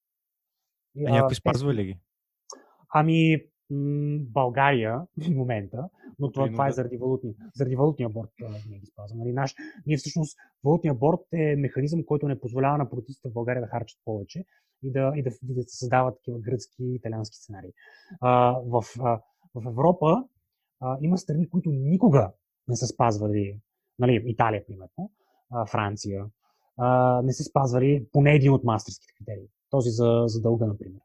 [1.07, 1.99] А някой спазва ли ги?
[2.95, 3.37] Ами,
[4.21, 5.89] България в момента,
[6.19, 8.31] но това, това е заради валутния, заради валутния борт
[8.71, 9.19] не ги спазвам.
[9.19, 9.55] Нали, наш,
[9.87, 13.99] ние всъщност, валутния борт е механизъм, който не позволява на протестите в България да харчат
[14.05, 14.45] повече
[14.83, 17.73] и да, и да, и да се създават такива гръцки и италиански сценарии.
[18.21, 19.21] А, в, а,
[19.55, 20.25] в Европа
[20.81, 22.33] а, има страни, които никога
[22.69, 23.61] не са спазвали,
[23.99, 25.11] нали, Италия, примерно,
[25.51, 26.27] а, Франция,
[26.77, 29.49] а, не са спазвали поне един от мастерските критерии.
[29.71, 31.01] Този за, за дълга, например.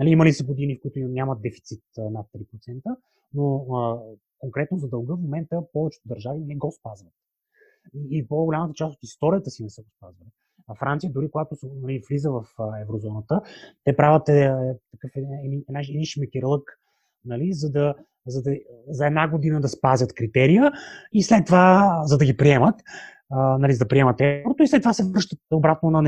[0.00, 2.96] Нали, има ли са години, в които нямат дефицит над 3%,
[3.34, 3.66] но
[4.38, 7.12] конкретно за дълга в момента повечето държави не го спазват.
[8.10, 10.30] И, по-голямата част от историята си не са го спазвали.
[10.68, 12.44] А Франция, дори когато нали, влиза в
[12.82, 13.40] еврозоната,
[13.84, 14.52] те правят е,
[14.92, 16.78] такъв един, един шмекерлък
[17.24, 17.94] нали, за, да,
[18.26, 18.56] за, да,
[18.88, 20.72] за една година да спазят критерия
[21.12, 22.74] и след това, за да ги приемат,
[23.30, 26.02] а, нали, за да приемат еврото и след това се връщат обратно на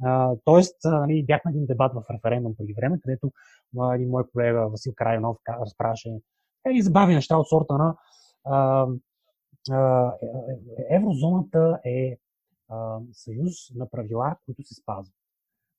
[0.00, 0.40] неспазване.
[0.44, 3.32] тоест, нали, бях на един дебат в референдум преди време, където
[3.80, 6.08] а, един мой колега Васил Крайнов разправяше
[6.74, 7.96] и забави неща от сорта на
[8.44, 8.86] а,
[9.70, 12.16] а, е, е, еврозоната е
[12.68, 15.14] а, съюз на правила, които се спазват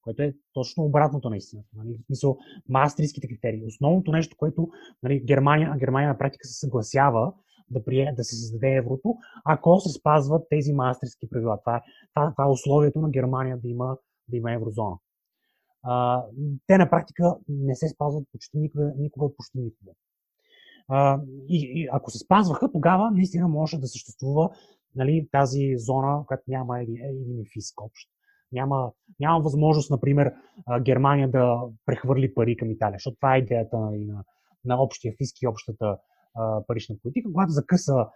[0.04, 1.70] което е точно обратното на истината.
[1.76, 1.98] Нали?
[2.04, 2.38] В смисъл,
[2.70, 3.66] мастриските критерии.
[3.66, 4.70] Основното нещо, което
[5.04, 7.34] нали, Германия, Германия на практика се съгласява
[7.70, 9.16] да, прие, да се създаде еврото,
[9.46, 11.60] ако се спазват тези мастерски правила.
[11.60, 11.82] Това е,
[12.14, 13.98] това, това е условието на Германия да има,
[14.32, 14.98] да има еврозона.
[15.84, 16.24] А,
[16.68, 19.92] те на практика не се спазват почти никога, никога почти никога.
[20.88, 24.50] А, и, и ако се спазваха, тогава наистина може да съществува
[24.96, 28.10] нали, тази зона, която няма един, фиск общ.
[28.52, 30.34] Няма, няма възможност, например,
[30.82, 34.24] Германия да прехвърли пари към Италия, защото това е идеята нали, на,
[34.66, 35.98] на общия фиск и общата
[36.36, 37.30] а, парична политика.
[37.34, 38.08] Когато закъса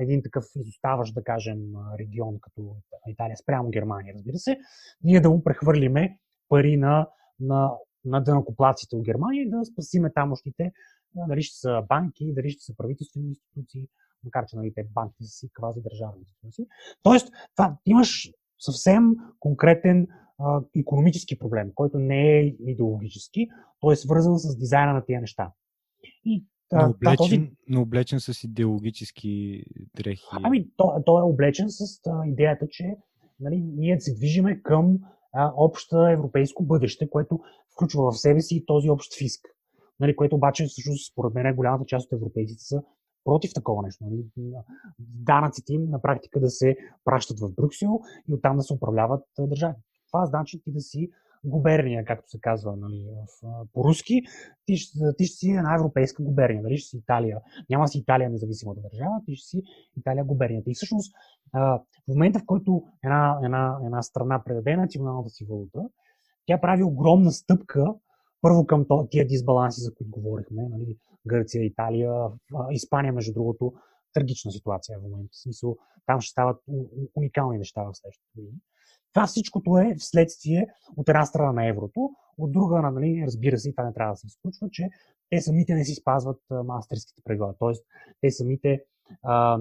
[0.00, 1.58] един такъв изоставащ, да кажем,
[1.98, 2.76] регион като
[3.08, 4.58] Италия спрямо Германия, разбира се,
[5.04, 6.18] ние да му прехвърлиме
[6.48, 7.08] пари на,
[7.40, 7.72] на,
[8.04, 10.72] на дънакоплаците от Германия и да спасиме тамошните,
[11.28, 13.88] дали ще са банки, дали ще са правителствени институции,
[14.24, 16.66] макар че нали, те банките са си квази държавни институции.
[17.02, 19.04] Тоест, това, имаш съвсем
[19.40, 20.06] конкретен
[20.38, 23.48] а, економически проблем, който не е идеологически,
[23.80, 25.52] той е свързан с дизайна на тези неща.
[26.24, 27.50] И но облечен, този...
[27.68, 29.64] но облечен с идеологически
[29.96, 30.22] дрехи.
[30.42, 32.96] Ами, той, той е облечен с а, идеята, че
[33.40, 34.98] нали, ние се движиме към
[35.32, 37.40] а, общо европейско бъдеще, което
[37.72, 39.40] включва в себе си този общ фиск.
[40.00, 42.82] Нали, което обаче, всъщност, според мен, голямата част от европейците са
[43.24, 44.04] против такова нещо.
[44.04, 44.24] Нали?
[44.98, 49.74] Данъците им на практика да се пращат в Брюксел и оттам да се управляват държави.
[50.08, 51.10] Това значи ти да си
[51.44, 53.08] губерния, както се казва нали,
[53.72, 54.22] по-руски,
[54.66, 54.74] ти,
[55.18, 57.40] ти ще си една европейска губерния, нали, ще си Италия.
[57.70, 59.62] Няма си Италия независимата държава, ти ще си
[59.96, 60.70] Италия губернията.
[60.70, 61.14] И всъщност
[61.54, 65.82] в момента, в който една, една, една страна предаде националната си валута,
[66.46, 67.94] тя прави огромна стъпка
[68.40, 72.12] първо към тия дисбаланси, за които говорихме, нали, Гърция, Италия,
[72.70, 73.72] Испания, между другото,
[74.14, 75.28] трагична ситуация в момента.
[75.32, 76.62] В смисъл, там ще стават
[77.14, 78.58] уникални неща в следващите години.
[79.14, 80.66] Това всичкото е вследствие
[80.96, 84.16] от една страна на еврото, от друга, нали, разбира се, и това не трябва да
[84.16, 84.88] се изключва, че
[85.30, 87.54] те самите не си спазват мастерските правила.
[87.58, 87.84] Тоест,
[88.20, 88.82] те самите
[89.22, 89.58] а,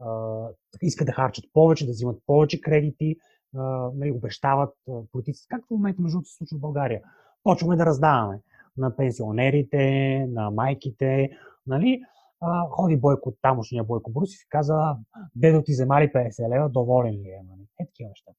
[0.00, 0.48] а,
[0.82, 3.16] искат да харчат повече, да взимат повече кредити,
[3.56, 4.74] а, нали, обещават
[5.12, 7.02] политиците, както в момента между се случва в България.
[7.42, 8.40] Почваме да раздаваме
[8.76, 11.30] на пенсионерите, на майките,
[11.66, 12.02] нали?
[12.40, 14.96] А, ходи Бойко, тамошния Бойко Брусев и каза,
[15.36, 17.42] дедо ти взема ли 50 лева, доволен ли е?
[17.50, 17.66] Нали?
[17.80, 18.32] Е такива неща.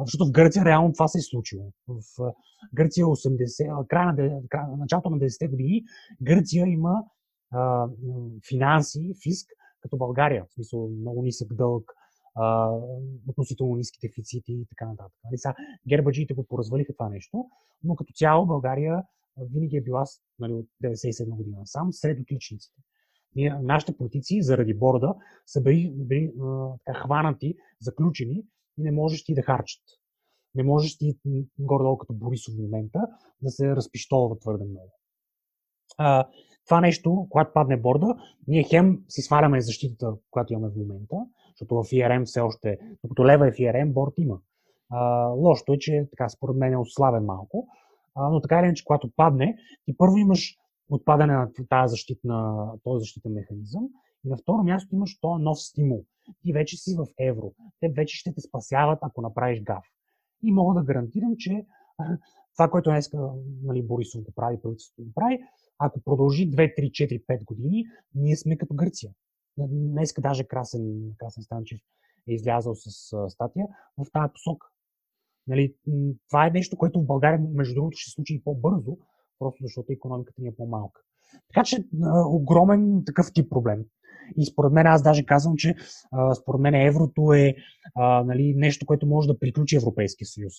[0.00, 1.72] Защото в Гърция реално това се е случило.
[1.88, 2.32] В
[2.74, 5.82] Гърция 80, края на, края, началото на 10-те години
[6.22, 7.04] Гърция има
[7.50, 7.88] а,
[8.48, 9.46] финанси, фиск,
[9.80, 10.44] като България.
[10.44, 11.92] В смисъл много нисък дълг,
[12.34, 12.70] а,
[13.28, 15.12] относително ниски дефицити и така нататък.
[15.24, 15.54] Нали, сега
[15.88, 17.44] гербаджиите го поразвалиха това нещо,
[17.84, 19.02] но като цяло България
[19.52, 20.04] винаги е била
[20.38, 22.82] нали, от 97 година сам сред отличниците.
[23.62, 25.14] Нашите политици заради борда
[25.46, 28.44] са били, били а, така, хванати, заключени
[28.78, 29.82] и не можеш ти да харчат.
[30.54, 31.16] Не можеш ти,
[31.58, 33.00] горе-долу като Борисов в момента,
[33.42, 34.92] да се разпиштолва твърде много.
[35.98, 36.28] А,
[36.66, 41.16] това нещо, когато падне борда, ние хем си сваляме защитата, която имаме в момента,
[41.50, 44.38] защото в IRM все още, докато лева е в IRM, борт има.
[44.90, 47.68] А, лошото е, че така според мен е отслабен малко,
[48.14, 50.56] а, но така или иначе, когато падне, ти първо имаш
[50.90, 53.88] отпадане на тази защитна, този защитен механизъм
[54.24, 56.04] и на второ място имаш този нов стимул.
[56.42, 57.54] Ти вече си в евро.
[57.80, 59.84] Те вече ще те спасяват, ако направиш гав.
[60.42, 61.66] И мога да гарантирам, че
[62.54, 63.10] това, което днес
[63.62, 65.38] нали, Борисов го прави, правителството го прави,
[65.78, 67.84] ако продължи 2, 3, 4, 5 години,
[68.14, 69.12] ние сме като Гърция.
[69.58, 71.80] Днес даже Красен, Красен Станчев
[72.28, 72.90] е излязъл с
[73.28, 73.66] статия
[73.98, 74.66] в тази посока.
[75.46, 75.74] Нали,
[76.28, 78.98] това е нещо, което в България, между другото, ще се случи и по-бързо,
[79.38, 81.02] просто защото економиката ни е по-малка.
[81.54, 81.84] Така че
[82.28, 83.84] огромен такъв тип проблем.
[84.36, 85.74] И според мен, аз даже казвам, че
[86.42, 87.54] според мен еврото е
[88.24, 90.52] нали, нещо, което може да приключи Европейския съюз.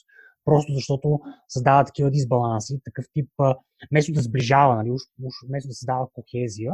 [0.46, 1.20] Просто защото
[1.50, 3.56] създава такива дисбаланси, такъв тип, а,
[3.92, 6.74] вместо да сближава, нали, уж, уж, вместо да създава кохезия,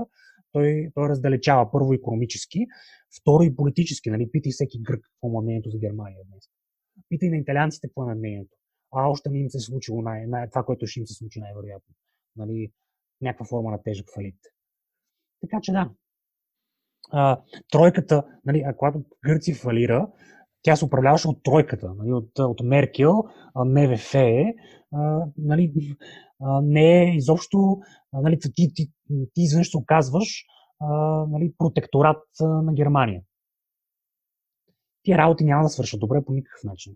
[0.51, 2.65] той, той раздалечава първо економически,
[3.21, 4.09] второ и политически.
[4.09, 6.43] Нали, питай всеки грък какво е мнението за Германия днес.
[7.09, 8.57] Питай на италианците какво е мнението.
[8.93, 11.39] А още не им се е случило най- най- това, което ще им се случи
[11.39, 11.95] най-вероятно.
[12.35, 12.71] Нали,
[13.21, 14.39] някаква форма на тежък фалит.
[15.41, 15.89] Така че да.
[17.11, 17.41] А,
[17.71, 20.11] тройката, нали, а когато Гърция фалира,
[20.61, 23.23] тя се управляваше от тройката, нали, от, от Меркел,
[23.65, 25.95] МВФ, а, нали,
[26.39, 27.79] а, не е изобщо,
[28.13, 28.91] нали, ти, ти, ти,
[29.33, 30.45] ти изведнъж се оказваш
[30.79, 30.87] а,
[31.29, 33.21] нали, протекторат на Германия.
[35.03, 36.95] Тия работи няма да свършат добре по никакъв начин.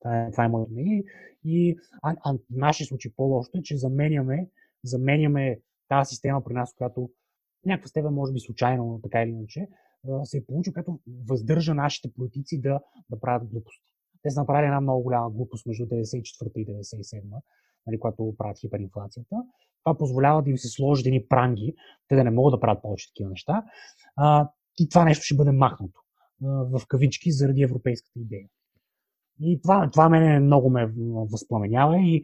[0.00, 1.04] Това е, това е моето мнение.
[1.44, 4.48] И а, а, в нашия случай по-лошо е, че заменяме,
[4.84, 7.10] заменяме тази система при нас, която
[7.66, 9.68] някаква степен, може би случайно, така или иначе,
[10.24, 12.80] се е получил, като въздържа нашите политици да,
[13.10, 13.94] да правят глупости.
[14.22, 17.22] Те са направили една много голяма глупост между 94 и 97,
[17.86, 19.36] нали, когато правят хиперинфлацията.
[19.84, 21.74] Това позволява да им се сложат едни пранги,
[22.08, 23.64] те да не могат да правят повече такива неща.
[24.16, 26.00] А, и това нещо ще бъде махнато
[26.44, 28.48] а, в кавички заради европейската идея.
[29.40, 30.92] И това, това мене много ме
[31.30, 32.22] възпламенява и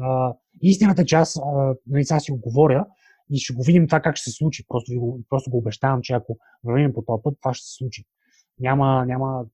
[0.00, 1.40] а, истината, че аз
[1.86, 2.86] нали, сега си го говоря
[3.30, 4.64] и ще го видим това как ще се случи.
[4.68, 8.04] Просто, го, просто го обещавам, че ако вървим по този път, това ще се случи.
[8.60, 9.44] Няма, няма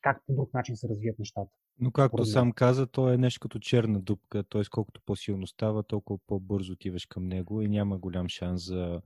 [0.00, 1.50] как по друг начин се развият нещата.
[1.80, 4.62] Но както сам каза, то е нещо като черна дупка, т.е.
[4.70, 9.00] колкото по-силно става, толкова по-бързо отиваш към него и няма голям шанс за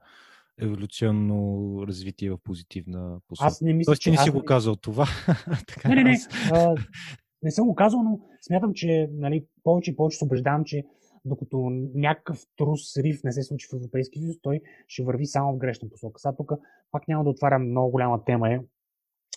[0.58, 3.46] еволюционно развитие в позитивна посока.
[3.46, 5.06] Аз не мисля, Тоест, ти не си го казал това.
[5.68, 6.18] така, не, не, не.
[6.52, 6.74] А,
[7.42, 10.84] не съм го казал, но смятам, че нали, повече и повече се убеждавам, че
[11.24, 15.58] докато някакъв трус риф не се случи в Европейския съюз, той ще върви само в
[15.58, 16.20] грешна посока.
[16.20, 16.52] Сега тук
[16.90, 18.60] пак няма да отварям много голяма тема е.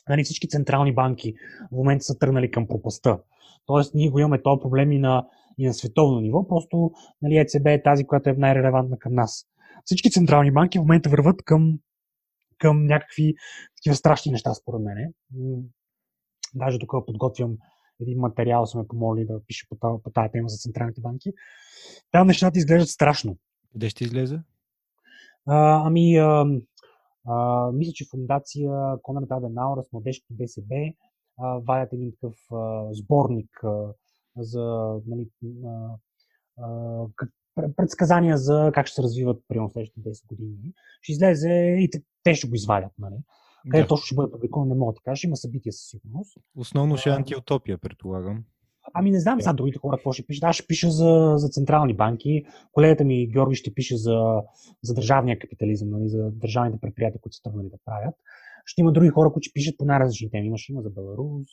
[0.09, 1.34] Нали, всички централни банки
[1.71, 3.19] в момента са тръгнали към пропаста.
[3.65, 5.27] Тоест, ние го имаме този проблем и на,
[5.57, 9.45] и на световно ниво, просто нали, ЕЦБ е тази, която е най-релевантна към нас.
[9.85, 11.80] Всички централни банки в момента върват към,
[12.57, 13.34] към някакви
[13.76, 15.13] такива страшни неща, според мен.
[16.55, 17.57] Даже тук подготвям
[18.01, 21.34] един материал, сме помолили да пише по, тази, по тази тема за централните банки.
[22.11, 23.38] Там нещата изглеждат страшно.
[23.71, 24.39] Къде ще излезе?
[25.47, 26.45] А, ами, а,
[27.27, 28.71] а, мисля, че фундация
[29.01, 30.76] Конрад Аденауър с младежкото ДСБ
[31.39, 33.93] а, вадят един такъв а, сборник а,
[34.38, 35.30] за нали,
[35.65, 35.95] а,
[36.57, 37.05] а,
[37.76, 40.73] предсказания за как ще се развиват при следващите 10 години.
[41.01, 41.89] Ще излезе и
[42.23, 42.91] те ще го извадят.
[42.99, 43.15] Нали?
[43.69, 43.88] Къде да.
[43.88, 45.27] точно ще бъде публикуван, не мога да кажа.
[45.27, 46.38] Има събития със сигурност.
[46.56, 48.44] Основно ще е антиутопия, предполагам.
[48.94, 50.44] Ами не знам сега другите хора какво ще пишат.
[50.44, 52.44] Аз ще пиша за, за централни банки.
[52.72, 54.41] Колегата ми Георги ще пише за,
[54.84, 58.15] за държавния капитализъм, нали, за държавните предприятия, които са тръгнали да правят.
[58.65, 60.48] Ще има други хора, които ще пишат по най-различни теми.
[60.48, 61.48] Имаше има за Беларус,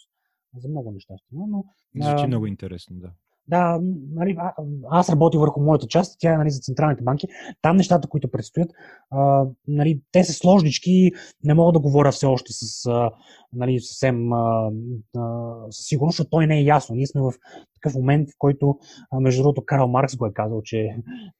[0.56, 1.46] за много неща ще има.
[1.48, 1.64] Но,
[2.02, 3.10] Звучи а, много интересно, да.
[3.48, 3.80] Да,
[4.12, 4.36] нали,
[4.90, 7.26] аз работя върху моята част, тя е нали, за централните банки.
[7.62, 8.70] Там нещата, които предстоят,
[9.10, 11.12] а, нали, те са сложнички,
[11.44, 13.10] не мога да говоря все още с а,
[13.52, 14.30] нали, съвсем
[15.70, 16.96] със сигурност, защото той не е ясно.
[16.96, 17.32] Ние сме в
[17.74, 18.78] такъв момент, в който,
[19.10, 20.96] а, между другото, Карл Маркс го е казал, че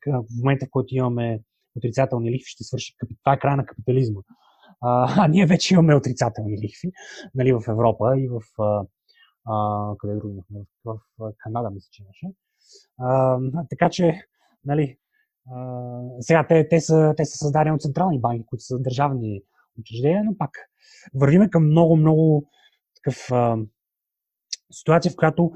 [0.07, 1.41] в момента, в който имаме
[1.77, 2.95] отрицателни лихви, ще свърши.
[3.25, 4.21] Това е край на капитализма.
[4.81, 6.91] А, а ние вече имаме отрицателни лихви
[7.35, 8.83] нали, в Европа и в а,
[9.47, 10.41] а, къде други
[10.85, 12.27] в, в, Канада, мисля, че имаше.
[13.71, 14.21] Така че,
[14.65, 14.99] нали,
[15.51, 19.43] а, сега те, те, са, те са създадени от централни банки, които са държавни
[19.81, 20.51] учреждения, но пак
[21.15, 22.49] вървиме към много, много
[22.95, 23.57] такъв а,
[24.73, 25.53] ситуация, в която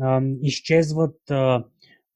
[0.00, 1.64] а, изчезват а,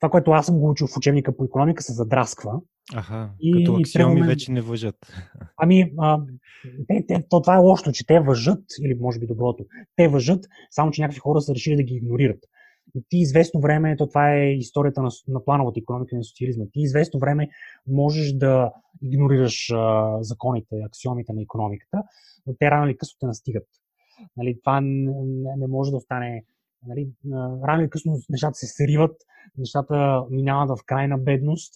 [0.01, 2.61] това, което аз съм го учил в учебника по економика, се задрасква.
[2.95, 5.13] Аха, и, като аксиоми и вече не въжат.
[5.57, 6.21] Ами, а,
[6.89, 9.65] те, те, то, това е лошо, че те въжат, или може би доброто,
[9.97, 12.39] те въжат, само че някакви хора са решили да ги игнорират.
[12.95, 16.65] И ти известно време, то това е историята на, на плановата економика и на социализма,
[16.73, 17.49] ти известно време
[17.87, 18.73] можеш да
[19.03, 22.03] игнорираш а, законите, аксиомите на економиката,
[22.47, 23.67] но те рано или късно те настигат.
[24.37, 25.13] Нали, това не,
[25.57, 26.45] не може да остане
[26.87, 27.09] Нали,
[27.67, 29.17] рано или късно нещата се сриват,
[29.59, 31.75] нещата минават в крайна бедност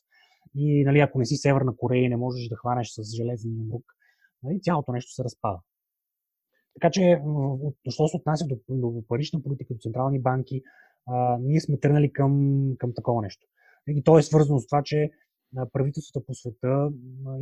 [0.55, 3.85] и нали, ако не си Северна Корея и не можеш да хванеш с железен юмрук,
[4.43, 5.61] нали, цялото нещо се разпада.
[6.75, 7.23] Така че,
[7.89, 10.63] що се отнася до, до парична политика, до централни банки,
[11.07, 13.47] а, ние сме тръгнали към, към такова нещо.
[13.89, 15.11] И то е свързано с това, че
[15.73, 16.91] правителствата по света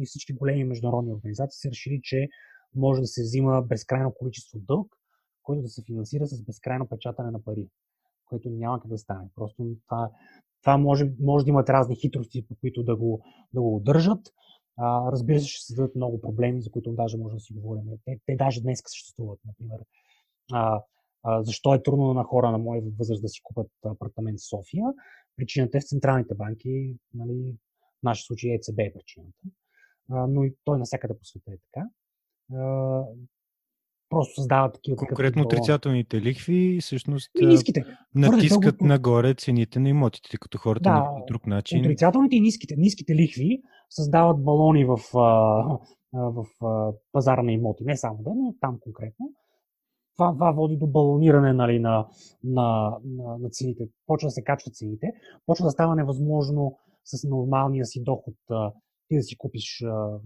[0.01, 2.28] и всички големи международни организации са решили, че
[2.74, 4.98] може да се взима безкрайно количество дълг
[5.48, 7.68] който да се финансира с безкрайно печатане на пари,
[8.24, 9.28] което няма как да стане.
[9.35, 10.10] Просто това,
[10.62, 13.24] това може, може да имат разни хитрости, по които да го,
[13.55, 14.20] да го удържат.
[14.76, 17.82] А, разбира се, ще се дадат много проблеми, за които даже може да си говорим.
[18.05, 19.78] Те, те даже днес съществуват, например.
[20.52, 20.82] А,
[21.22, 24.85] а, защо е трудно на хора на моя възраст да си купат апартамент в София?
[25.36, 27.56] Причината е в централните банки, нали,
[28.01, 29.39] в нашия случай ЕЦБ е причината.
[30.10, 31.86] А, но и той навсякъде по света е така.
[32.60, 33.05] А,
[34.09, 34.97] просто създават такива.
[34.97, 37.85] Конкретно отрицателните лихви всъщност и ниските.
[38.14, 41.80] натискат Твърде нагоре цените на имотите, като хората да, по друг начин.
[41.80, 43.60] Отрицателните и ниските, ниските лихви
[43.90, 45.78] създават балони в, в,
[46.12, 46.44] в
[47.12, 47.85] пазара на имоти.
[47.85, 49.26] Не само да, но там конкретно.
[50.16, 52.06] това, това води до балониране нали, на,
[52.44, 53.85] на, на, на цените.
[54.06, 55.06] Почва да се качват цените,
[55.47, 58.35] почва да става невъзможно с нормалния си доход
[59.09, 60.20] ти да си купиш а, а,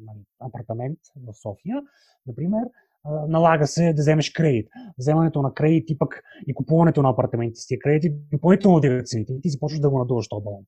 [0.00, 1.82] нали, апартамент в София,
[2.26, 2.62] например,
[3.04, 4.68] а, налага се да вземеш кредит.
[4.98, 9.32] Вземането на кредит и пък и купуването на апартаменти с тия кредити допълнително дират цените
[9.32, 10.64] и ти започваш да го надуваш този балон.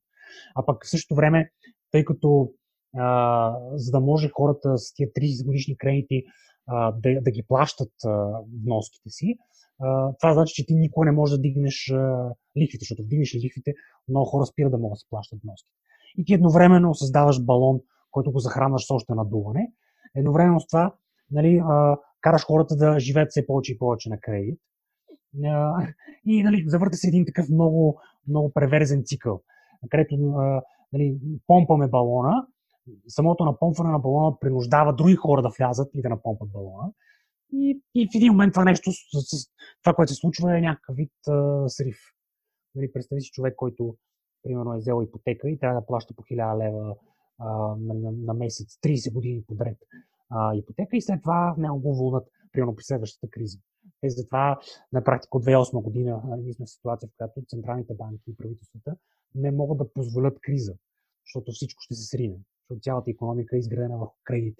[0.54, 1.50] А пък в същото време,
[1.90, 2.50] тъй като
[2.96, 6.24] а, за да може хората с тия 30 годишни кредити
[6.66, 9.36] а, да, да ги плащат а, вноските си,
[9.80, 13.74] а, това значи, че ти никога не можеш да дигнеш а, лихвите, защото вдигнеш лихвите,
[14.08, 15.78] много хора спират да могат да се плащат вноските.
[16.16, 17.80] И ти едновременно създаваш балон,
[18.10, 19.72] който го захранваш с още надуване.
[20.14, 20.94] Едновременно с това
[21.30, 24.60] нали, а, караш хората да живеят все повече и повече на кредит.
[25.44, 25.86] А,
[26.24, 29.42] и нали, завърта се един такъв много, много преверзен цикъл,
[29.90, 30.62] където а,
[30.92, 32.46] нали, помпаме балона,
[33.08, 36.92] самото напомпване на балона принуждава други хора да влязат и да напомпат балона.
[37.52, 38.90] И, и в един момент това нещо,
[39.82, 41.98] това, което се случва е някакъв вид а, срив.
[42.74, 43.96] Нали, представи си човек, който
[44.42, 46.96] примерно е взел ипотека и трябва да плаща по 1000 лева
[47.38, 49.78] а, нали, на, на месец, 30 години подред
[50.30, 53.58] а, ипотека и след това няма го вълнат, примерно при следващата криза.
[54.02, 54.58] Е, затова
[54.92, 58.96] на практика от 2008 година ние сме в ситуация, в която централните банки и правителствата
[59.34, 60.74] не могат да позволят криза,
[61.26, 62.38] защото всичко ще се срине.
[62.62, 64.58] Защото цялата економика е изградена върху кредит.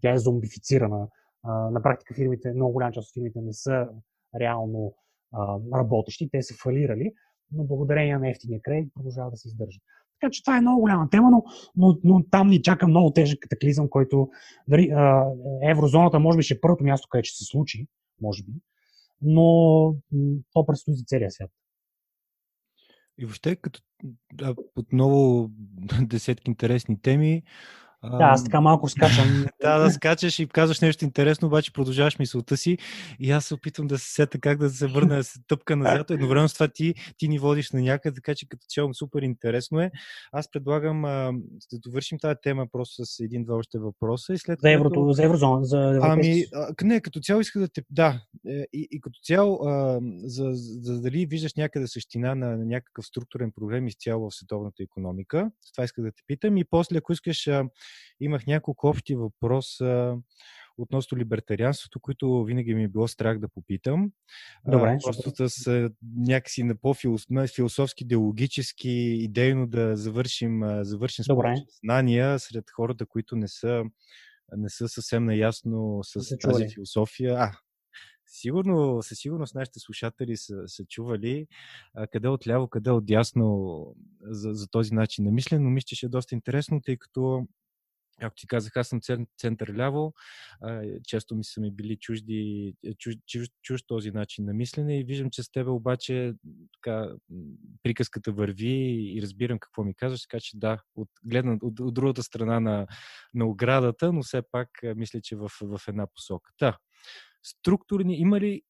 [0.00, 1.08] Тя е зомбифицирана.
[1.42, 3.88] А, на практика фирмите, много голяма част от фирмите не са
[4.40, 4.94] реално
[5.32, 7.14] а, работещи, те са фалирали,
[7.54, 9.78] но благодарение на ефтиния кредит продължава да се издържа.
[10.20, 11.44] Така че това е много голяма тема, но,
[11.76, 14.28] но, но там ни чака много тежък катаклизъм, който
[14.68, 15.26] дали, а,
[15.62, 17.86] еврозоната може би ще е първото място, където ще се случи,
[18.22, 18.52] може би,
[19.22, 19.42] но
[20.52, 21.50] то предстои за целия свят.
[23.18, 23.80] И въобще, като
[24.76, 25.50] отново
[26.00, 27.42] десетки интересни теми,
[28.10, 29.44] да, аз така малко скачам.
[29.62, 32.78] да, да скачаш и казваш нещо интересно, обаче продължаваш мисълта си
[33.20, 36.10] и аз се опитвам да се сета как да се върна, да се тъпка назад.
[36.10, 39.80] Едновременно с това ти, ти ни водиш на някъде, така че като цяло супер интересно
[39.80, 39.90] е.
[40.32, 41.32] Аз предлагам а,
[41.72, 44.32] да довършим тази тема просто с един-два още въпроса.
[44.34, 45.12] И след за, еврото, което...
[45.12, 47.82] за еврозона, за Ами, а, не, като цяло иска да те...
[47.90, 52.56] Да, е, и, и като цяло, а, за, за, за дали виждаш някъде същина на,
[52.56, 55.50] на някакъв структурен проблем изцяло в световната економика.
[55.72, 56.56] Това иска да те питам.
[56.56, 57.48] И после, ако искаш
[58.20, 60.16] имах няколко общи въпроса
[60.78, 64.12] относно либертарианството, които винаги ми е било страх да попитам.
[64.66, 64.88] Добре.
[64.88, 68.90] А, просто с някакси на по-философски, диалогически,
[69.20, 71.24] идейно да завършим, завършим
[71.84, 73.84] знания сред хората, които не са,
[74.56, 77.34] не са съвсем наясно с тази философия.
[77.34, 77.52] А,
[78.34, 81.46] Сигурно, със сигурност нашите слушатели са, са чували
[81.94, 83.86] а, къде отляво, къде отдясно
[84.22, 87.46] за, за този начин на мислене, но мисля, че ще е доста интересно, тъй като
[88.20, 89.00] Както ти казах, аз съм
[89.38, 90.14] център-ляво.
[91.08, 93.14] Често ми са ми били чужди, е, чуж,
[93.62, 96.32] чуж, този начин на мислене и виждам, че с тебе обаче
[96.74, 97.14] така,
[97.82, 102.22] приказката върви и разбирам какво ми казваш, така че да, от, гледна, от, от другата
[102.22, 102.86] страна на,
[103.34, 106.50] на оградата, но все пак мисля, че в, в една посока.
[106.58, 106.78] Та,
[107.42, 108.62] структурни, има ли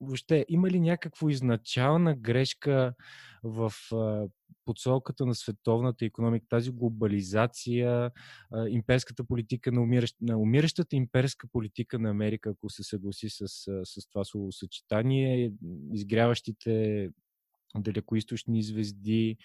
[0.00, 2.94] въобще има ли някаква изначална грешка
[3.42, 4.28] в а,
[4.64, 8.10] подсолката на световната економика, тази глобализация,
[8.52, 13.48] а, имперската политика на, умиращ, на умиращата имперска политика на Америка, ако се съгласи с,
[13.84, 15.52] с това словосъчетание,
[15.92, 17.08] изгряващите
[17.76, 19.36] далекоисточни звезди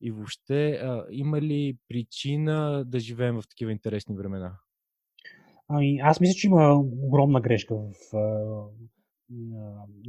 [0.00, 4.58] и въобще а, има ли причина да живеем в такива интересни времена?
[5.68, 7.94] Ами, аз мисля, че има огромна грешка в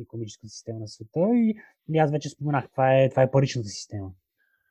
[0.01, 1.55] економическата система на света и,
[1.93, 4.11] и аз вече споменах, това е, това е паричната система.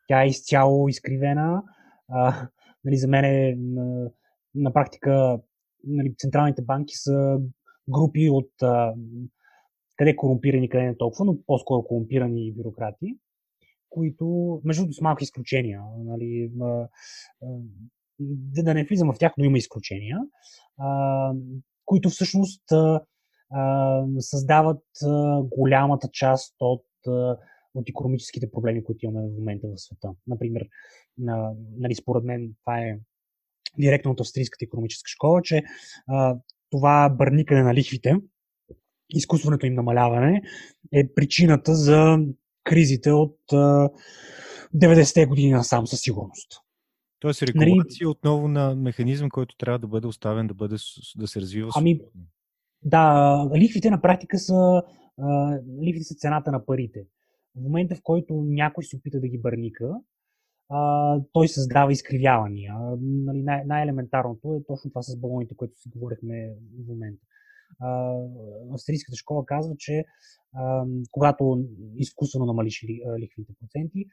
[0.08, 1.62] Тя е изцяло изкривена.
[2.08, 2.48] А,
[2.84, 4.10] нали, за мен е на,
[4.54, 5.40] на практика
[5.84, 7.38] нали, централните банки са
[7.88, 8.94] групи от а,
[9.96, 13.18] къде корумпирани, къде не толкова, но по-скоро корумпирани бюрократи,
[13.90, 16.88] които, между с малки изключения, нали, а, а,
[18.64, 20.18] да не влизам в тях, но има изключения,
[20.78, 21.32] а,
[21.84, 23.00] които всъщност а,
[24.18, 24.82] създават
[25.56, 26.85] голямата част от,
[27.74, 30.10] от економическите проблеми, които имаме в момента в света.
[30.26, 30.62] Например,
[31.78, 32.98] нали, според мен това е
[33.78, 35.62] директно от австрийската економическа школа, че
[36.06, 36.36] а,
[36.70, 38.16] това бърникане на лихвите,
[39.10, 40.43] изкуственото им намаляване
[40.93, 42.18] е причината за
[42.64, 43.89] кризите от а,
[44.76, 46.60] 90-те години насам със сигурност.
[47.20, 50.76] Тоест нали, регулация нали, отново на механизъм, който трябва да бъде оставен да, бъде,
[51.16, 51.70] да се развива.
[51.76, 52.01] Ами,
[52.85, 54.82] да, лихвите на практика са,
[55.19, 57.06] а, лихвите са цената на парите.
[57.56, 59.94] В момента, в който някой се опита да ги бърника,
[60.69, 62.74] а, той създава изкривявания.
[63.01, 66.55] Нали, най- най-елементарното е точно това с балоните, което си говорихме
[66.85, 67.23] в момента.
[68.74, 70.05] австрийската школа казва, че
[70.55, 71.65] а, когато
[71.97, 74.06] изкуствено намалиш ли, лихвите проценти,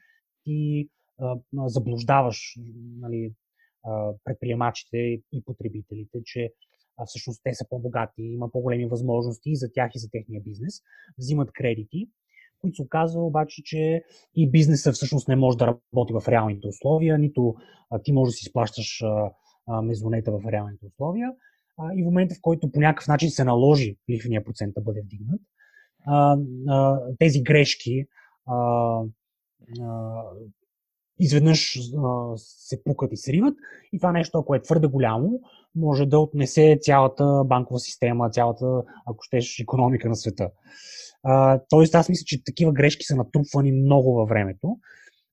[0.44, 0.88] ти
[1.20, 1.36] а,
[1.66, 2.54] заблуждаваш
[3.00, 3.34] нали,
[3.84, 4.98] а, предприемачите
[5.32, 6.50] и потребителите, че
[6.96, 10.74] а, всъщност те са по-богати, имат по-големи възможности и за тях и за техния бизнес,
[11.18, 12.08] взимат кредити,
[12.60, 14.02] които се оказва обаче, че
[14.36, 17.54] и бизнеса всъщност не може да работи в реалните условия, нито
[18.04, 19.02] ти можеш да си изплащаш
[19.82, 21.32] мезонета в реалните условия.
[21.96, 25.40] И в момента, в който по някакъв начин се наложи лихвения процент да бъде вдигнат,
[27.18, 28.06] тези грешки
[31.18, 31.78] изведнъж
[32.36, 33.54] се пукат и сриват
[33.92, 35.40] и това нещо, ако е твърде голямо,
[35.74, 40.50] може да отнесе цялата банкова система, цялата, ако щеш, економика на света.
[41.22, 44.76] А, тоест, аз мисля, че такива грешки са натрупвани много във времето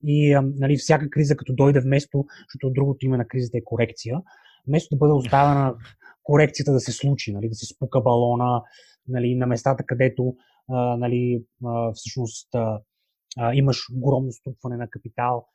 [0.04, 4.22] и нали, всяка криза, като дойде вместо, защото другото име на кризата е корекция,
[4.68, 5.76] вместо да бъде оставена
[6.24, 8.62] корекцията да се случи, нали, да се спука балона
[9.08, 10.36] нали, на местата, където
[10.98, 11.44] нали,
[11.94, 12.50] всъщност
[13.54, 15.48] имаш огромно струпване на капитал,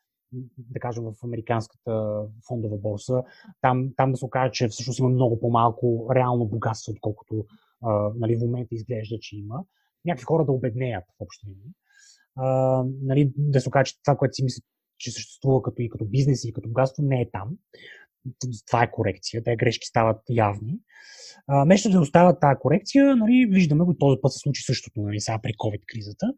[0.59, 3.23] да кажем в американската фондова борса,
[3.61, 7.47] там, там да се окаже, че всъщност има много по-малко реално богатство, отколкото
[7.83, 9.65] а, нали, в момента изглежда, че има.
[10.05, 11.47] Някакви хора да обеднеят в общи
[13.03, 14.65] нали, да се окаже, че това, което си мислят,
[14.99, 17.59] че съществува като и като бизнес и като богатство, не е там.
[18.67, 20.79] Това е корекция, те грешки стават явни.
[21.65, 25.39] вместо да остават тази корекция, нали, виждаме го, този път се случи същото, нали, сега
[25.43, 26.35] при COVID-кризата.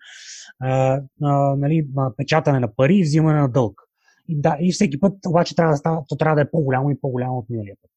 [0.60, 1.86] А, а, нали,
[2.16, 3.82] печатане на пари и взимане на дълг.
[4.28, 7.00] И, да, и всеки път обаче трябва да, става, то трябва да е по-голямо и
[7.00, 7.90] по-голямо от миналия път.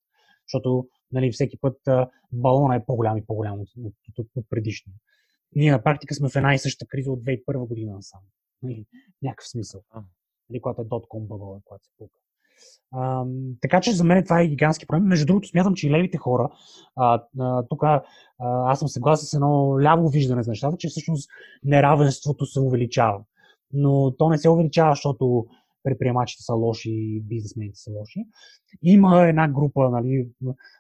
[0.47, 4.95] Защото нали, всеки път а, балона е по-голям и по-голям от, от, от, от предишния.
[5.55, 8.19] Ние на практика сме в една и съща криза от 2001 година насам.
[8.63, 8.85] Нали,
[9.21, 9.81] някакъв смисъл.
[10.49, 12.19] Нали, когато е .com бъбъл, когато се пука.
[12.91, 13.25] А,
[13.61, 15.03] така че за мен това е гигантски проблем.
[15.03, 16.49] Между другото, смятам, че и левите хора,
[16.95, 17.83] а, а, тук
[18.39, 21.29] аз съм съгласен с едно ляво виждане за нещата, че всъщност
[21.63, 23.19] неравенството се увеличава.
[23.73, 25.45] Но то не се увеличава, защото
[25.83, 28.19] предприемачите са лоши и бизнесмените са лоши.
[28.81, 30.27] Има една група, нали,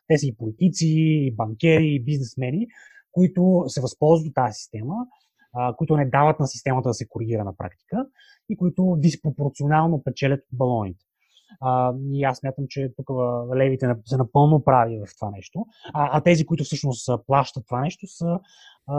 [0.07, 2.67] те са и политици, и банкери, и бизнесмени,
[3.11, 4.95] които се възползват от тази система,
[5.53, 8.05] а, които не дават на системата да се коригира на практика
[8.49, 11.05] и които диспропорционално печелят балоните.
[11.61, 13.09] А, и аз мятам, че тук
[13.55, 15.65] левите са напълно прави в това нещо.
[15.93, 18.39] А, а тези, които всъщност плащат това нещо, са
[18.87, 18.95] а,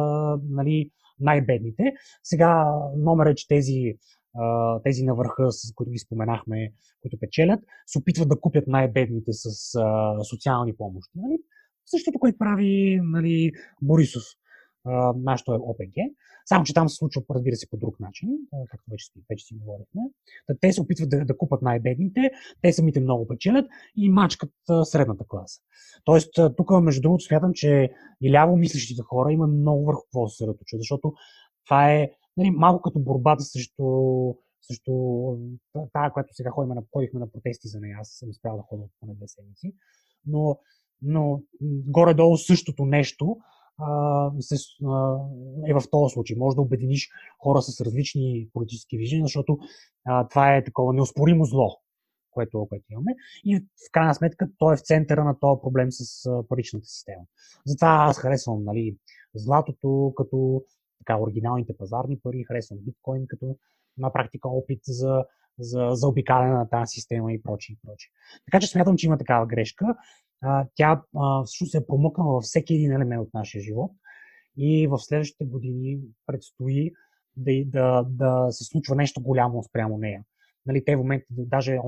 [0.49, 0.91] нали,
[1.21, 1.93] най-бедните.
[2.23, 3.95] Сега номер е, че тези,
[4.85, 6.73] тези на върха, с които ги споменахме,
[7.03, 11.13] които печелят, се опитват да купят най-бедните с а, социални помощи.
[11.15, 11.39] Нали?
[11.87, 13.53] Същото, което прави нали,
[13.83, 14.23] Борисов,
[15.17, 15.95] нашето е ОПГ.
[16.47, 18.29] Само, че там се случва, разбира се, по друг начин,
[18.71, 20.03] както вече, вече си говорихме.
[20.49, 22.31] Да, те се опитват да, да купат най-бедните,
[22.63, 23.67] те самите много печелят
[23.97, 24.53] и мачкат
[24.85, 25.61] средната класа.
[26.05, 27.91] Тоест, тук, между другото, смятам, че
[28.21, 31.13] и ляво мислещите хора има много върху какво се съсредоточат, защото
[31.67, 33.85] това е нали, малко като борбата срещу
[34.63, 34.93] срещу
[35.93, 37.99] тая, която сега ходим на, ходихме на протести за нея.
[38.01, 39.75] Аз съм спрял да ходя поне две седмици.
[40.27, 40.59] Но,
[41.03, 41.43] но
[41.87, 43.37] горе-долу същото нещо
[44.41, 45.19] се, а,
[45.67, 46.37] е в този случай.
[46.37, 49.59] Може да обединиш хора с различни политически виждания, защото
[50.05, 51.77] а, това е такова неоспоримо зло,
[52.31, 53.15] което, което имаме.
[53.45, 57.23] И в крайна сметка той е в центъра на този проблем с а, паричната система.
[57.67, 58.97] Затова аз харесвам нали,
[59.35, 60.63] златото като
[60.99, 63.57] така, оригиналните пазарни пари, харесвам биткоин като
[63.99, 65.25] на практика опит за,
[65.59, 68.11] за, за обикаляне на тази система и прочие, и прочие.
[68.45, 69.97] Така че смятам, че има такава грешка
[70.75, 71.03] тя
[71.45, 73.91] всъщност е промъкнала във всеки един елемент от нашия живот
[74.57, 76.93] и в следващите години предстои
[77.37, 80.25] да, да, да се случва нещо голямо спрямо нея.
[80.67, 81.79] Нали, те в момента, даже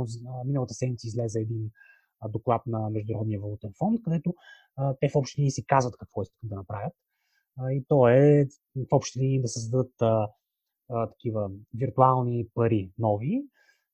[0.47, 1.70] миналата седмица излезе един
[2.29, 4.35] доклад на Международния валутен фонд, където
[5.01, 6.93] те в общи линии си казват какво искат да направят.
[7.70, 8.47] И то е
[8.77, 10.29] в общи линии да създадат а,
[10.91, 13.45] а, такива виртуални пари нови,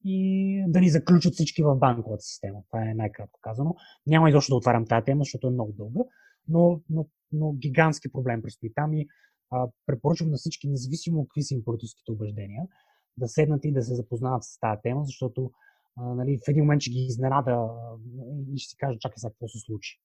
[0.05, 2.59] и да ни заключат всички в банковата система.
[2.67, 3.75] Това е най-кратко казано.
[4.07, 6.01] Няма изобщо да отварям тази тема, защото е много дълга,
[6.49, 9.09] но, но, но гигантски проблем предстои там и
[9.51, 12.63] а, препоръчвам на всички, независимо какви са им политическите убеждения,
[13.17, 15.51] да седнат и да се запознават с тази тема, защото
[15.97, 17.69] а, нали, в един момент ще ги изненада
[18.55, 20.01] и ще си кажа, чакай сега какво се случи.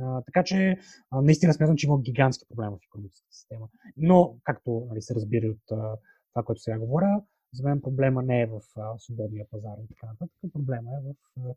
[0.00, 0.76] А, така че
[1.10, 3.68] а, наистина смятам, че има гигантски проблем в економическата система.
[3.96, 5.96] Но, както нали, се разбира от а,
[6.32, 7.22] това, което сега говоря,
[7.52, 10.52] за мен проблема не е в а, свободния пазар и така нататък.
[10.52, 11.00] Проблема е
[11.36, 11.54] в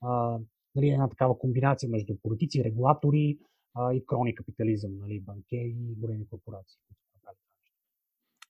[0.00, 0.38] а,
[0.74, 3.38] нали, една такава комбинация между политици, регулатори
[3.74, 6.78] а, и крони капитализъм, нали, банкери и големи корпорации.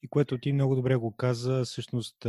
[0.03, 2.27] И което ти много добре го каза, всъщност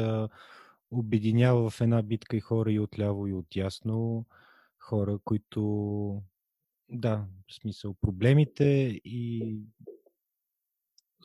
[0.92, 4.26] обединява в една битка и хора и отляво и отясно,
[4.80, 6.22] хора, които
[6.90, 8.66] Да, в смисъл проблемите
[9.06, 9.58] и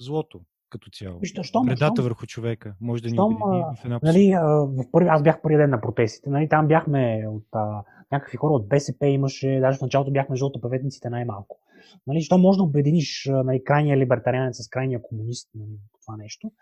[0.01, 1.19] злото като цяло.
[1.19, 3.37] Вижте, щом, Вредата щом, върху човека може да ни щом,
[3.77, 4.13] в една посока.
[4.13, 4.35] нали,
[4.83, 7.83] в първи, аз бях първи ден на протестите, нали, там бяхме от а,
[8.13, 11.59] някакви хора от БСП, имаше, даже в началото бяхме жълтопаветниците най-малко.
[12.07, 16.53] Нали, що може да обединиш нали, крайния либертарианец с крайния комунист нали, това нещо.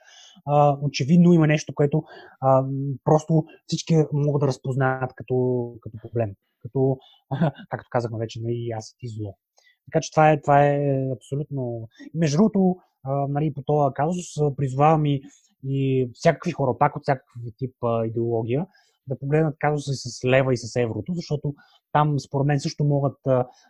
[0.46, 2.04] А, очевидно има нещо, което
[2.40, 2.64] а,
[3.04, 6.30] просто всички могат да разпознаят като, като проблем.
[6.62, 6.98] Като,
[7.70, 9.36] както казахме вече, нали, аз и ти зло.
[9.86, 11.88] Така че това е, това е абсолютно...
[12.14, 15.22] Между другото, нали, по този казус призовавам и,
[15.64, 17.74] и всякакви хора, пак от всякакви тип
[18.06, 18.66] идеология,
[19.06, 21.54] да погледнат казуса и с лева и с еврото, защото
[21.92, 23.18] там според мен също могат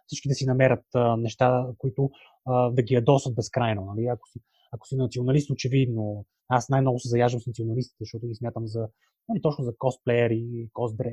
[0.06, 0.84] всички да си намерят
[1.18, 2.10] неща, които
[2.72, 3.84] да ги ядосат безкрайно.
[3.84, 4.06] Нали?
[4.06, 4.40] Ако, си,
[4.72, 8.88] ако си националист, очевидно, аз най-много се заяждам с националистите, защото ги смятам за
[9.28, 10.68] нали, точно за косплеери,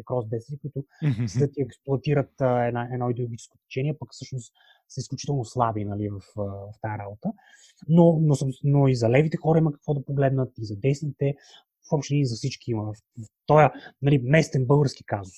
[0.06, 0.84] кросдесери, които
[1.27, 4.53] седят и експлуатират а, една, едно идеологическо течение, пък всъщност
[4.90, 7.32] са изключително слаби нали, в, в тази работа.
[7.88, 11.36] Но, но, но и за левите хора има какво да погледнат, и за десните,
[11.90, 12.84] в общи и за всички има.
[12.84, 12.94] В
[13.46, 13.68] този
[14.02, 15.36] нали, местен български казус.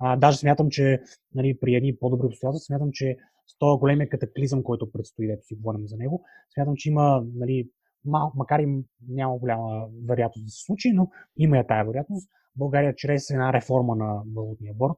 [0.00, 1.02] А, даже смятам, че
[1.34, 3.16] нали, при едни по-добри обстоятелства, смятам, че
[3.46, 6.24] с този големия катаклизъм, който предстои, дето си говорим за него,
[6.54, 7.70] смятам, че има, нали,
[8.04, 12.30] мал, макар и няма голяма вероятност да се случи, но има я тая вероятност.
[12.56, 14.96] България чрез една реформа на валутния борт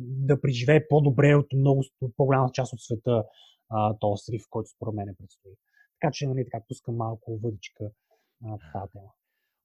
[0.00, 3.24] да преживее по-добре от много от по-голяма част от света
[4.00, 5.52] този срив, който според мен е предстои.
[6.00, 7.84] Така че, нали, така пускам малко въдичка
[8.40, 9.10] на тази тема.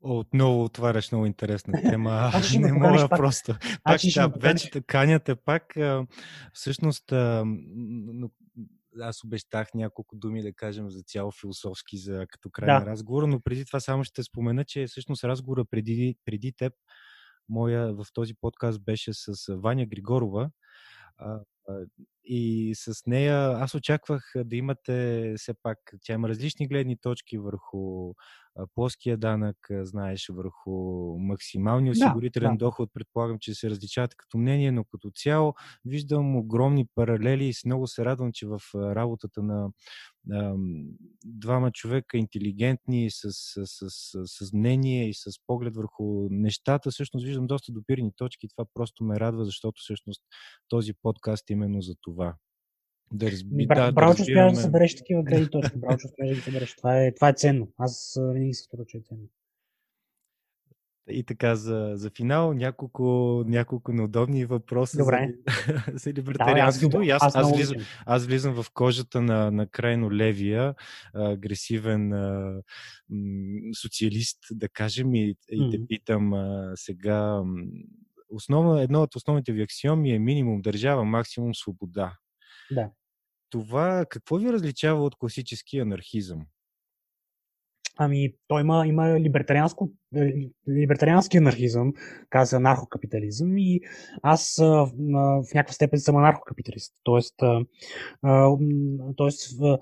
[0.02, 2.32] Отново отваряш много интересна тема.
[2.60, 3.18] не мога пак.
[3.18, 3.56] просто.
[3.84, 5.76] Пак, ще да, вече каняте пак.
[6.54, 7.12] Всъщност,
[9.02, 12.80] аз обещах няколко думи да кажем за цяло философски, за като край да.
[12.80, 16.74] на разговора, но преди това само ще спомена, че всъщност разговора преди, преди теб
[17.50, 20.50] моя в този подкаст беше с Ваня Григорова.
[22.28, 28.14] И с нея аз очаквах да имате все пак, тя има различни гледни точки върху
[28.76, 30.72] плоския данък, знаеш, върху
[31.20, 32.66] максималния осигурителен да, да.
[32.66, 32.90] доход.
[32.94, 35.54] Предполагам, че се различават като мнение, но като цяло
[35.86, 39.70] виждам огромни паралели и много се радвам, че в работата на
[41.26, 47.26] двама човека интелигентни, с, с, с, с, с мнение и с поглед върху нещата, всъщност
[47.26, 48.48] виждам доста допирни точки.
[48.48, 50.22] Това просто ме радва, защото всъщност
[50.68, 52.15] този подкаст е именно за това.
[53.12, 53.68] Да разби...
[53.68, 55.78] Бра, да, браво, да че успяваш да събереш такива гледни точки.
[55.78, 56.76] Браво, че успяваш да ги събереш.
[56.76, 57.68] Това е, това е ценно.
[57.78, 59.28] Аз винаги се споря, че е ценно.
[61.10, 65.34] И така за, за финал няколко, няколко неудобни въпроса Добре.
[65.68, 67.00] за, за либертарианството.
[67.00, 70.76] Да, аз, аз, аз, влизам, аз влизам в кожата на, на крайно левия,
[71.14, 72.62] агресивен а,
[73.10, 75.72] м, социалист, да кажем, и, и mm-hmm.
[75.72, 77.44] те питам а, сега.
[78.36, 82.18] Основно, едно от основните ви аксиоми е минимум държава, максимум свобода.
[82.72, 82.92] Да.
[83.50, 86.46] Това какво ви различава от класически анархизъм?
[87.98, 90.34] Ами, той има, има либертарианско, е,
[90.70, 91.94] либертариански анархизъм,
[92.30, 93.80] каза анархокапитализъм и
[94.22, 96.94] аз а, в някаква степен съм анархокапиталист.
[97.04, 97.66] Тоест, а,
[98.22, 98.58] а,
[99.16, 99.78] тоест а,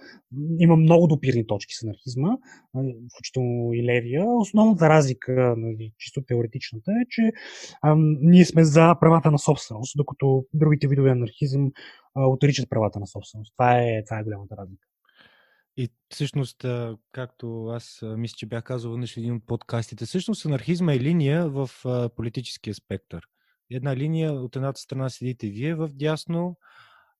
[0.60, 2.38] има много допирни точки с анархизма,
[3.14, 4.26] включително и левия.
[4.26, 7.31] Основната разлика, нали, чисто теоретичната е, че
[7.81, 11.72] а, ние сме за правата на собственост, докато другите видове анархизъм
[12.15, 13.53] отричат правата на собственост.
[13.57, 14.88] Това е, това е голямата разлика.
[15.78, 16.66] И всъщност,
[17.12, 21.70] както аз мисля, че бях казал веднъж един от подкастите, всъщност анархизма е линия в
[22.16, 23.28] политическия спектър.
[23.72, 26.58] Една линия, от едната страна седите вие в дясно,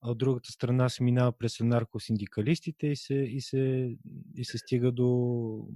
[0.02, 3.96] а от другата страна се минава през анархосиндикалистите и се, и се,
[4.36, 5.68] и се стига до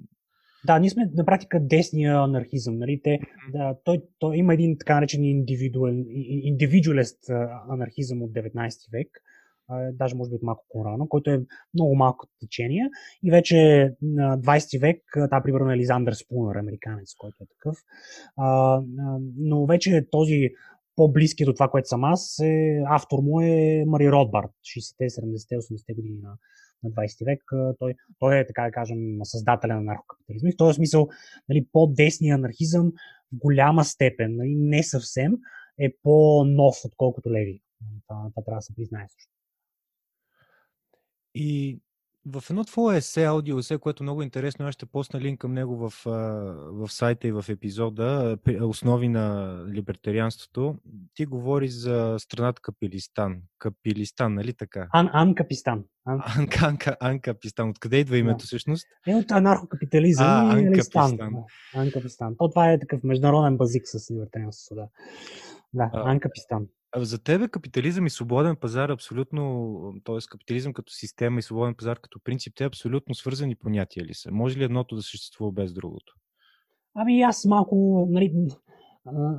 [0.66, 2.78] да, ние сме на практика десния анархизъм.
[2.78, 3.02] Нали?
[3.04, 3.20] Те,
[3.52, 7.30] да, той, той има един така наречен индивидуалист
[7.70, 9.08] анархизъм от 19 век,
[9.94, 11.42] даже може би от малко по-рано, който е
[11.74, 12.90] много малко течение.
[13.24, 17.78] И вече на 20 век, та примерно Елизандър Спунър, американец, който е такъв.
[19.38, 20.50] Но вече този
[20.98, 25.94] по-близки до това, което съм аз, е, автор му е Мари Ротбард, 60-те, 70-те, 80-те
[25.94, 26.38] години на,
[26.84, 27.44] на 20 век.
[27.80, 30.50] Той, той е, така да кажем, създателя на наркокапитализма.
[30.50, 31.08] И в този смисъл,
[31.50, 32.92] нали, по-десния анархизъм
[33.34, 35.34] в голяма степен, нали, не съвсем,
[35.80, 37.62] е по-нов, отколкото леви.
[38.08, 39.37] Това, това трябва да се признае също.
[41.40, 41.80] И
[42.26, 45.54] в едно твое есе, аудио есе, което е много интересно, аз ще посна линк към
[45.54, 45.94] него в,
[46.72, 50.76] в сайта и в епизода, основи на либертарианството.
[51.14, 53.42] Ти говори за страната Капилистан.
[53.60, 54.88] Капилистан, нали така?
[54.94, 55.84] Ан, Анкапистан.
[56.06, 56.22] Ан...
[56.62, 57.70] Анка, Анкапистан.
[57.70, 58.46] Откъде идва името да.
[58.46, 58.88] всъщност?
[59.08, 61.18] Е от анархокапитализъм а, и Анкапистан.
[61.76, 62.36] Анкапистан.
[62.38, 64.88] То това е такъв международен базик с либертарианството, да.
[65.74, 66.68] Да, а, Анкапистан.
[66.92, 70.18] А за тебе капитализъм и свободен пазар абсолютно, т.е.
[70.30, 74.32] капитализъм като система и свободен пазар като принцип, те абсолютно свързани понятия ли са?
[74.32, 76.14] Може ли едното да съществува без другото?
[76.96, 78.34] Ами аз малко, нали,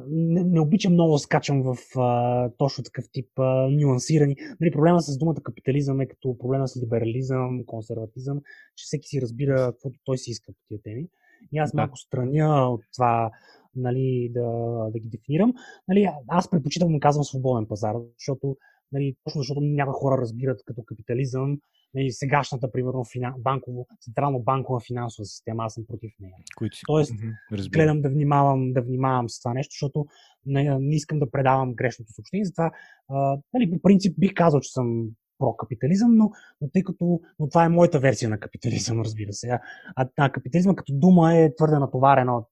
[0.08, 4.36] не, не обичам много да скачам в а, точно такъв тип а, нюансирани.
[4.60, 8.40] Нали, проблема с думата капитализъм е като проблема с либерализъм, консерватизъм,
[8.76, 11.06] че всеки си разбира каквото той си иска по тия теми.
[11.52, 11.76] И аз да.
[11.76, 13.30] малко страня от това
[13.74, 14.50] нали, да,
[14.92, 15.54] да ги дефинирам.
[15.88, 18.56] Нали, аз предпочитам да казвам свободен пазар, защото
[18.92, 21.58] нали, точно защото някои хора разбират като капитализъм
[21.94, 23.34] нали, сегашната, примерно, финан...
[23.38, 26.34] банково, централно банкова финансова система, аз съм против нея.
[26.56, 26.82] Които си...
[26.86, 30.06] Тоест, mm-hmm, гледам да внимавам, да внимавам с това нещо, защото
[30.46, 32.44] не, не искам да предавам грешното съобщение.
[32.44, 32.70] Затова,
[33.08, 35.08] а, нали, по принцип, бих казал, че съм
[35.38, 39.48] прокапитализъм, но, но тъй като но това е моята версия на капитализъм, разбира се.
[39.96, 42.48] А, а капитализма като дума е твърде натоварена от,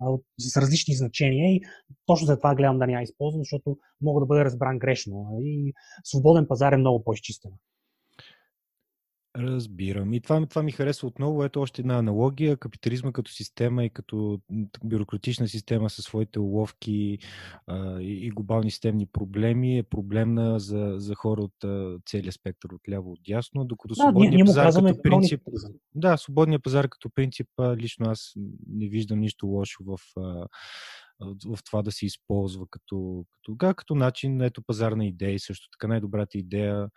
[0.00, 1.60] от, с различни значения и
[2.06, 5.38] точно за това гледам да не я използвам, защото мога да бъде разбран грешно.
[5.40, 5.72] И
[6.04, 7.50] свободен пазар е много по-изчистен.
[9.36, 10.12] Разбирам.
[10.12, 11.44] И това, това ми харесва отново.
[11.44, 12.56] Ето още една аналогия.
[12.56, 14.40] Капитализма като система и като
[14.84, 17.18] бюрократична система със своите уловки
[17.66, 22.68] а, и, и глобални системни проблеми е проблемна за, за хора от а, целия спектър,
[22.70, 25.40] от ляво, от дясно, докато да, свободния ние, пазар ние като принцип...
[25.94, 28.32] Да, свободния пазар като принцип, лично аз
[28.68, 30.46] не виждам нищо лошо в а,
[31.46, 36.38] в това да се използва като, като, като начин, ето пазарна идея също така най-добрата
[36.38, 36.88] идея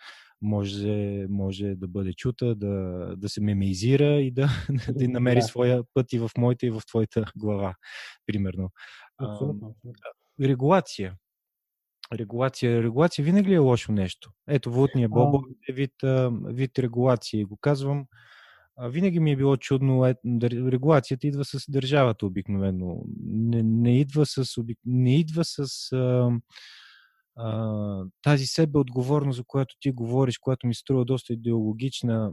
[0.44, 2.74] може, може да бъде чута, да,
[3.18, 4.50] да се мемеизира и да,
[4.90, 5.42] да намери да.
[5.42, 7.76] своя път и в моята и в твоята глава,
[8.26, 8.70] примерно.
[9.18, 9.76] Абсолютно.
[9.86, 11.16] А, регулация.
[12.14, 12.84] Регулация.
[12.84, 14.32] Регулация винаги е лошо нещо?
[14.48, 15.94] Ето, вълтния бобо е вид,
[16.46, 17.46] вид регулация.
[17.46, 18.06] го казвам,
[18.82, 23.04] винаги ми е било чудно, е, регулацията идва с държавата обикновено.
[23.26, 24.44] Не, не идва с,
[24.86, 26.32] не идва с а,
[28.24, 32.32] тази себеотговорност, за която ти говориш, която ми струва доста идеологична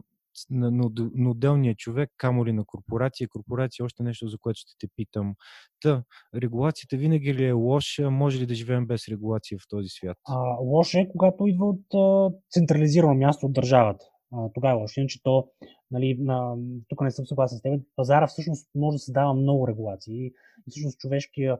[0.50, 3.28] на, на, на отделния човек, камо ли на корпорация.
[3.28, 5.34] Корпорация е още нещо, за което ще те питам.
[5.82, 6.02] Та,
[6.34, 8.10] регулацията винаги ли е лоша?
[8.10, 10.18] Може ли да живеем без регулация в този свят?
[10.28, 14.04] А, лоша е, когато идва от а, централизирано място от държавата.
[14.32, 15.00] А, тогава е лошо.
[15.00, 15.48] Иначе то,
[15.90, 16.56] нали, на,
[16.88, 20.26] тук не съм съгласен с теб, пазара всъщност може да създава много регулации.
[20.26, 20.32] И
[20.70, 21.58] всъщност човешкия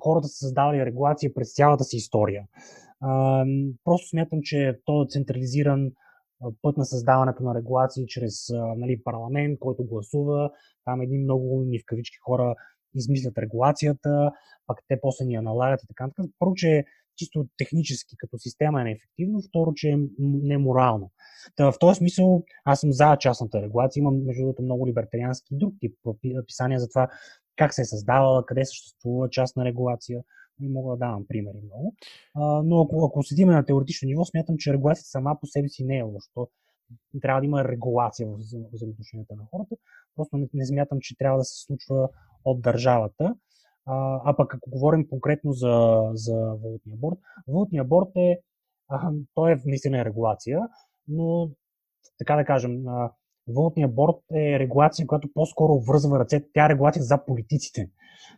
[0.00, 2.44] хората са създавали регулация през цялата си история.
[3.84, 5.90] Просто смятам, че то е централизиран
[6.62, 10.50] път на създаването на регулации чрез нали, парламент, който гласува.
[10.84, 12.54] Там едни много ни в кавички хора
[12.94, 14.32] измислят регулацията,
[14.66, 16.30] пък те после ни я налагат и така нататък.
[16.38, 16.84] Първо, че
[17.16, 21.10] чисто технически като система е неефективно, второ, че е неморално.
[21.56, 24.00] Та, в този смисъл аз съм за частната регулация.
[24.00, 25.96] Имам, между другото, много либертариански и друг тип
[26.46, 27.08] писания за това
[27.56, 30.22] как се е създавала, къде съществува частна регулация.
[30.60, 31.94] Не мога да давам примери много.
[32.34, 35.84] А, но ако, ако седиме на теоретично ниво, смятам, че регулацията сама по себе си
[35.84, 36.48] не е лошо.
[37.22, 38.36] Трябва да има регулация в
[38.72, 39.76] взаимоотношенията на хората.
[40.16, 42.08] Просто не, не смятам, че трябва да се случва
[42.44, 43.34] от държавата.
[43.86, 47.18] А, а пък ако говорим конкретно за, за валутния борт,
[47.48, 48.40] валутния борт е,
[48.88, 50.60] а, той е наистина регулация,
[51.08, 51.50] но
[52.18, 52.84] така да кажем,
[53.48, 56.48] Валутния борт е регулация, която по-скоро връзва ръцете.
[56.54, 57.90] Тя е регулация за политиците.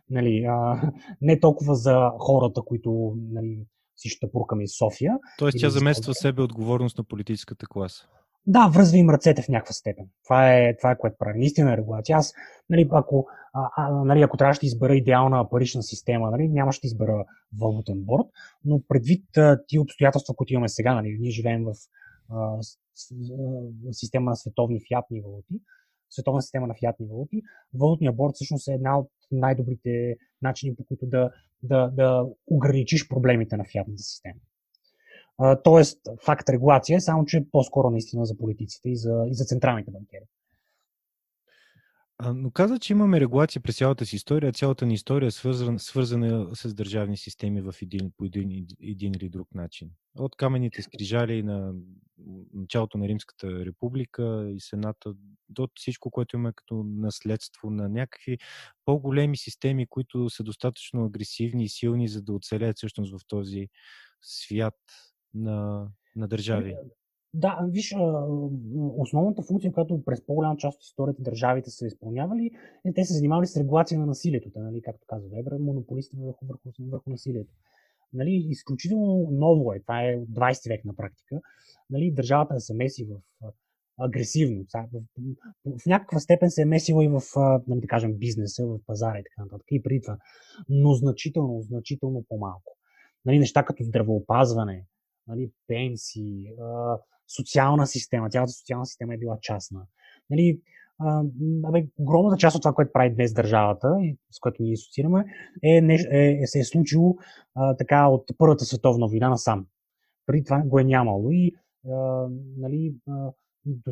[0.09, 0.81] Нали, а,
[1.21, 3.65] не толкова за хората, които нали,
[3.95, 5.17] си ще пуркаме из София.
[5.37, 8.07] Тоест тя замества себе отговорност на политическата класа.
[8.47, 10.05] Да, връзва им ръцете в някаква степен.
[10.23, 11.39] Това е, това е което прави.
[11.39, 12.17] Наистина е регулация.
[12.17, 12.33] Аз,
[12.69, 16.87] нали, ако, а, а, нали, ако трябваше да избера идеална парична система, нали, нямаше да
[16.87, 17.25] избера
[17.61, 18.25] валутен борт,
[18.65, 21.73] но предвид а, тия обстоятелства, които имаме сега, нали, ние живеем в
[22.29, 22.57] а,
[23.91, 25.53] система на световни фиатни валути,
[26.09, 27.41] световна система на фиатни валути,
[27.73, 31.31] валутния борт всъщност е една от най-добрите начини, по които да,
[31.63, 34.39] да, да ограничиш проблемите на фиатната система.
[35.63, 40.25] тоест, факт регулация, само че по-скоро наистина за политиците и за, и за централните банкери.
[42.23, 46.55] Но каза, че имаме регулация през цялата си история, цялата ни история е свързана, свързана
[46.55, 49.89] с държавни системи в един, по един, един или друг начин.
[50.17, 51.73] От камените скрижали на
[52.53, 55.13] началото на Римската република и Сената
[55.49, 58.37] до всичко, което имаме като наследство на някакви
[58.85, 63.67] по-големи системи, които са достатъчно агресивни и силни, за да оцелеят всъщност в този
[64.21, 64.79] свят
[65.33, 66.75] на, на държави.
[67.35, 67.95] Ами, да, виж,
[68.97, 72.51] основната функция, която през по-голяма част от историята държавите са изпълнявали,
[72.85, 76.69] е те се занимавали с регулация на насилието, нали, както казва Вебер, монополисти върху, върху,
[76.79, 77.53] върху насилието.
[78.13, 81.41] Нали, изключително ново е, това е от 20 век на практика,
[81.89, 83.21] нали, държавата да се меси в
[83.97, 84.65] агресивно.
[85.65, 87.21] В, някаква степен се е месила и в,
[87.67, 90.17] нали, да кажем, бизнеса, в пазара и така нататък, и преди това.
[90.69, 92.77] Но значително, значително по-малко.
[93.25, 94.85] нали, неща като здравеопазване,
[95.27, 96.51] нали, пенсии,
[97.27, 98.29] социална система.
[98.29, 99.81] Цялата социална система е била частна.
[100.29, 100.61] Нали,
[100.99, 101.23] а,
[101.63, 103.97] абе, огромната част от това, което прави днес държавата,
[104.31, 105.25] с което ние асоциираме,
[105.63, 105.69] е,
[106.11, 107.15] е, е, се е случило
[107.55, 109.65] а, така от Първата световна война насам.
[110.25, 111.31] Преди това го е нямало.
[111.31, 111.55] И,
[111.89, 112.27] а,
[112.57, 113.31] нали, а,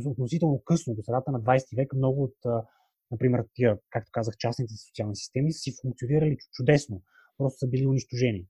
[0.06, 2.64] относително късно, до средата на 20 век, много от, а,
[3.12, 7.02] например, тия, както казах, частните социални системи са си функционирали чудесно.
[7.38, 8.46] Просто са били унищожени,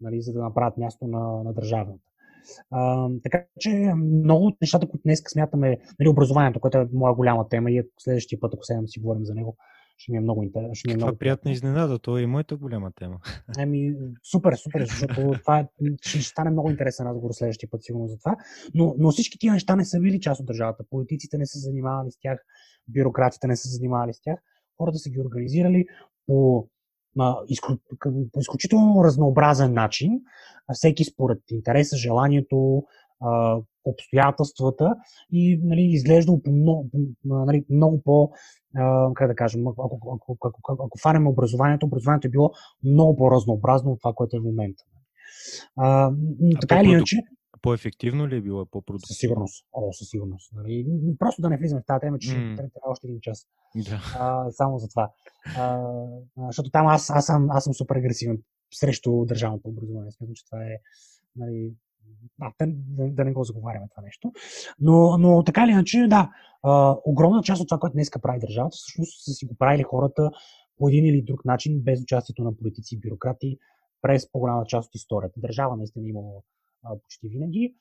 [0.00, 2.07] нали, за да направят място на, на държавната.
[2.70, 7.48] А, така че много от нещата, които днес смятаме, нали, образованието, което е моя голяма
[7.48, 9.56] тема и следващия път, ако седнем си говорим за него,
[9.98, 10.74] ще ми е много интересно.
[10.74, 13.18] Ще ми е много приятна изненада, то е и моята голяма тема.
[13.58, 13.94] Ами,
[14.30, 15.66] супер, супер, защото това е,
[16.00, 18.36] ще стане много интересен разговор следващия път, сигурно за това.
[18.74, 20.84] Но, но всички тия неща не са били част от държавата.
[20.90, 22.44] Политиците не са занимавали с тях,
[22.88, 24.38] бюрократите не са занимавали с тях.
[24.76, 25.86] Хората са ги организирали
[26.26, 26.68] по
[28.32, 30.20] по изключително разнообразен начин,
[30.72, 32.82] всеки според интереса, желанието,
[33.84, 34.94] обстоятелствата
[35.32, 36.90] и нали, изглежда по много,
[37.24, 38.30] нали, много по,
[39.14, 42.50] как да кажем, ако, ако, ако, ако, ако фанем образованието, образованието е било
[42.84, 44.84] много по-разнообразно от това, което е в момента.
[45.76, 46.12] А,
[46.60, 47.16] така или иначе.
[47.62, 48.66] По-ефективно ли е било?
[48.66, 49.06] По-продуктивно?
[49.06, 49.66] Със сигурност.
[49.72, 50.52] О, със сигурност.
[50.54, 50.86] Нали?
[51.18, 52.56] Просто да не влизаме в тази тема, че mm.
[52.56, 53.46] трябва още един час.
[53.76, 54.00] Да.
[54.18, 55.10] А, само за това.
[55.56, 55.84] А,
[56.46, 58.42] защото там аз, аз, съм, аз съм супер агресивен
[58.74, 60.10] срещу държавното образование.
[60.10, 60.76] Смятам, че това е
[61.36, 61.72] нали,
[62.38, 64.32] да, да, да не го заговаряме това нещо.
[64.80, 66.30] Но, но така или иначе, да,
[66.62, 70.30] а, огромна част от това, което днес прави държавата, всъщност са си го правили хората
[70.78, 73.58] по един или друг начин, без участието на политици и бюрократи,
[74.02, 75.40] през по-голяма част от историята.
[75.40, 76.08] Държава наистина е
[76.82, 77.74] почти винаги.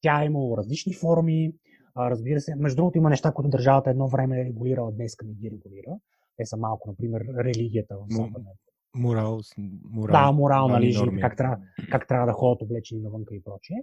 [0.00, 1.52] Тя е имала различни форми.
[1.94, 5.34] А, разбира се, между другото има неща, които държавата едно време е регулирала, днес не
[5.34, 5.98] ги регулира.
[6.36, 8.50] Те са малко, например, религията в Западна
[8.96, 9.40] Морал,
[9.90, 11.58] морал, да, морал, нали, жени, как, трябва,
[11.90, 13.76] как трябва да ходят облечени навънка и прочее.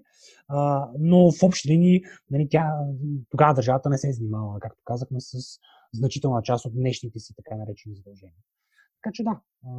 [0.47, 2.73] А, но в общи линии, нали, тя,
[3.29, 5.59] тогава държавата не се е занимавала, както казахме, с
[5.93, 8.43] значителна част от днешните си така наречени задължения.
[9.03, 9.71] Така че да, а,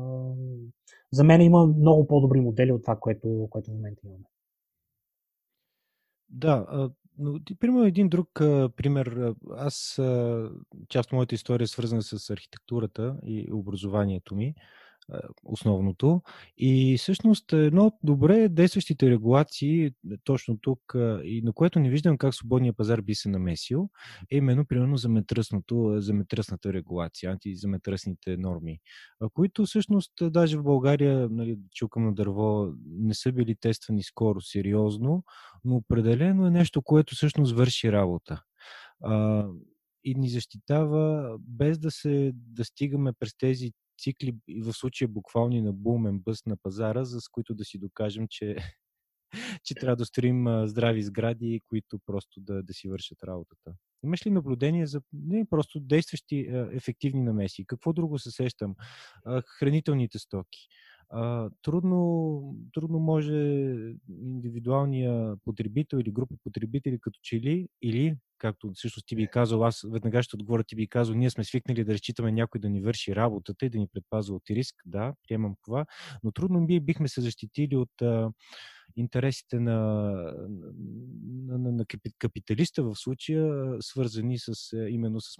[1.12, 4.24] за мен има много по-добри модели от това, което, което в момента имаме.
[6.33, 6.89] Да,
[7.19, 8.29] но ти, примерно, един друг
[8.77, 9.35] пример.
[9.57, 10.01] Аз,
[10.89, 14.55] част от моята история е свързана с архитектурата и образованието ми
[15.45, 16.23] основното.
[16.57, 19.91] И всъщност едно от добре действащите регулации,
[20.24, 20.81] точно тук,
[21.24, 23.89] и на което не виждам как свободния пазар би се намесил,
[24.31, 28.79] е именно примерно за метръсното, за метръсната регулация, антизаметръсните норми,
[29.35, 35.24] които всъщност даже в България, нали, чукам на дърво, не са били тествани скоро сериозно,
[35.65, 38.43] но определено е нещо, което всъщност върши работа
[40.05, 43.73] и ни защитава без да се да стигаме през тези
[44.03, 48.27] цикли, в случая буквални на бумен бъст на пазара, за с които да си докажем,
[48.31, 48.57] че,
[49.65, 53.74] че трябва да строим здрави сгради, които просто да, да си вършат работата.
[54.05, 57.66] Имаш ли наблюдение за не, просто действащи ефективни намеси?
[57.66, 58.74] Какво друго се сещам?
[59.59, 60.69] Хранителните стоки
[61.62, 63.34] трудно, трудно може
[64.22, 69.84] индивидуалния потребител или група потребители като че ли, или, както всъщност ти би казал, аз
[69.93, 73.16] веднага ще отговоря, ти би казал, ние сме свикнали да разчитаме някой да ни върши
[73.16, 75.86] работата и да ни предпазва от риск, да, приемам това,
[76.22, 78.02] но трудно би, бихме се защитили от
[78.97, 79.72] интересите на,
[81.47, 81.84] на, на, на
[82.18, 84.52] капиталиста в случая, свързани с,
[84.89, 85.36] именно с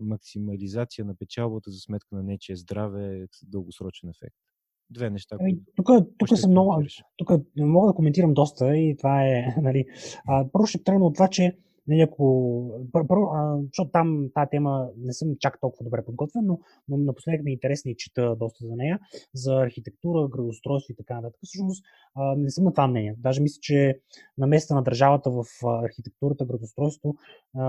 [0.00, 4.47] максимализация на печалбата за сметка на нечия здраве, дългосрочен ефект
[4.90, 5.36] две неща.
[5.40, 5.88] Ами, тук,
[6.18, 6.82] тук съм много.
[7.16, 9.54] Тук мога да коментирам доста и това е.
[9.62, 9.84] Нали,
[10.26, 11.56] а, първо ще тръгна от това, че
[11.88, 16.60] нали, ако, първо, а, защото там тази тема не съм чак толкова добре подготвен, но,
[16.88, 18.98] но напоследък ми е интересно и чета доста за нея,
[19.34, 21.40] за архитектура, градостройство и така нататък.
[21.42, 21.84] Всъщност
[22.14, 23.14] а, не съм на това мнение.
[23.18, 24.00] Даже мисля, че
[24.38, 27.14] на места на държавата в архитектурата, градостройство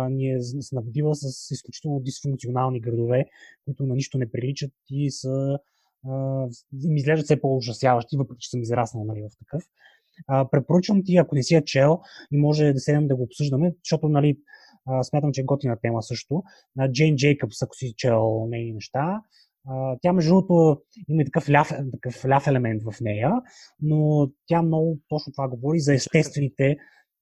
[0.09, 3.25] ни е снабдила с изключително дисфункционални градове,
[3.65, 5.59] които на нищо не приличат и са
[6.73, 9.63] ми изглеждат все по-ужасяващи, въпреки че съм израснал нали, в такъв.
[10.27, 11.99] А, препоръчвам ти, ако не си я чел
[12.31, 14.37] и може да седем да го обсъждаме, защото нали,
[14.85, 16.43] а, смятам, че е готина тема също.
[16.75, 19.21] На Джейн Джейкъбс, ако си чел нейни неща,
[19.67, 23.31] а, тя, между другото, има и такъв ляв, такъв ляв елемент в нея,
[23.81, 26.77] но тя много точно това говори за естествените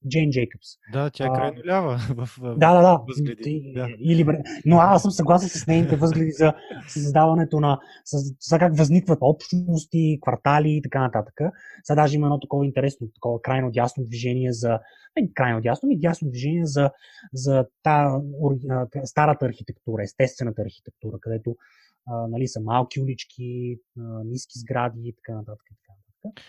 [0.09, 0.67] Джейн Джейкъбс.
[0.93, 3.03] Да, тя е крайно лява в, в да, да, да.
[3.07, 3.71] възгледи.
[3.75, 3.87] Да.
[3.99, 4.25] Или,
[4.65, 6.53] но аз съм съгласен с нейните възгледи за
[6.87, 7.79] създаването на
[8.39, 11.33] за как възникват общности, квартали и така нататък.
[11.83, 14.79] Сега даже има едно такова интересно, такова крайно дясно движение за
[15.21, 16.91] не крайно дясно, ми дясно движение за,
[17.33, 18.21] за та,
[19.03, 21.55] старата архитектура, естествената архитектура, където
[22.07, 25.65] а, нали, са малки улички, а, ниски сгради и така нататък.
[25.71, 26.43] И така нататък.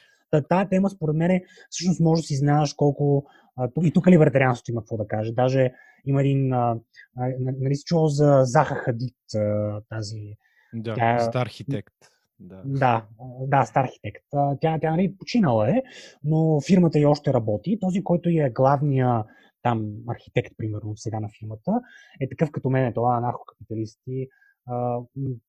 [0.48, 1.40] Тая тема, според мен,
[1.70, 3.26] всъщност може да си знаеш колко.
[3.56, 5.32] А, и тук либертарианството има какво да каже.
[5.32, 5.72] Даже
[6.06, 6.52] има един.
[6.52, 6.76] А,
[7.16, 10.36] а, нали си чувал за Заха Хадид, а, тази.
[10.74, 11.94] Да, тя, стар архитект.
[12.40, 13.06] Да, да,
[13.46, 14.24] да стар архитект.
[14.60, 15.82] Тя, тя нали, починала е,
[16.24, 17.78] но фирмата и още работи.
[17.80, 19.24] Този, който е главния
[19.62, 21.72] там архитект, примерно, сега на фирмата,
[22.20, 24.28] е такъв като мен, е това анархокапиталист и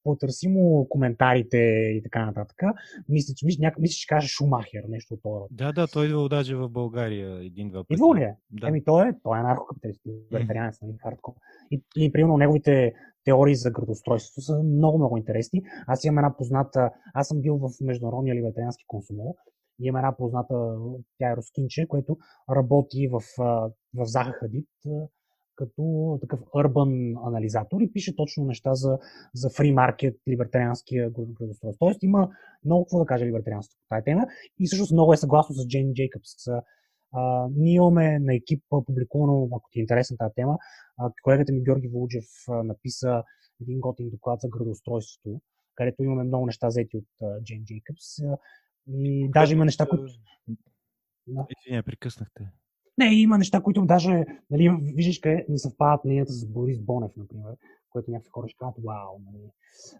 [0.03, 1.57] потърси му коментарите
[1.95, 2.61] и така нататък.
[3.09, 5.39] Мисля, че, мисля, мисля, че каже Шумахер, нещо от това.
[5.51, 7.93] Да, да, той идва даже в България един-два пъти.
[7.93, 8.35] Идва ли е?
[8.51, 8.67] Да.
[8.67, 10.01] Еми, той е, той е анархокапиталист,
[10.31, 11.33] вегетарианец, нали, хардкор.
[11.71, 12.93] И, и, примерно, неговите
[13.23, 15.61] теории за градостройството са много, много интересни.
[15.87, 19.35] Аз имам една позната, аз съм бил в Международния либертариански консумол
[19.81, 20.75] и имам една позната,
[21.17, 22.17] тя е Роскинче, което
[22.55, 23.21] работи в,
[23.93, 24.67] в Заха Хадид,
[25.59, 28.99] като такъв урбан анализатор и пише точно неща за,
[29.33, 31.79] за фри маркет, либертарианския градостройство.
[31.79, 32.29] Тоест има
[32.65, 34.27] много какво да каже либертарианството по тази тема
[34.59, 36.47] и всъщност много е съгласно с Джейн Джейкъбс.
[37.11, 40.57] А, ние имаме на екип публикувано, ако ти е интересна тази тема,
[40.97, 42.25] а, колегата ми Георги Волуджев
[42.63, 43.23] написа
[43.61, 45.41] един готин доклад за градоустройството,
[45.75, 48.05] където имаме много неща взети от Джейн Джейкъбс.
[48.87, 50.05] И даже има неща, които...
[51.59, 52.43] Извиня, прекъснахте.
[52.99, 57.51] Не, има неща, които даже, нали, виждаш къде ни съвпадат мненията с Борис Бонев, например,
[57.89, 59.51] което някакви хора ще кажат, вау, нали.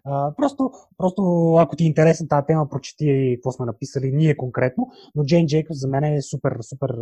[0.04, 4.90] А, просто, просто, ако ти е интересна тази тема, прочети какво сме написали ние конкретно,
[5.14, 6.96] но Джейн Джейкобс за мен е супер, супер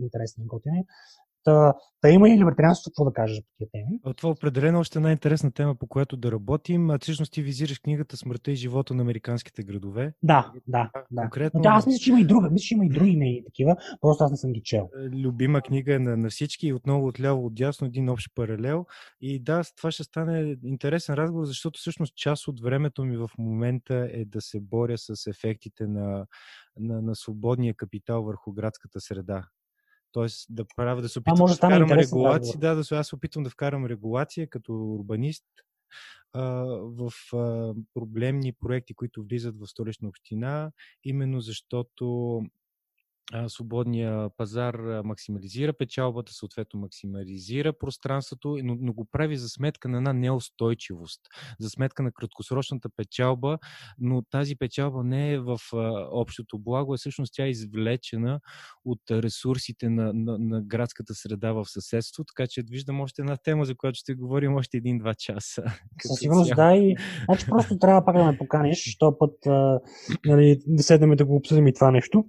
[0.00, 0.72] интересен и готин.
[1.44, 4.16] Та, та има и либертарианството какво да кажеш по тия теми.
[4.16, 6.90] Това е определено още една интересна тема, по която да работим.
[6.90, 10.14] А всъщност ти визираш книгата Смъртта и живота на американските градове.
[10.22, 11.22] Да, да, да.
[11.22, 11.58] Конкретно...
[11.58, 12.50] Но, да аз мисля, че има и друга.
[12.50, 14.88] Мисля, че има и други не такива, просто аз не съм ги чел.
[14.98, 18.86] Е, любима книга е на, на всички и отново отляво, отдясно един общ паралел.
[19.20, 24.08] И да, това ще стане интересен разговор, защото всъщност част от времето ми в момента
[24.12, 26.26] е да се боря с ефектите на,
[26.76, 29.44] на, на свободния капитал върху градската среда.
[30.12, 32.60] Тоест да правя, да се опитам да, да вкарам регулации.
[32.60, 35.44] Да, да, аз се опитвам да вкарам регулация като урбанист
[36.32, 36.42] а,
[36.80, 40.72] в а, проблемни проекти, които влизат в столична община,
[41.04, 42.40] именно защото
[43.46, 44.74] свободния пазар
[45.04, 51.20] максимализира печалбата, съответно максимализира пространството, но, но го прави за сметка на една неустойчивост,
[51.60, 53.58] за сметка на краткосрочната печалба,
[53.98, 58.40] но тази печалба не е в а, общото благо, а всъщност тя е извлечена
[58.84, 63.64] от ресурсите на, на, на градската среда в съседство, така че виждам още една тема,
[63.64, 65.62] за която ще говорим още един-два часа.
[66.02, 69.80] Със сигурност да и значи просто трябва пак да ме поканиш, този път а,
[70.26, 72.24] нали, да седнем да го обсъдим и това нещо.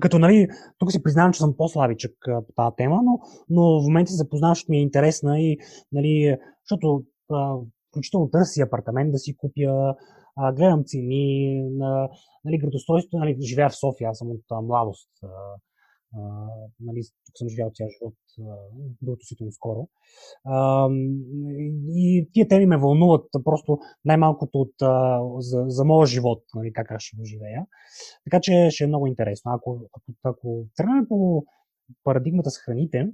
[0.00, 0.48] Като, нали,
[0.78, 2.12] тук си признавам, че съм по-слабичък
[2.46, 5.58] по тази тема, но, но в момента се запознавам, защото ми е интересна и,
[5.92, 7.56] нали, защото а,
[7.88, 9.94] включително търси апартамент да си купя,
[10.36, 12.08] а, гледам цени на
[12.44, 15.10] нали, градостройството, нали, живея в София, аз съм от а, младост.
[15.22, 15.28] А,
[16.16, 16.20] а,
[16.80, 18.14] нали, тук съм живял цял живот
[19.02, 19.88] до относително скоро.
[20.44, 20.88] А,
[21.88, 26.90] и тия теми ме вълнуват просто най-малкото от, а, за, за моя живот, нали, как
[26.90, 27.66] аз ще го живея.
[28.24, 29.52] Така че ще е много интересно.
[29.54, 31.44] Ако, ако, ако тръгнем по
[32.04, 33.10] парадигмата с храните,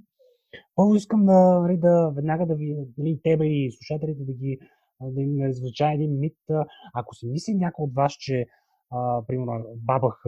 [0.75, 4.59] първо искам да, нали, да веднага да ви, нали, тебе и слушателите да ги
[5.03, 6.39] да им развлеча един мит.
[6.95, 8.47] Ако си мисли някой от вас, че
[8.91, 10.25] а, примерно БАБХ,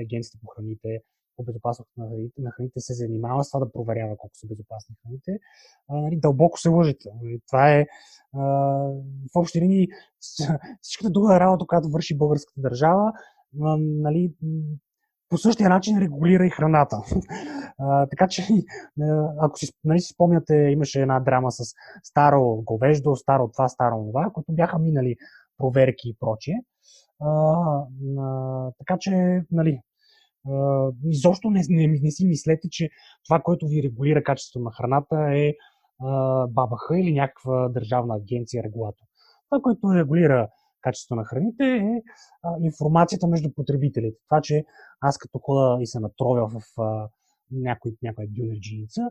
[0.00, 1.00] Агенцията по храните,
[1.36, 4.96] по безопасност на храните, на храните се занимава с това да проверява колко са безопасни
[5.02, 5.38] храните,
[5.88, 7.08] а, нали, дълбоко се лъжете.
[7.22, 7.86] Нали, това е
[8.32, 8.42] а,
[9.34, 9.88] в общи линии
[10.80, 13.12] всичката друга работа, която върши българската държава,
[13.62, 14.34] а, нали,
[15.28, 16.96] по същия начин регулира и храната.
[17.78, 18.42] А, така че,
[19.40, 24.30] ако си, нали, си спомняте, имаше една драма с старо говеждо, старо това, старо това,
[24.34, 25.16] които бяха минали
[25.58, 26.62] проверки и прочие.
[27.20, 27.30] А,
[28.18, 29.80] а, така че, нали,
[31.04, 32.90] изобщо не, не, не си мислете, че
[33.24, 35.52] това, което ви регулира качеството на храната е
[36.48, 39.04] БАБХ или някаква държавна агенция регулатор.
[39.50, 40.48] Това, което регулира
[40.80, 42.02] качеството на храните е
[42.42, 44.18] а, информацията между потребителите.
[44.28, 44.64] Това, че
[45.00, 47.08] аз като хода и се натровя в а,
[47.50, 49.10] някой, някоя дюнерджиница,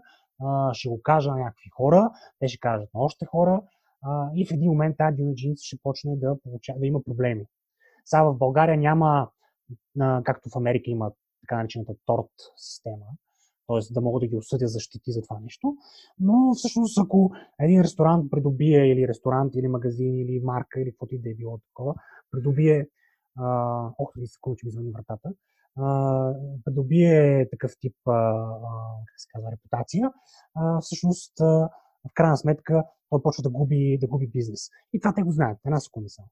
[0.73, 3.61] ще го кажа на някакви хора, те ще кажат на още хора
[4.01, 7.45] а, и в един момент тази дюнерджиница ще почне да, получа, да има проблеми.
[8.05, 9.30] Сега в България няма,
[9.99, 11.11] а, както в Америка има
[11.43, 13.05] така наречената торт система,
[13.67, 13.93] т.е.
[13.93, 15.75] да могат да ги осъдя защити за това нещо.
[16.19, 21.19] Но всъщност, ако един ресторант придобие, или ресторант, или магазин, или марка, или каквото и
[21.19, 21.95] да е било такова,
[22.31, 22.87] придобие,
[23.39, 25.29] а, ох, ли секунда, че ми звъни вратата,
[25.77, 26.33] а,
[26.65, 30.11] придобие такъв тип, а, а, как се казва, репутация,
[30.55, 31.69] а, всъщност, а,
[32.09, 34.69] в крайна сметка, той почва да губи, да губи бизнес.
[34.93, 36.27] И това те го знаят, една секунда само.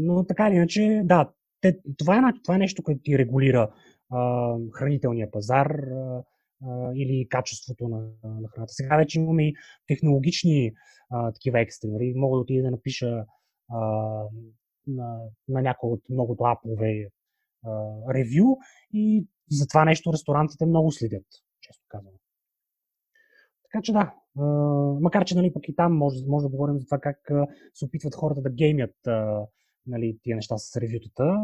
[0.00, 1.30] Но така или иначе, да,
[1.60, 3.70] те, това, е, това е нещо, което ти регулира
[4.14, 6.22] а, хранителния пазар а,
[6.66, 8.72] а, или качеството на, на храната.
[8.72, 9.54] Сега вече имаме и
[9.86, 10.72] технологични
[11.10, 11.88] а, такива екстри.
[11.88, 12.12] Нали?
[12.16, 13.24] Мога да отида да напиша
[13.68, 13.80] а,
[14.86, 17.08] на, на някои от многото апове
[18.14, 18.56] ревю
[18.92, 21.24] и за това нещо ресторантите много следят,
[21.60, 22.12] често казвам.
[23.62, 24.14] Така че да,
[25.00, 27.30] макар че нали, пък и там може, може да говорим за това как
[27.74, 28.94] се опитват хората да геймят
[29.86, 31.36] нали, тия неща с ревютата,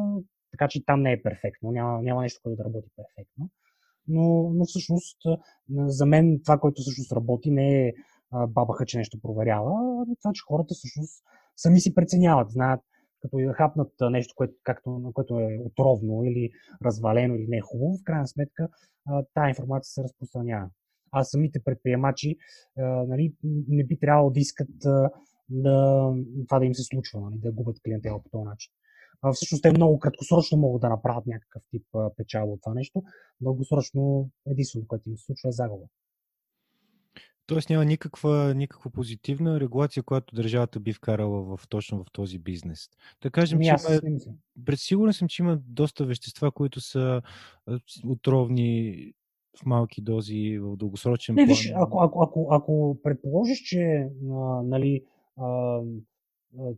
[0.51, 3.51] така че там не е перфектно, няма, няма нещо, което да работи перфектно.
[4.09, 5.19] Но, но всъщност
[5.87, 7.93] за мен това, което всъщност работи, не е
[8.49, 11.25] бабаха, че нещо проверява, а това, че хората всъщност
[11.57, 12.81] сами си преценяват, знаят
[13.23, 16.51] като и да хапнат нещо, което, както, което е отровно или
[16.85, 18.69] развалено или не е хубаво, в крайна сметка
[19.35, 20.71] тази информация се разпространява.
[21.13, 22.37] А самите предприемачи
[23.07, 23.35] нали,
[23.69, 24.69] не би трябвало да искат
[25.49, 26.13] да,
[26.49, 28.73] това да им се случва, нали, да губят клиентела по този начин.
[29.33, 31.87] Всъщност те много краткосрочно могат да направят някакъв тип
[32.17, 33.03] печалба от това нещо.
[33.41, 35.87] Дългосрочно единственото, което им се случва е загуба.
[37.47, 42.89] Тоест няма никаква, никаква позитивна регулация, която държавата би вкарала в, точно в този бизнес.
[43.23, 44.21] Да кажем, ами че има,
[44.65, 47.23] пред сигурен съм, че има доста вещества, които са
[48.05, 49.13] отровни
[49.59, 51.49] в малки дози, в дългосрочен Не, план.
[51.49, 55.05] Виж, ако, ако, ако, ако предположиш, че а, нали,
[55.37, 55.81] а,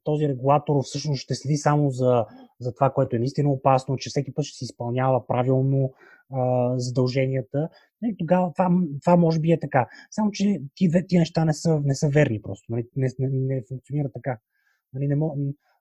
[0.04, 2.26] този регулатор всъщност ще следи само за,
[2.60, 5.92] за това, което е наистина опасно, че всеки път ще се изпълнява правилно
[6.30, 7.68] а, задълженията,
[8.02, 8.70] и нали, тогава това,
[9.04, 9.88] това може би е така.
[10.10, 12.72] Само, че ти, ти неща не са, не са верни просто.
[12.72, 14.38] Нали, не, не, не функционира така.
[14.92, 15.38] Нали, не мог,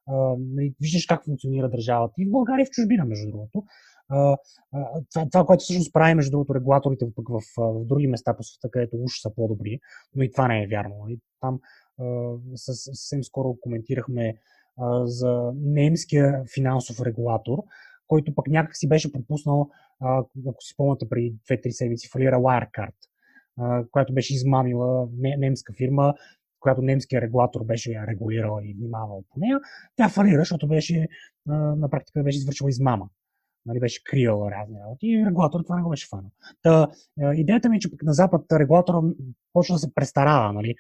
[0.08, 2.14] а, нали, виждаш как функционира държавата.
[2.18, 3.64] И в България и в чужбина, между другото.
[4.10, 4.38] А,
[4.74, 8.38] а, това, това, което всъщност прави, между другото, регулаторите пък в, в, в други места
[8.38, 9.80] по света, където уж са по-добри,
[10.16, 10.96] но и това не е вярно.
[11.04, 11.20] Нали.
[11.42, 11.60] Там
[12.56, 14.36] съвсем скоро коментирахме
[15.04, 17.58] за немския финансов регулатор,
[18.08, 19.70] който пък някак си беше пропуснал,
[20.48, 22.96] ако си спомняте преди 2-3 седмици, фалира Wirecard,
[23.92, 25.08] която беше измамила
[25.38, 26.14] немска фирма,
[26.60, 29.60] която немския регулатор беше регулирал и внимавал по нея.
[29.96, 31.08] Тя фалира, защото беше,
[31.46, 33.10] на практика беше извършила измама
[33.66, 36.32] нали, беше криел разни работи и регулатор това не го беше фанал.
[36.64, 36.88] Та,
[37.36, 39.02] идеята ми е, че пък на Запад регулатора
[39.54, 40.76] почва да се престарава, нали,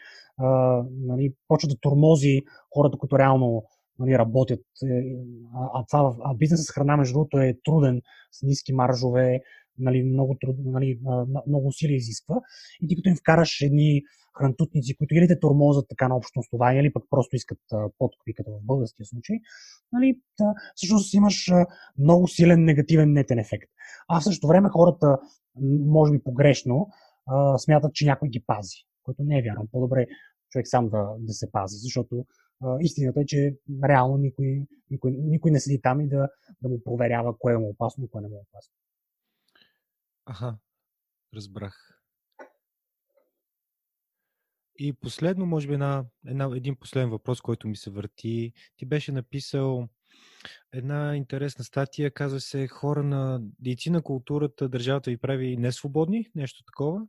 [0.90, 2.42] нали, почва да тормози
[2.74, 3.64] хората, които реално
[4.00, 4.60] нали, работят.
[4.84, 5.16] Е,
[5.56, 8.02] а, а, а бизнесът с храна, между другото, е труден,
[8.32, 9.42] с ниски маржове,
[9.78, 11.00] нали, много, труд, нали,
[11.48, 12.36] много усилия изисква.
[12.82, 14.02] И ти като им вкараш едни
[14.38, 17.60] хрантутници, които или те тормозат така на общо основание, или пък просто искат
[17.98, 19.36] подкупи, като в българския случай,
[19.92, 21.52] нали, да, всъщност имаш
[21.98, 23.72] много силен негативен нетен ефект.
[24.08, 25.18] А в същото време хората,
[25.86, 26.90] може би погрешно,
[27.58, 29.68] смятат, че някой ги пази, което не е вярно.
[29.72, 30.08] По-добре
[30.50, 32.26] човек сам да, да се пази, защото
[32.80, 36.30] истината е, че реално никой, никой, никой не седи там и да,
[36.62, 38.74] да му проверява кое е му опасно и кое не му е опасно.
[40.26, 40.58] Аха,
[41.36, 42.01] разбрах.
[44.84, 48.54] И последно, може би, една, една, един последен въпрос, който ми се върти.
[48.78, 49.88] Ти беше написал
[50.74, 56.64] една интересна статия, казва се хора на дейци на културата, държавата ви прави несвободни, нещо
[56.64, 57.08] такова?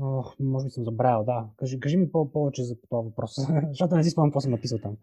[0.00, 1.48] Ох, може би съм забравил, да.
[1.56, 3.36] Кажи, кажи ми повече за това въпрос,
[3.68, 4.96] защото не си спомням какво съм написал там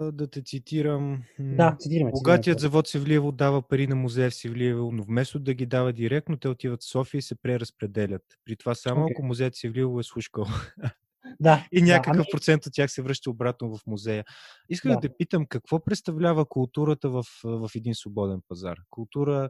[0.00, 1.22] да те цитирам.
[1.38, 2.10] Да, цитираме.
[2.10, 6.36] Богатият завод Севлиево дава пари на музея в Севлиево, но вместо да ги дава директно,
[6.36, 8.22] те отиват в София и се преразпределят.
[8.44, 9.12] При това само okay.
[9.12, 10.46] ако музеят Севлиево е слушкал.
[11.40, 12.26] Да, и някакъв да, ами...
[12.32, 14.24] процент от тях се връща обратно в музея.
[14.68, 14.94] Искам да.
[14.94, 18.78] да те питам, какво представлява културата в, в един свободен пазар?
[18.90, 19.48] Култура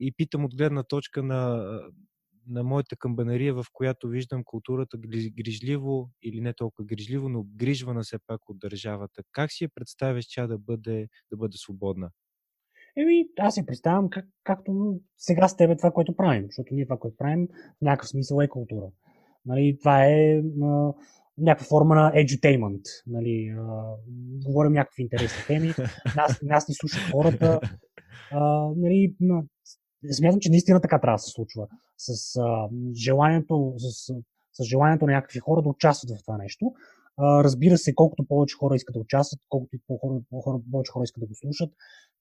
[0.00, 1.64] и питам от гледна точка на
[2.46, 4.98] на моята камбанария, в която виждам културата
[5.36, 9.22] грижливо или не толкова грижливо, но грижвана все пак от държавата.
[9.32, 12.10] Как си я представяш тя да бъде, да бъде свободна?
[12.96, 16.98] Еми, аз си представям как, както сега с тебе това, което правим, защото ние това,
[16.98, 17.48] което правим,
[17.78, 18.86] в някакъв смисъл е култура.
[19.46, 20.92] Нали, това е а,
[21.38, 22.82] някаква форма на edutainment.
[23.06, 23.94] Нали, а,
[24.44, 25.68] говорим някакви интересни теми,
[26.16, 27.60] нас, нас ни слушат хората.
[28.30, 29.14] А, нали,
[30.10, 31.68] смятам, че наистина така трябва да се случва.
[31.98, 34.14] С а, желанието, с,
[34.52, 36.72] с желанието на някакви хора да участват в това нещо.
[37.16, 41.20] А, разбира се, колкото повече хора искат да участват, колкото по-хора, по-хора, повече хора искат
[41.20, 41.70] да го слушат,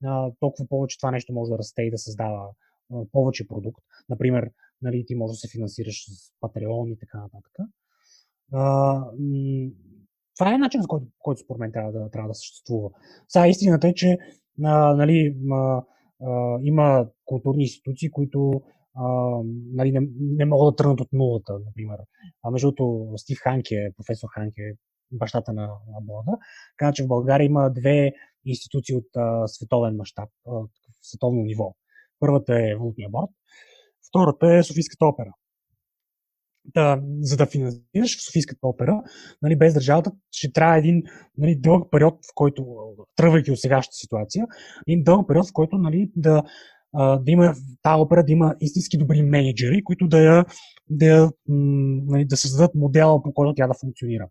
[0.05, 2.49] а, толкова повече това нещо може да расте и да създава
[2.93, 3.83] а, повече продукт.
[4.09, 4.51] Например,
[4.81, 7.51] нали, ти можеш да се финансираш с Patreon и така нататък.
[8.53, 9.05] А,
[10.37, 12.89] това е начин, който, който според мен трябва да, трябва да съществува.
[13.27, 14.17] Сега истината е, че
[14.63, 15.83] а, нали, а,
[16.61, 18.61] има културни институции, които
[18.95, 19.05] а,
[19.73, 21.97] нали, не, не могат да тръгнат от нулата, например.
[22.43, 24.61] А между другото, Стив Ханке, професор Ханке,
[25.11, 26.31] бащата на, на борда,
[26.77, 28.11] каза, че в България има две
[28.45, 30.29] институции от а, световен мащаб,
[31.01, 31.75] световно ниво.
[32.19, 33.29] Първата е Валутния борд,
[34.09, 35.33] втората е Софийската опера.
[36.65, 39.03] Да, за да финансираш Софийската опера,
[39.41, 41.03] нали, без държавата, ще трябва един
[41.37, 42.65] нали, дълъг период, в който,
[43.15, 44.45] тръгвайки от сегашната ситуация,
[44.87, 46.43] един дълъг период, в който нали, да,
[46.95, 50.45] да има тази опера да има истински добри менеджери, които да, я,
[50.89, 54.27] да, нали, да създадат модела, по който тя да функционира.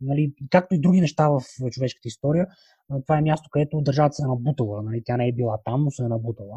[0.00, 2.46] Нали, както и други неща в човешката история,
[3.06, 4.82] това е място, където държавата се е набутала.
[4.82, 6.56] Нали, тя не е била там, но се е набутала.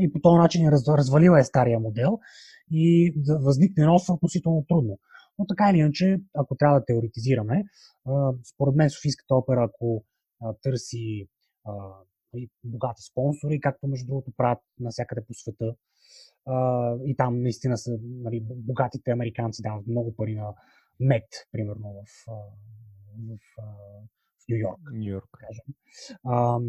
[0.00, 2.18] И по този начин е раз, развалила е стария модел
[2.70, 4.98] и да възникне нов относително трудно.
[5.38, 7.64] Но така или иначе, ако трябва да теоретизираме,
[8.54, 10.04] според мен Софийската опера, ако
[10.62, 11.28] търси
[12.64, 15.74] богати спонсори, както между другото правят навсякъде по света,
[17.06, 20.54] и там наистина са нали, богатите американци дават много пари на
[21.00, 23.38] мед, примерно в, в,
[24.38, 24.80] в Нью Йорк.
[24.92, 25.28] Нью Йорк.
[25.32, 25.74] Кажем.
[26.24, 26.60] А,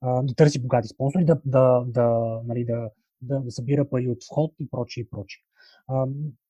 [0.00, 2.90] а, да търси богати спонсори, да, да, да, нали, да,
[3.22, 5.42] да, събира пари от вход и прочее и прочее.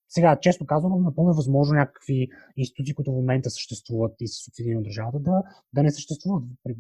[0.09, 4.76] Сега, често казано, напълно е възможно някакви институции, които в момента съществуват и са субсидирани
[4.76, 5.42] от държавата, да,
[5.72, 6.74] да не съществуват при,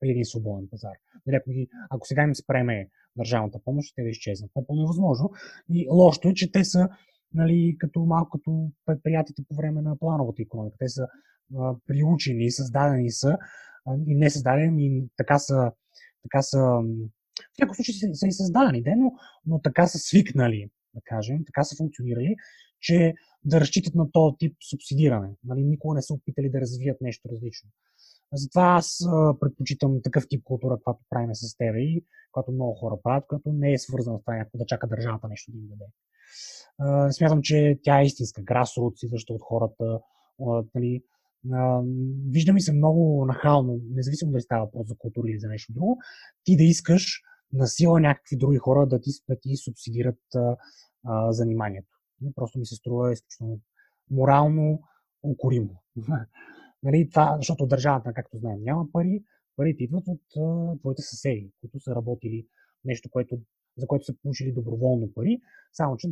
[0.00, 0.92] при един свободен пазар.
[1.26, 1.50] Дали, ако,
[1.90, 4.50] ако сега им спреме държавната помощ, те да изчезнат.
[4.56, 5.30] Напълно е възможно.
[5.70, 6.88] И лошото е, че те са
[7.34, 10.76] нали, като малко като предприятията по време на плановата економика.
[10.78, 11.08] Те са
[11.58, 13.38] а, приучени, създадени са
[13.86, 15.72] а, и не създадени, и така са,
[16.22, 16.80] така са
[17.54, 19.12] в някакъв случай са, са и създадени, де, но,
[19.46, 22.36] но така са свикнали, да кажем, така са функционирали,
[22.80, 23.14] че
[23.44, 25.30] да разчитат на този тип субсидиране.
[25.44, 27.70] Нали, никога не са опитали да развият нещо различно.
[28.32, 28.98] Затова аз
[29.40, 33.72] предпочитам такъв тип култура, която правим с теб и която много хора правят, която не
[33.72, 37.12] е свързана с това някакво да чака държавата нещо да им даде.
[37.12, 38.42] смятам, че тя е истинска.
[38.42, 40.00] Грасрут, идваща от хората.
[40.74, 41.02] нали,
[42.30, 45.98] вижда ми се много нахално, независимо дали става въпрос за култура или за нещо друго,
[46.44, 47.22] ти да искаш
[47.52, 50.56] на сила някакви други хора да ти, да ти субсидират а,
[51.04, 51.88] а, заниманието.
[52.34, 53.60] Просто ми се струва изключително
[54.10, 54.82] морално
[55.22, 55.82] укоримо.
[56.82, 59.24] нали, това, защото държавата, както знаем, няма пари,
[59.56, 62.46] парите идват от а, твоите съседи, които са работили
[62.84, 63.38] нещо, което,
[63.76, 65.40] за което са получили доброволно пари,
[65.72, 66.08] само че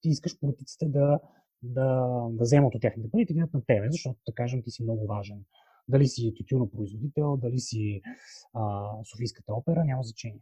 [0.00, 1.20] ти искаш политиците да,
[1.62, 4.82] да, да вземат от техните пари и да на тебе, защото, да кажем, ти си
[4.82, 5.44] много важен.
[5.88, 8.00] Дали си тютюнопроизводител, дали си
[8.54, 10.40] а, Софийската опера, няма значение.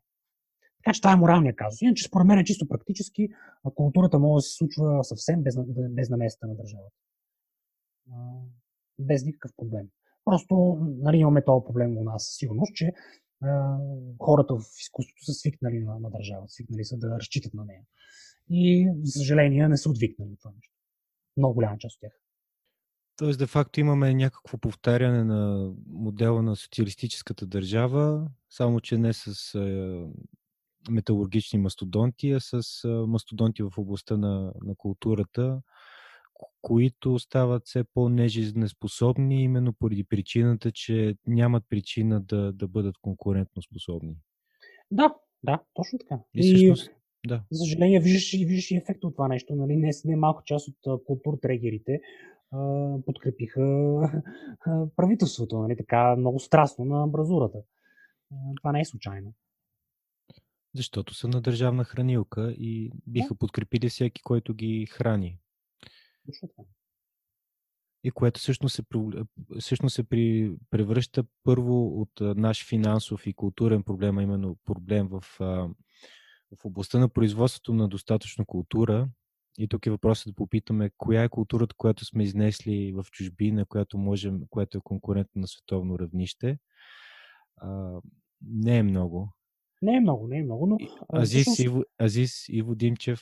[0.84, 1.82] Така че това е моралния казус.
[1.82, 3.28] Иначе според мен е чисто практически,
[3.74, 5.56] културата може да се случва съвсем без,
[5.90, 6.96] без намесата на държавата.
[8.98, 9.86] Без никакъв проблем.
[10.24, 12.92] Просто нали, имаме този проблем у нас сигурност, че
[14.20, 17.82] хората в изкуството са свикнали на, на държавата, свикнали са да разчитат на нея.
[18.50, 20.74] И, за съжаление, не са отвикнали това нещо.
[21.36, 22.12] Много голяма част от тях.
[23.16, 29.58] Тоест, де факто имаме някакво повтаряне на модела на социалистическата държава, само че не с
[30.90, 32.62] металургични мастодонти, а с
[33.06, 35.62] мастодонти в областта на, на културата,
[36.62, 44.14] които стават все по-нежизнеспособни, именно поради причината, че нямат причина да, да бъдат конкурентно способни.
[44.90, 46.18] Да, да, точно така.
[46.34, 46.90] И, всъщност,
[47.26, 47.42] да.
[47.50, 49.54] За съжаление, виждаш, виждаш и ефект от това нещо.
[49.54, 49.76] Нали?
[49.76, 52.00] Не, не малка част от културтрегерите
[53.06, 53.62] подкрепиха
[54.96, 55.76] правителството, нали?
[55.76, 57.58] така много страстно на бразурата.
[58.60, 59.34] Това не е случайно.
[60.74, 65.38] Защото са на държавна хранилка и биха подкрепили всеки, който ги храни.
[68.04, 68.82] И което всъщност се,
[69.60, 75.24] всъщност се при, превръща първо от наш финансов и културен проблем, а именно проблем в,
[76.58, 79.08] в областта на производството на достатъчно култура.
[79.58, 83.98] И тук е въпросът да попитаме, коя е културата, която сме изнесли в чужбина, която,
[83.98, 86.58] можем, която е конкурентна на световно равнище.
[87.56, 88.00] А,
[88.42, 89.32] не е много.
[89.82, 90.76] Не е много, не е много, но...
[91.12, 91.60] Азис, всъщност...
[91.60, 93.20] Иво, Азис Иво Димчев,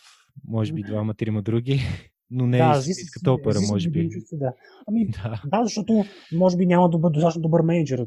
[0.48, 1.80] може би двама-трима други,
[2.30, 4.00] но не да, е като опера, може би.
[4.00, 4.52] Димчев, да.
[4.86, 5.42] Ами, да.
[5.46, 5.64] да.
[5.64, 8.06] защото може би няма добър, достатъчно добър менеджер.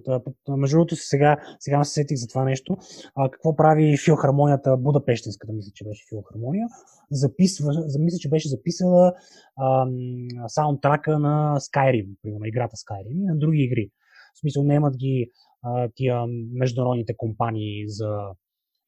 [0.49, 2.77] Между другото, сега, сега се сетих за това нещо.
[3.15, 6.67] А, какво прави филхармонията, Будапештинската, мисля, че беше филхармония.
[7.11, 9.13] Записва, мисля, че беше записала
[9.61, 13.89] ам, саундтрака на Skyrim, примерно, играта Skyrim и на други игри.
[14.35, 15.31] В смисъл, немат ги
[15.63, 18.19] а, тия международните компании за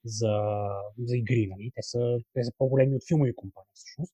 [0.05, 0.67] за,
[0.99, 1.47] за игри.
[1.51, 1.71] Нали?
[1.75, 4.13] Те, са, те са по-големи от филмови компании всъщност.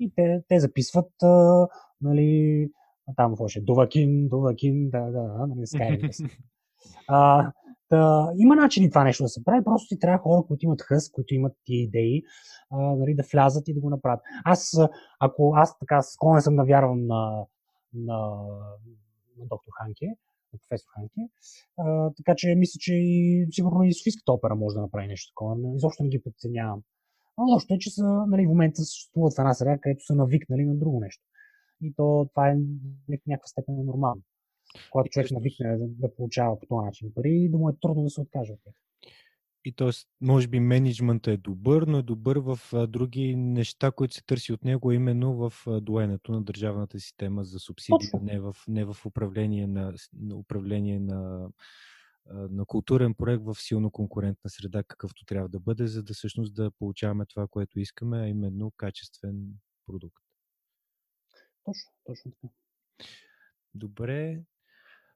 [0.00, 1.66] И те, те записват а,
[2.00, 2.68] нали,
[3.16, 6.38] там какво ще, Довакин, Довакин, да, да, да, нали, Skyrim.
[7.08, 7.52] а,
[7.90, 11.10] да, има начини това нещо да се прави, просто ти трябва хора, които имат хъс,
[11.10, 12.22] които имат тия идеи,
[12.70, 14.20] а, нали, да влязат и да го направят.
[14.44, 14.78] Аз,
[15.20, 17.44] ако аз така склонен съм да вярвам на,
[17.94, 18.18] на,
[19.38, 20.06] на доктор Ханке,
[20.58, 21.20] професор Ханке.
[21.78, 25.56] А, така че мисля, че и, сигурно и Софийската опера може да направи нещо такова.
[25.76, 26.82] Изобщо не ги подценявам.
[27.38, 30.64] Но лошото е, че са, нали, в момента съществуват в една среда, където са навикнали
[30.64, 31.24] на друго нещо.
[31.82, 32.54] И то това е
[33.08, 34.22] в някаква степен нормално.
[34.90, 38.10] Когато човек навикне да, да получава по този начин пари, да му е трудно да
[38.10, 38.74] се откаже от тях.
[39.64, 39.90] И т.е.
[40.20, 44.52] може би менеджментът е добър, но е добър в а, други неща, които се търси
[44.52, 48.96] от него, именно в а, доенето на държавната система за субсидия, не в, не в
[49.06, 51.48] управление на, на управление на,
[52.30, 56.70] на културен проект в силно конкурентна среда, какъвто трябва да бъде, за да всъщност да
[56.70, 59.48] получаваме това, което искаме, а именно качествен
[59.86, 60.24] продукт.
[61.64, 62.54] Точно, точно така.
[63.74, 64.42] Добре,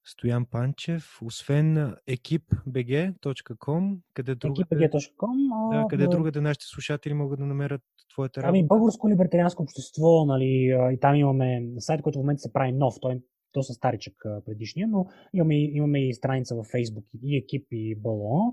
[0.07, 7.83] Стоян Панчев, освен ekipbg.com, къде другаде, ekipbg.com, да, къде другаде нашите слушатели могат да намерят
[8.13, 8.49] твоята работа?
[8.49, 12.95] Ами, Българско либертарианско общество, нали, и там имаме сайт, който в момента се прави нов,
[13.01, 13.21] той е
[13.55, 14.15] доста старичък
[14.47, 18.53] предишния, но имаме, имаме и страница във Facebook и екип и БЛО.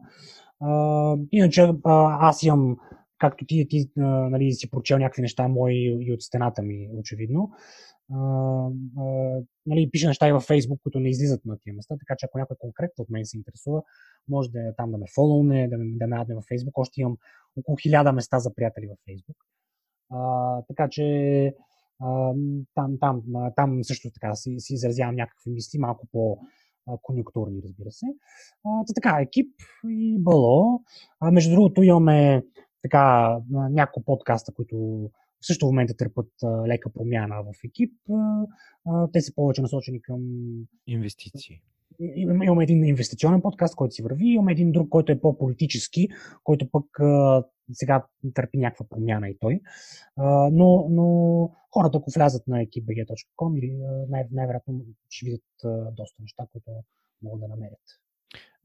[1.32, 2.78] иначе аз имам
[3.22, 7.52] както ти, ти нали, си прочел някакви неща мои и от стената ми, очевидно
[8.14, 8.70] а,
[9.66, 12.38] нали, пише неща и във Facebook, които не излизат на тия места, така че ако
[12.38, 13.82] някой конкретно от мен се интересува,
[14.30, 16.72] може да там да ме фолоуне, да да ме адне във Facebook.
[16.74, 17.18] Още имам
[17.60, 19.38] около хиляда места за приятели във Facebook.
[20.68, 21.54] Така че
[22.76, 23.22] там, там,
[23.56, 26.40] там също така си, си изразявам някакви мисли, малко по
[27.02, 28.06] конюнктурни, разбира се.
[28.66, 29.56] А, така, екип
[29.90, 30.82] и бало.
[31.20, 32.44] А, между другото имаме
[32.82, 35.10] така няколко подкаста, които
[35.42, 36.30] в същото момента търпат
[36.68, 37.94] лека промяна в екип.
[39.14, 40.22] Те са повече насочени към
[40.88, 41.62] инвестиции.
[42.16, 46.08] Имаме един инвестиционен подкаст, който си върви, имаме един друг, който е по-политически,
[46.44, 47.44] който пък а,
[47.74, 49.60] сега търпи някаква промяна и той.
[50.16, 53.78] А, но, но хората, ако влязат на ekipbg.com
[54.10, 56.72] най- най-вероятно ще видят а, доста неща, които
[57.24, 57.80] могат да намерят.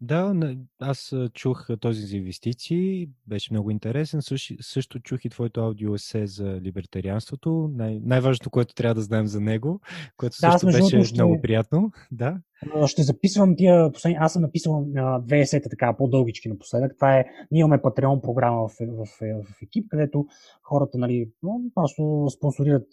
[0.00, 0.34] Да,
[0.80, 4.22] аз чух този за инвестиции, беше много интересен.
[4.22, 9.26] Също, също чух и твоето аудио есе за либертарианството, най- най-важното, което трябва да знаем
[9.26, 9.80] за него,
[10.16, 11.22] което да, също беше ще...
[11.22, 11.90] много приятно.
[12.12, 12.38] Да.
[12.86, 14.18] Ще записвам тия последни.
[14.20, 14.86] Аз съм написал
[15.22, 16.94] две есета така по-дългички напоследък.
[16.94, 20.26] Това е, ние имаме Patreon програма в, в, в, в екип, където
[20.62, 21.30] хората нали,
[21.74, 22.86] просто спонсорират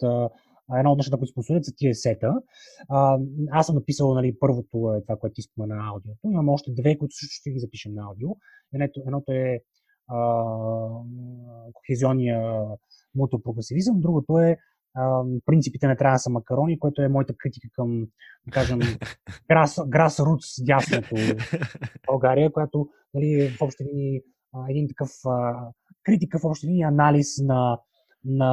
[0.78, 2.34] едно от нещата, които спонсорират, са тия сета.
[2.88, 3.18] А,
[3.50, 6.20] аз съм написал нали, първото е това, което ти спомена на аудиото.
[6.24, 8.28] Имам още две, които също ще ги запишем на аудио.
[8.74, 9.60] Едното, едното е
[10.08, 10.44] а,
[11.72, 12.64] кохезионния
[13.14, 14.56] мотопрогресивизъм, другото е
[14.94, 18.06] а, принципите не трябва да са макарони, което е моята критика към,
[18.46, 18.78] да кажем,
[19.50, 21.14] grassroots дясното
[22.06, 24.20] България, която нали, в общи линии
[24.68, 25.68] един такъв а,
[26.02, 27.78] критика в общи линии анализ на
[28.24, 28.52] на,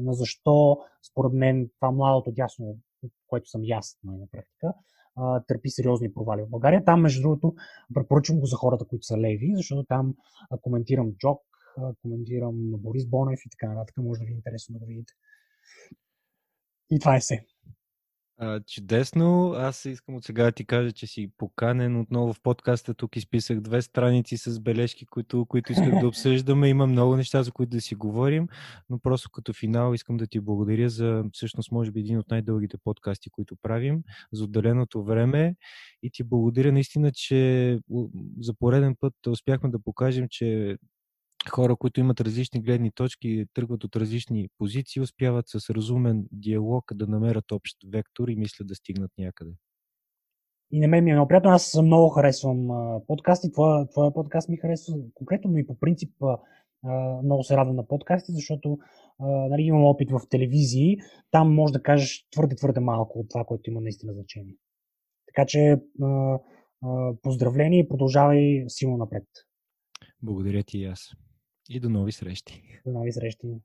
[0.00, 0.78] на защо,
[1.10, 2.78] според мен, това младото дясно,
[3.26, 4.72] което съм аз нали, на практика,
[5.46, 6.84] търпи сериозни провали в България.
[6.84, 7.54] Там, между другото,
[7.94, 10.14] препоръчвам го за хората, които са леви, защото там
[10.60, 11.42] коментирам Джок,
[12.02, 13.96] коментирам Борис Бонев и така нататък.
[13.96, 15.12] Може да ви е интересно да го видите.
[16.90, 17.46] И това е се.
[18.38, 19.52] А, чудесно.
[19.56, 22.94] Аз искам от сега да ти кажа, че си поканен отново в подкаста.
[22.94, 26.68] Тук изписах две страници с бележки, които, които исках да обсъждаме.
[26.68, 28.48] Има много неща, за които да си говорим,
[28.90, 32.76] но просто като финал искам да ти благодаря за всъщност, може би, един от най-дългите
[32.84, 34.02] подкасти, които правим,
[34.32, 35.54] за отделеното време
[36.02, 37.78] и ти благодаря наистина, че
[38.40, 40.76] за пореден път успяхме да покажем, че
[41.48, 47.06] хора, които имат различни гледни точки, тръгват от различни позиции, успяват с разумен диалог да
[47.06, 49.50] намерят общ вектор и мислят да стигнат някъде.
[50.70, 51.50] И на мен ми е много приятно.
[51.50, 52.68] Аз много харесвам
[53.06, 53.52] подкасти.
[53.52, 56.10] Твоя, твоя подкаст ми харесва конкретно, но и по принцип
[57.24, 58.78] много се радвам на подкасти, защото
[59.20, 60.98] нали, имам опит в телевизии.
[61.30, 64.54] Там може да кажеш твърде, твърде малко от това, което има наистина значение.
[65.26, 65.76] Така че
[67.22, 69.24] поздравление и продължавай силно напред.
[70.22, 71.10] Благодаря ти и аз.
[71.68, 72.80] И до нови срещи.
[72.84, 73.60] До нови срещи.